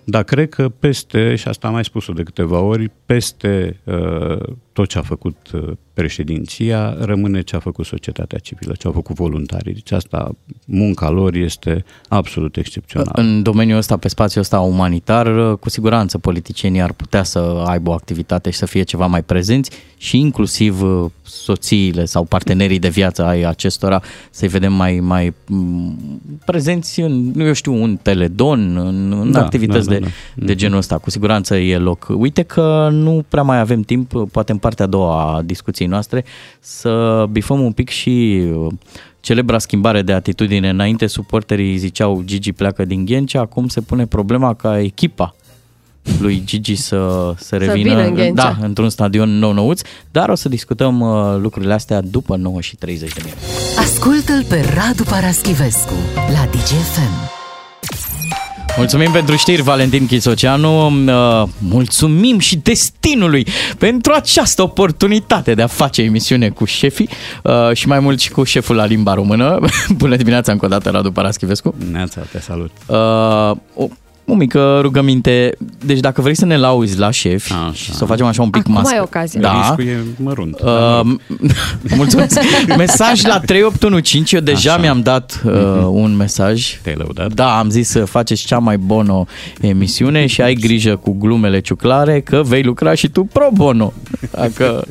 [0.04, 4.88] dar cred că peste, și asta am mai spus-o de câteva ori, peste uh, tot
[4.88, 5.70] ce a făcut uh,
[6.00, 9.72] președinția, rămâne ce a făcut societatea civilă, ce au făcut voluntarii.
[9.72, 10.34] Deci asta,
[10.66, 13.10] munca lor este absolut excepțională.
[13.14, 17.92] În domeniul ăsta, pe spațiul ăsta umanitar, cu siguranță politicienii ar putea să aibă o
[17.92, 23.24] activitate și să fie ceva mai prezenți și inclusiv uh, soțiile sau partenerii de viață
[23.24, 25.98] ai acestora să-i vedem mai, mai m,
[26.44, 30.44] prezenți în, nu eu știu, un teledon, în, în Da, activități da, da, de, da.
[30.44, 30.98] de genul ăsta.
[30.98, 32.06] Cu siguranță e loc.
[32.16, 36.24] Uite că nu prea mai avem timp, poate în partea a doua a discuției noastre,
[36.60, 38.72] să bifăm un pic și uh,
[39.20, 40.68] celebra schimbare de atitudine.
[40.68, 45.34] Înainte suporterii ziceau Gigi pleacă din Ghencea, acum se pune problema ca echipa
[46.20, 48.32] lui Gigi să, să revină vină în Ghencea.
[48.42, 53.12] da, într-un stadion nou-nouț, dar o să discutăm uh, lucrurile astea după 9 și 30
[53.12, 53.40] de minute.
[53.78, 57.38] Ascultă-l pe Radu Paraschivescu la DGFM.
[58.76, 60.86] Mulțumim pentru știri, Valentin Chisoceanu.
[60.86, 63.46] Uh, Mulțumim și destinului
[63.78, 67.08] pentru această oportunitate de a face emisiune cu șefii
[67.42, 69.58] uh, și mai mult și cu șeful la limba română.
[69.96, 71.74] Bună dimineața încă o dată, Radu Paraschivescu.
[71.90, 72.70] Neața, te salut.
[72.86, 73.88] Uh,
[74.30, 75.56] o, o mică rugăminte.
[75.84, 78.60] Deci dacă vrei să ne lauzi la șef și să o facem așa un pic
[78.60, 78.94] Acum mască.
[78.94, 79.40] ai ocazia.
[79.40, 79.60] Da.
[79.60, 80.60] Riscul e mărunt.
[80.60, 81.00] Uh,
[81.96, 82.38] mulțumesc.
[82.76, 84.36] mesaj la 3815.
[84.36, 84.80] Eu deja Așa.
[84.80, 85.52] mi-am dat uh,
[85.90, 86.78] un mesaj.
[86.82, 87.32] Te-ai lăudat?
[87.32, 89.26] Da, am zis să faceți cea mai bono
[89.60, 93.92] emisiune și ai grijă cu glumele ciuclare că vei lucra și tu pro bono.
[94.30, 94.84] Dacă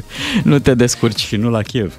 [0.43, 1.19] nu te descurci.
[1.19, 1.93] Și nu la Kiev,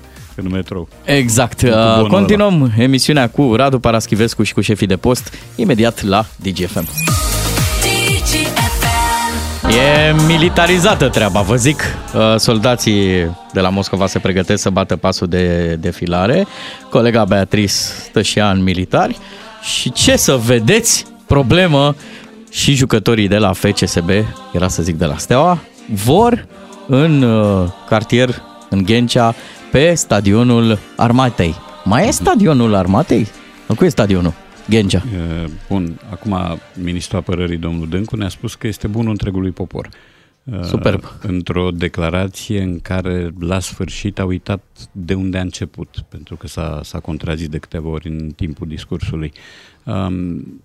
[0.44, 0.88] în metrou.
[1.04, 1.60] Exact.
[1.60, 6.26] Cu Uh, bonul Continuăm emisiunea cu Radu Paraschivescu și cu șefii de post imediat la
[6.36, 6.88] DGFM.
[9.70, 11.82] E militarizată treaba, vă zic.
[12.14, 16.46] Uh, Soldații de la Moscova se pregătesc să bată pasul de defilare.
[16.90, 17.72] Colega Beatrice
[18.08, 19.18] stă și ea în militari.
[19.62, 21.94] Și ce să vedeți, problemă
[22.50, 24.10] și jucătorii de la FCSB,
[24.52, 25.58] era să zic de la Steaua,
[25.92, 26.46] vor
[26.86, 29.34] în uh, cartier, în Ghencea,
[29.70, 31.54] pe stadionul Armatei.
[31.84, 33.26] Mai e stadionul Armatei?
[33.68, 34.32] Nu, cu e stadionul?
[34.68, 35.02] Ghencea.
[35.44, 36.36] E, Bun, acum
[36.82, 39.88] ministrul apărării, domnul Dâncu, ne-a spus că este bunul întregului popor.
[40.44, 41.04] E, Superb.
[41.22, 46.80] Într-o declarație în care la sfârșit a uitat de unde a început, pentru că s-a,
[46.82, 49.32] s-a contrazis de câteva ori în timpul discursului.
[49.84, 50.62] Um,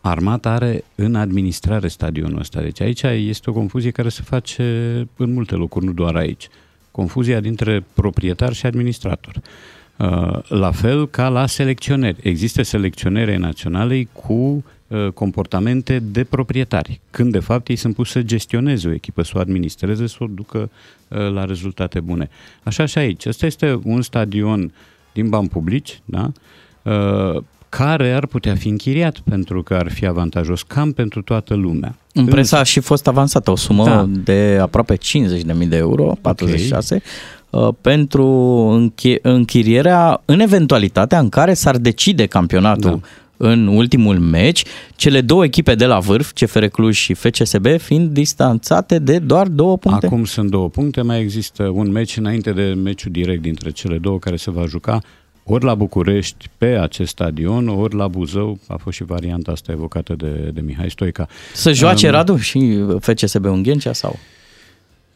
[0.00, 2.60] Armata are în administrare stadionul ăsta.
[2.60, 4.62] Deci aici este o confuzie care se face
[5.16, 6.48] în multe locuri, nu doar aici.
[6.94, 9.34] Confuzia dintre proprietar și administrator.
[9.96, 12.16] Uh, La fel ca la selecționeri.
[12.22, 18.22] Există selecționere naționale cu uh, comportamente de proprietari, când de fapt ei sunt pus să
[18.22, 20.70] gestioneze o echipă, să o administreze, să o ducă
[21.08, 22.28] uh, la rezultate bune.
[22.62, 23.26] Așa și aici.
[23.26, 24.72] Ăsta este un stadion
[25.12, 26.32] din bani publici, da?
[27.78, 31.94] Uh, care ar putea fi închiriat pentru că ar fi avantajos cam pentru toată lumea.
[32.12, 34.06] În presă a și fost avansată o sumă Da.
[34.24, 37.02] de aproape 50.000 de euro, 46,
[37.50, 38.24] uh, pentru
[38.78, 43.46] închi- închirierea în eventualitatea în care s-ar decide campionatul Da.
[43.48, 44.64] în ultimul meci,
[44.96, 49.78] cele două echipe de la vârf, CFR Cluj și FCSB, fiind distanțate de doar două
[49.78, 50.06] puncte.
[50.06, 54.18] Acum sunt două puncte, mai există un meci înainte de meciul direct dintre cele două
[54.18, 55.00] care se va juca
[55.44, 60.14] ori la București pe acest stadion, ori la Buzău, a fost și varianta asta evocată
[60.14, 61.28] de, de Mihai Stoica.
[61.54, 64.18] Să joace Um, Radu și FCSB în Ghencea sau?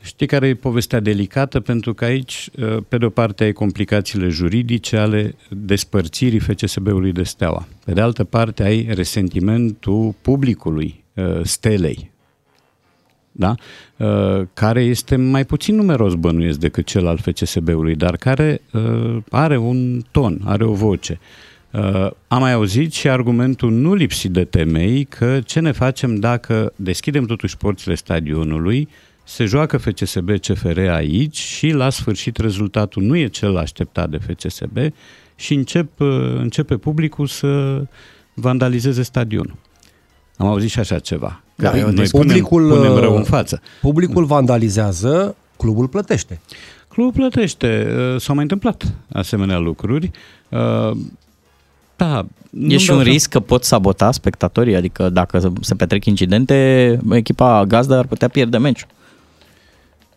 [0.02, 1.60] Știi care e povestea delicată?
[1.60, 7.66] Pentru că aici, uh, pe de-o parte, ai complicațiile juridice ale despărțirii FCSB-ului de Steaua.
[7.84, 12.10] Pe de altă parte, ai resentimentul publicului uh, Stelei,
[13.38, 13.54] da?
[13.96, 19.56] Uh, care este mai puțin numeros bănuiesc decât cel al FCSB-ului, dar care uh, are
[19.56, 21.18] un ton, are o voce.
[21.70, 26.72] Uh, am mai auzit și argumentul nu lipsit de temei că ce ne facem dacă
[26.76, 28.88] deschidem totuși porțile stadionului,
[29.24, 34.78] se joacă FCSB CFR aici și la sfârșit rezultatul nu e cel așteptat de FCSB
[35.36, 37.82] și încep, uh, începe publicul să
[38.34, 39.56] vandalizeze stadionul.
[40.36, 41.42] Am auzit și așa ceva.
[41.62, 43.60] Da, Că eu noi zic, punem, publicul, punem uh, rău în față.
[43.80, 46.40] Publicul vandalizează, clubul plătește.
[46.88, 47.86] Clubul plătește.
[48.14, 50.10] Uh, S-au mai întâmplat asemenea lucruri.
[50.48, 50.90] Uh,
[51.96, 53.02] Da, E nu-mi și dau un seama.
[53.02, 58.58] risc că pot sabota spectatorii, adică dacă se petrec incidente, echipa gazdă ar putea pierde
[58.58, 58.88] meciul.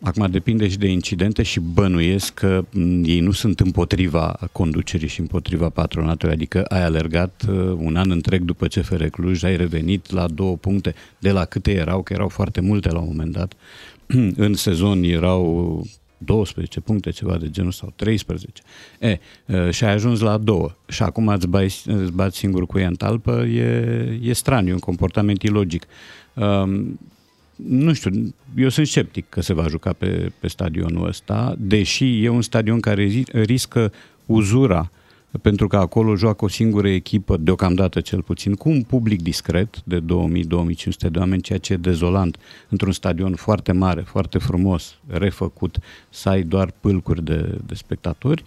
[0.04, 5.20] Acum depinde și de incidente și bănuiesc că m, ei nu sunt împotriva conducerii și
[5.20, 10.28] împotriva patronatului, adică ai alergat uh, un an întreg după CFR Cluj, ai revenit la
[10.28, 13.52] două puncte, de la câte erau, că erau foarte multe la un moment dat.
[14.46, 15.84] în sezon erau
[16.18, 18.62] 12 puncte, ceva de genul, sau 13.
[18.98, 20.70] E, uh, și ai ajuns la două.
[20.88, 24.72] Și acum îți, bai, îți bați singur cu ea în talpă, e, e straniu, e
[24.72, 25.86] un comportament ilogic.
[27.56, 32.24] Um, nu știu, eu sunt sceptic că se va juca pe, pe stadionul ăsta, deși
[32.24, 33.92] e un stadion care zi- riscă
[34.26, 34.90] uzura,
[35.42, 40.00] pentru că acolo joacă o singură echipă, deocamdată cel puțin, cu un public discret de
[40.00, 40.04] 2000-2500
[41.10, 42.36] de oameni, ceea ce e dezolant
[42.68, 48.42] într-un stadion foarte mare, foarte frumos, refăcut, să ai doar pâlcuri de, de spectatori.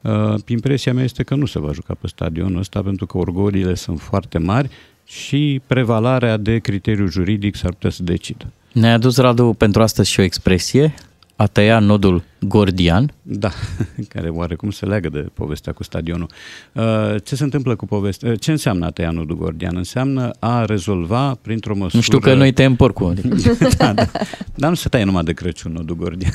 [0.00, 3.74] Uh, impresia mea este că nu se va juca pe stadionul ăsta pentru că orgoliile
[3.74, 4.70] sunt foarte mari
[5.10, 8.46] și prevalarea de criteriu juridic s-ar putea să decidă.
[8.72, 10.94] Ne-a adus Radu pentru astăzi și o expresie,
[11.36, 13.12] a tăia nodul gordian.
[13.22, 13.50] Da,
[14.14, 16.28] care oarecum se leagă de povestea cu stadionul.
[16.72, 18.34] Uh, Ce se întâmplă cu povestea?
[18.34, 19.76] Ce înseamnă a tăia nodul gordian?
[19.76, 21.96] Înseamnă a rezolva printr-o măsură...
[21.96, 23.08] Nu știu că noi tăiem porcul.
[23.08, 23.56] Adică.
[23.78, 24.06] da, da.
[24.54, 26.34] Dar nu se taie numai de Crăciun nodul gordian.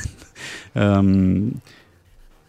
[0.72, 1.62] Um,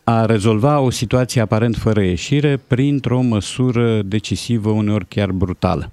[0.03, 5.91] a rezolva o situație aparent fără ieșire printr-o măsură decisivă, uneori chiar brutală.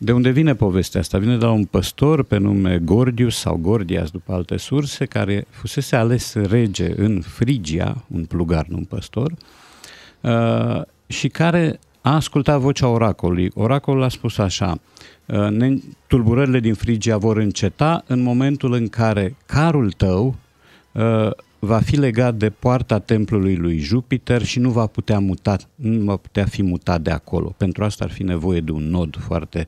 [0.00, 1.18] De unde vine povestea asta?
[1.18, 5.96] Vine de la un păstor pe nume Gordius sau Gordias, după alte surse, care fusese
[5.96, 9.32] ales rege în Frigia, un plugar, nu un păstor,
[10.20, 13.50] uh, și care a ascultat vocea oracolului.
[13.54, 14.80] Oracolul a spus așa,
[15.26, 20.36] uh, ne- tulburările din Frigia vor înceta în momentul în care carul tău
[20.92, 26.04] uh, va fi legat de poarta templului lui Jupiter și nu va putea muta, nu
[26.04, 27.54] va putea fi mutat de acolo.
[27.56, 29.64] Pentru asta ar fi nevoie de un nod foarte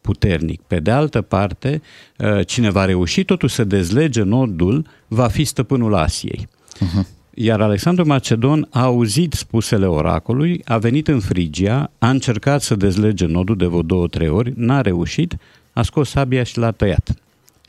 [0.00, 0.60] puternic.
[0.60, 1.82] Pe de altă parte,
[2.18, 6.48] uh, cine va reuși totuși să dezlege nodul va fi stăpânul Asiei.
[6.74, 7.06] Uh-huh.
[7.34, 13.26] Iar Alexandru Macedon a auzit spusele oracolului, a venit în Frigia, a încercat să dezlege
[13.26, 15.36] nodul de vreo două, trei ori, n-a reușit,
[15.72, 17.23] a scos sabia și l-a tăiat.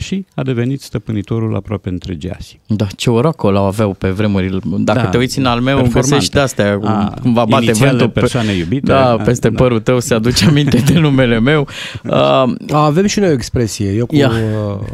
[0.05, 2.59] Și a devenit stăpânitorul aproape întregii Asii.
[2.67, 4.59] Da, ce oracol au aveau pe vremuri.
[4.77, 6.09] Dacă Da, te uiți în al meu, performante.
[6.09, 8.09] găsești astea, cum, A, cum va bate inițiale vântul.
[8.09, 8.85] persoane iubite.
[8.91, 9.57] Da, A, peste da.
[9.63, 11.67] părul tău se aduce aminte de numele meu.
[12.03, 14.29] Uh, Avem și noi o expresie, eu cu Ia.
[14.31, 14.85] uh,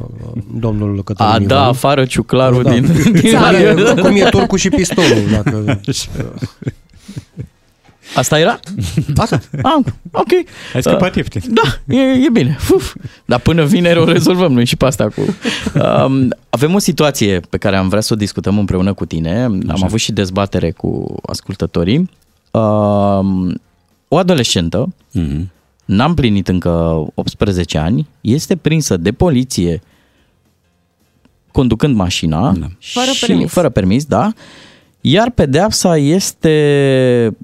[0.59, 1.67] domnul Cătălin a, da, Ivan.
[1.67, 2.69] afară ciuclarul Da.
[2.71, 2.81] din,
[3.11, 4.01] din Țară, radio.
[4.01, 5.79] cum e turcul și pistolul, dacă...
[8.15, 8.59] Asta era?
[9.17, 9.39] Asta.
[9.61, 10.27] Ah, ok.
[10.73, 11.41] Ai scăpat ieftin.
[11.49, 12.57] Da, e, e bine.
[12.73, 12.95] Uf.
[13.25, 15.21] Dar până vineri o rezolvăm noi și pe asta cu...
[16.05, 19.43] Um, avem o situație pe care am vrea să o discutăm împreună cu tine.
[19.43, 19.85] Am Așa.
[19.85, 22.09] avut și dezbatere cu ascultătorii.
[22.51, 23.61] Um,
[24.07, 25.51] o adolescentă, Mhm.
[25.85, 26.69] n-am plinit încă
[27.13, 29.81] 18 ani, este prinsă de poliție
[31.51, 32.67] conducând mașina Da.
[32.79, 33.51] Fără și, permis.
[33.51, 34.31] fără permis, da.
[35.01, 37.35] Iar pedeapsa este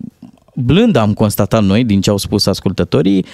[0.64, 3.26] blândă, am constatat noi, din ce au spus ascultătorii.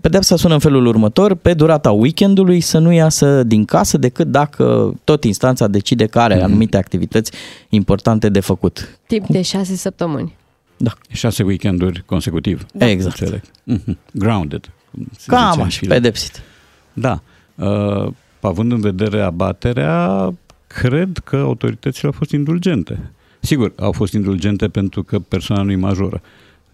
[0.00, 4.94] Pedeapsa sună în felul următor, pe durata weekendului să nu iasă din casă decât dacă
[5.04, 7.32] tot instanța decide că are anumite activități
[7.68, 8.98] importante de făcut.
[9.06, 10.36] Timp de șase săptămâni.
[10.76, 10.90] Da.
[11.08, 12.66] Șase weekenduri consecutiv.
[12.78, 13.20] Exact.
[13.20, 13.42] Înțeleg.
[13.64, 13.98] Mhm.
[14.12, 14.70] Grounded.
[14.90, 15.90] cum se zice Cam în așa, film.
[15.90, 16.42] pedepsit.
[16.92, 17.20] Da.
[17.54, 20.34] Uh, având în vedere abaterea,
[20.66, 23.10] cred că autoritățile au fost indulgente.
[23.40, 26.20] Sigur, au fost indulgente pentru că persoana nu e majoră.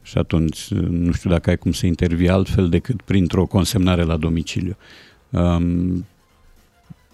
[0.05, 4.77] Și atunci nu știu dacă ai cum să intervii altfel decât printr-o consemnare la domiciliu.
[5.31, 6.07] Um,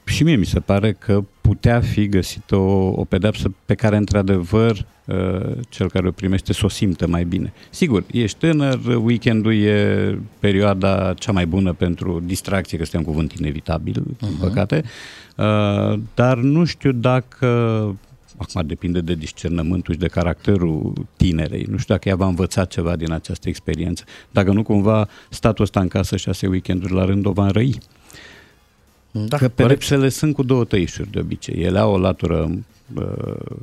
[0.05, 4.87] și mie mi se pare că putea fi găsită o, o pedeapsă pe care, într-adevăr,
[5.05, 7.53] uh, cel care o primește să o simtă mai bine.
[7.71, 13.33] Sigur, ești tânăr, weekendul e perioada cea mai bună pentru distracție, că este un cuvânt
[13.33, 14.19] inevitabil, uh-huh.
[14.19, 14.83] din păcate,
[15.37, 17.47] uh, dar nu știu dacă
[18.41, 21.67] acum depinde de discernământul și de caracterul tinerei.
[21.71, 24.05] Nu știu dacă ea va învăța ceva din această experiență.
[24.31, 27.79] Dacă nu, cumva, statul ăsta în casă șase weekenduri la rând o va înrăi.
[29.11, 31.63] Da, că pedepsele sunt cu două tăișuri de obicei.
[31.63, 32.51] Ele au o latură
[32.95, 33.57] uh,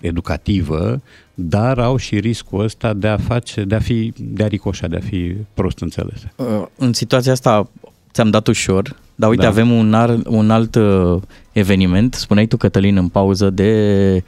[0.00, 1.02] educativă,
[1.34, 4.96] dar au și riscul ăsta de a face, de a fi, de a ricoșa, de
[4.96, 6.32] a fi prost înțelese.
[6.36, 7.70] Uh, în situația asta
[8.12, 9.48] ți-am dat ușor, dar uite, Da.
[9.48, 11.20] avem un, ar, un alt uh,
[11.52, 14.22] eveniment, spuneai tu, Cătălin, în pauză, de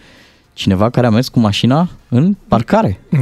[0.52, 3.00] cineva care a mers cu mașina în parcare.
[3.12, 3.20] Uh,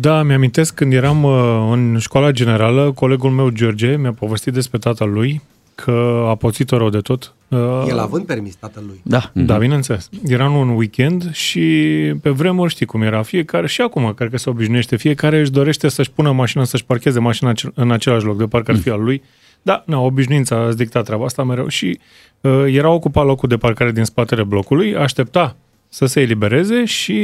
[0.00, 5.10] Da, mi-amintesc când eram uh, în școala generală, colegul meu George mi-a povestit despre tatăl
[5.10, 5.40] lui
[5.74, 7.34] că a pățit-o rău de tot.
[7.48, 7.58] Uh,
[7.88, 9.00] El având permis tatălui.
[9.02, 9.30] Da.
[9.32, 10.08] Da, bineînțeles.
[10.26, 11.60] Era un weekend și
[12.22, 13.22] pe vremuri știi cum era.
[13.22, 17.20] Fiecare, și acum, cred că se obișnuiește, fiecare își dorește să-și pună mașina, să-și parcheze
[17.20, 19.22] mașina ace- în același loc, de parcă ar fi al lui.
[19.62, 21.98] Da, na, obișnuința îți dicta treaba asta mereu și
[22.40, 25.56] uh, era ocupat locul de parcare din spatele blocului, aștepta
[25.88, 27.16] să se elibereze și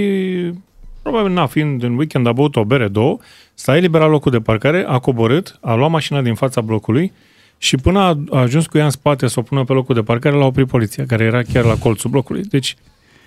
[1.02, 3.18] probabil, na, fiind în weekend, a băut o bere, două,
[3.54, 7.12] s-a eliberat locul de parcare, a coborât, a luat mașina din fața blocului
[7.58, 10.02] și până a a ajuns cu ea în spate să o pună pe locul de
[10.02, 12.42] parcare, l-a oprit poliția, care era chiar la colțul blocului.
[12.42, 12.76] Deci,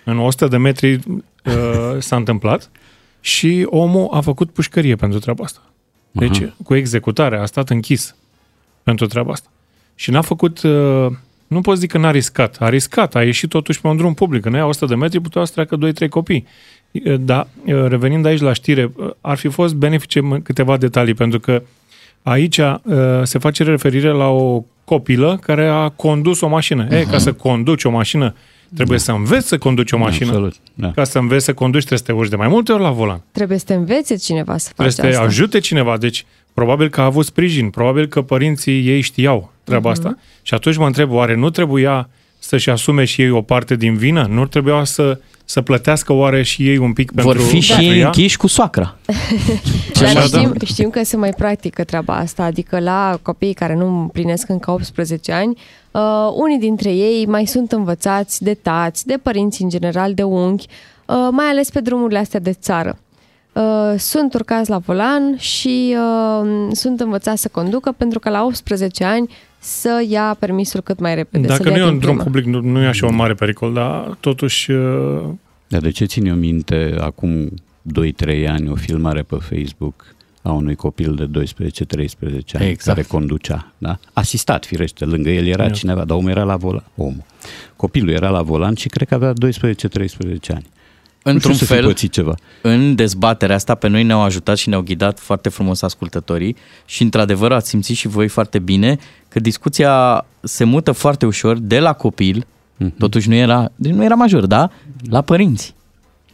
[0.05, 1.53] în 100 de metri uh,
[1.99, 2.71] s-a întâmplat
[3.19, 5.61] și omul a făcut pușcărie pentru treaba asta.
[6.11, 6.55] Deci, Aha.
[6.63, 8.15] cu executare, a stat închis
[8.83, 9.49] pentru treaba asta.
[9.95, 11.07] Și n-a făcut, uh,
[11.47, 14.45] nu pot zic că n-a riscat, a riscat, a ieșit totuși pe un drum public.
[14.45, 16.45] În aia 100 de metri puteau să treacă 2-3 copii.
[16.91, 21.13] Uh, Dar, uh, revenind aici la știre, uh, ar fi fost benefice m- câteva detalii,
[21.13, 21.61] pentru că
[22.23, 22.73] aici uh,
[23.23, 26.87] se face referire la o copilă care a condus o mașină.
[26.87, 26.91] Uh-huh.
[26.99, 28.35] E, ca să conduci o mașină,
[28.75, 30.27] trebuie să înveți să conduci o mașină.
[30.29, 30.91] Absolut, da.
[30.91, 33.21] Ca să înveți să conduci, trebuie să te urci de mai multe ori la volan.
[33.31, 35.21] Trebuie să te învețe cineva să faci Trebuie să te asta.
[35.21, 35.97] ajute cineva.
[35.97, 39.97] Deci, probabil că a avut sprijin, probabil că părinții ei știau treaba Mhm.
[39.99, 40.17] asta.
[40.41, 42.09] Și atunci mă întreb, oare nu trebuia
[42.39, 44.25] să-și asume și ei o parte din vină?
[44.29, 47.93] Nu trebuia să, să plătească oare și ei un pic Vor pentru fi și pentru
[47.95, 48.05] ea?
[48.05, 48.95] închiși cu soacra.
[49.93, 50.65] Dar Așa, știm, da.
[50.65, 55.31] știm că se mai practică treaba asta, adică la copiii care nu împlinesc încă 18
[55.31, 55.57] ani,
[55.91, 56.01] uh,
[56.35, 60.65] unii dintre ei mai sunt învățați de tați, de părinți în general, de unchi,
[61.05, 62.97] uh, mai ales pe drumurile astea de țară.
[63.53, 69.03] Uh, sunt urcați la volan și uh, sunt învățați să conducă pentru că la 18
[69.03, 69.29] ani
[69.59, 71.47] să ia permisul cât mai repede.
[71.47, 72.23] să Dacă nu e din un drum prima.
[72.23, 74.71] public, nu, nu e așa un mare pericol, dar totuși...
[74.71, 75.21] uh,
[75.67, 77.49] Dar de ce țin eu minte acum
[78.45, 80.05] 2-3 ani o filmare pe Facebook
[80.41, 81.45] a unui copil de 12-13
[82.53, 82.83] ani Exact.
[82.97, 83.99] care conducea, da?
[84.13, 85.69] Asistat, firește, lângă el era Ia.
[85.69, 87.23] cineva, dar omul era la volan, omul.
[87.75, 89.35] Copilul era la volan și cred că avea 12-13
[90.53, 90.65] ani.
[91.23, 92.35] Într-un nu știu să fi fel, pățit ceva.
[92.61, 97.51] în dezbaterea asta pe noi ne-au ajutat și ne-au ghidat foarte frumos ascultătorii și într-adevăr
[97.51, 102.45] ați simțit și voi foarte bine că discuția se mută foarte ușor de la copil,
[102.77, 102.93] Mhm.
[102.97, 104.71] totuși nu era, deci nu era major, da?
[105.09, 105.73] La părinți.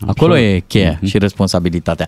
[0.07, 0.53] Acolo Absolut.
[0.55, 2.07] e cheia și responsabilitatea.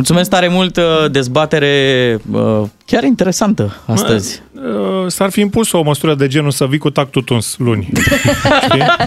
[0.00, 4.42] Mulțumesc tare mult, uh, dezbatere uh, chiar interesantă astăzi.
[4.54, 7.88] uh, S-ar fi impus o măsură de genul să vii cu tactul tuns luni.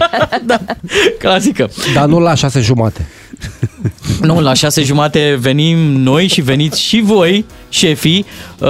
[1.18, 1.70] Clasică.
[1.94, 3.08] Dar nu la șase jumate.
[4.20, 8.24] Nu, la șase jumate venim noi și veniți și voi, șefii.
[8.58, 8.68] Uh,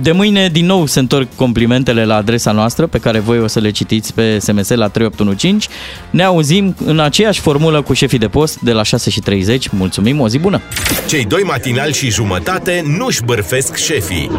[0.00, 3.60] De mâine din nou se întorc complimentele la adresa noastră pe care voi o să
[3.60, 5.68] le citiți pe SMS la 3815.
[6.10, 9.68] Ne auzim în aceeași formulă cu șefii de post de la 6 și 30.
[9.68, 10.60] Mulțumim, o zi bună!
[11.08, 14.30] Cei doi matinali și jumătate nu-și bârfesc șefii.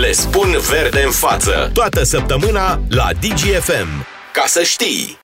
[0.00, 1.70] Le spun verde în față.
[1.72, 4.06] Toată săptămâna la DGFM.
[4.32, 5.16] Ca să știi!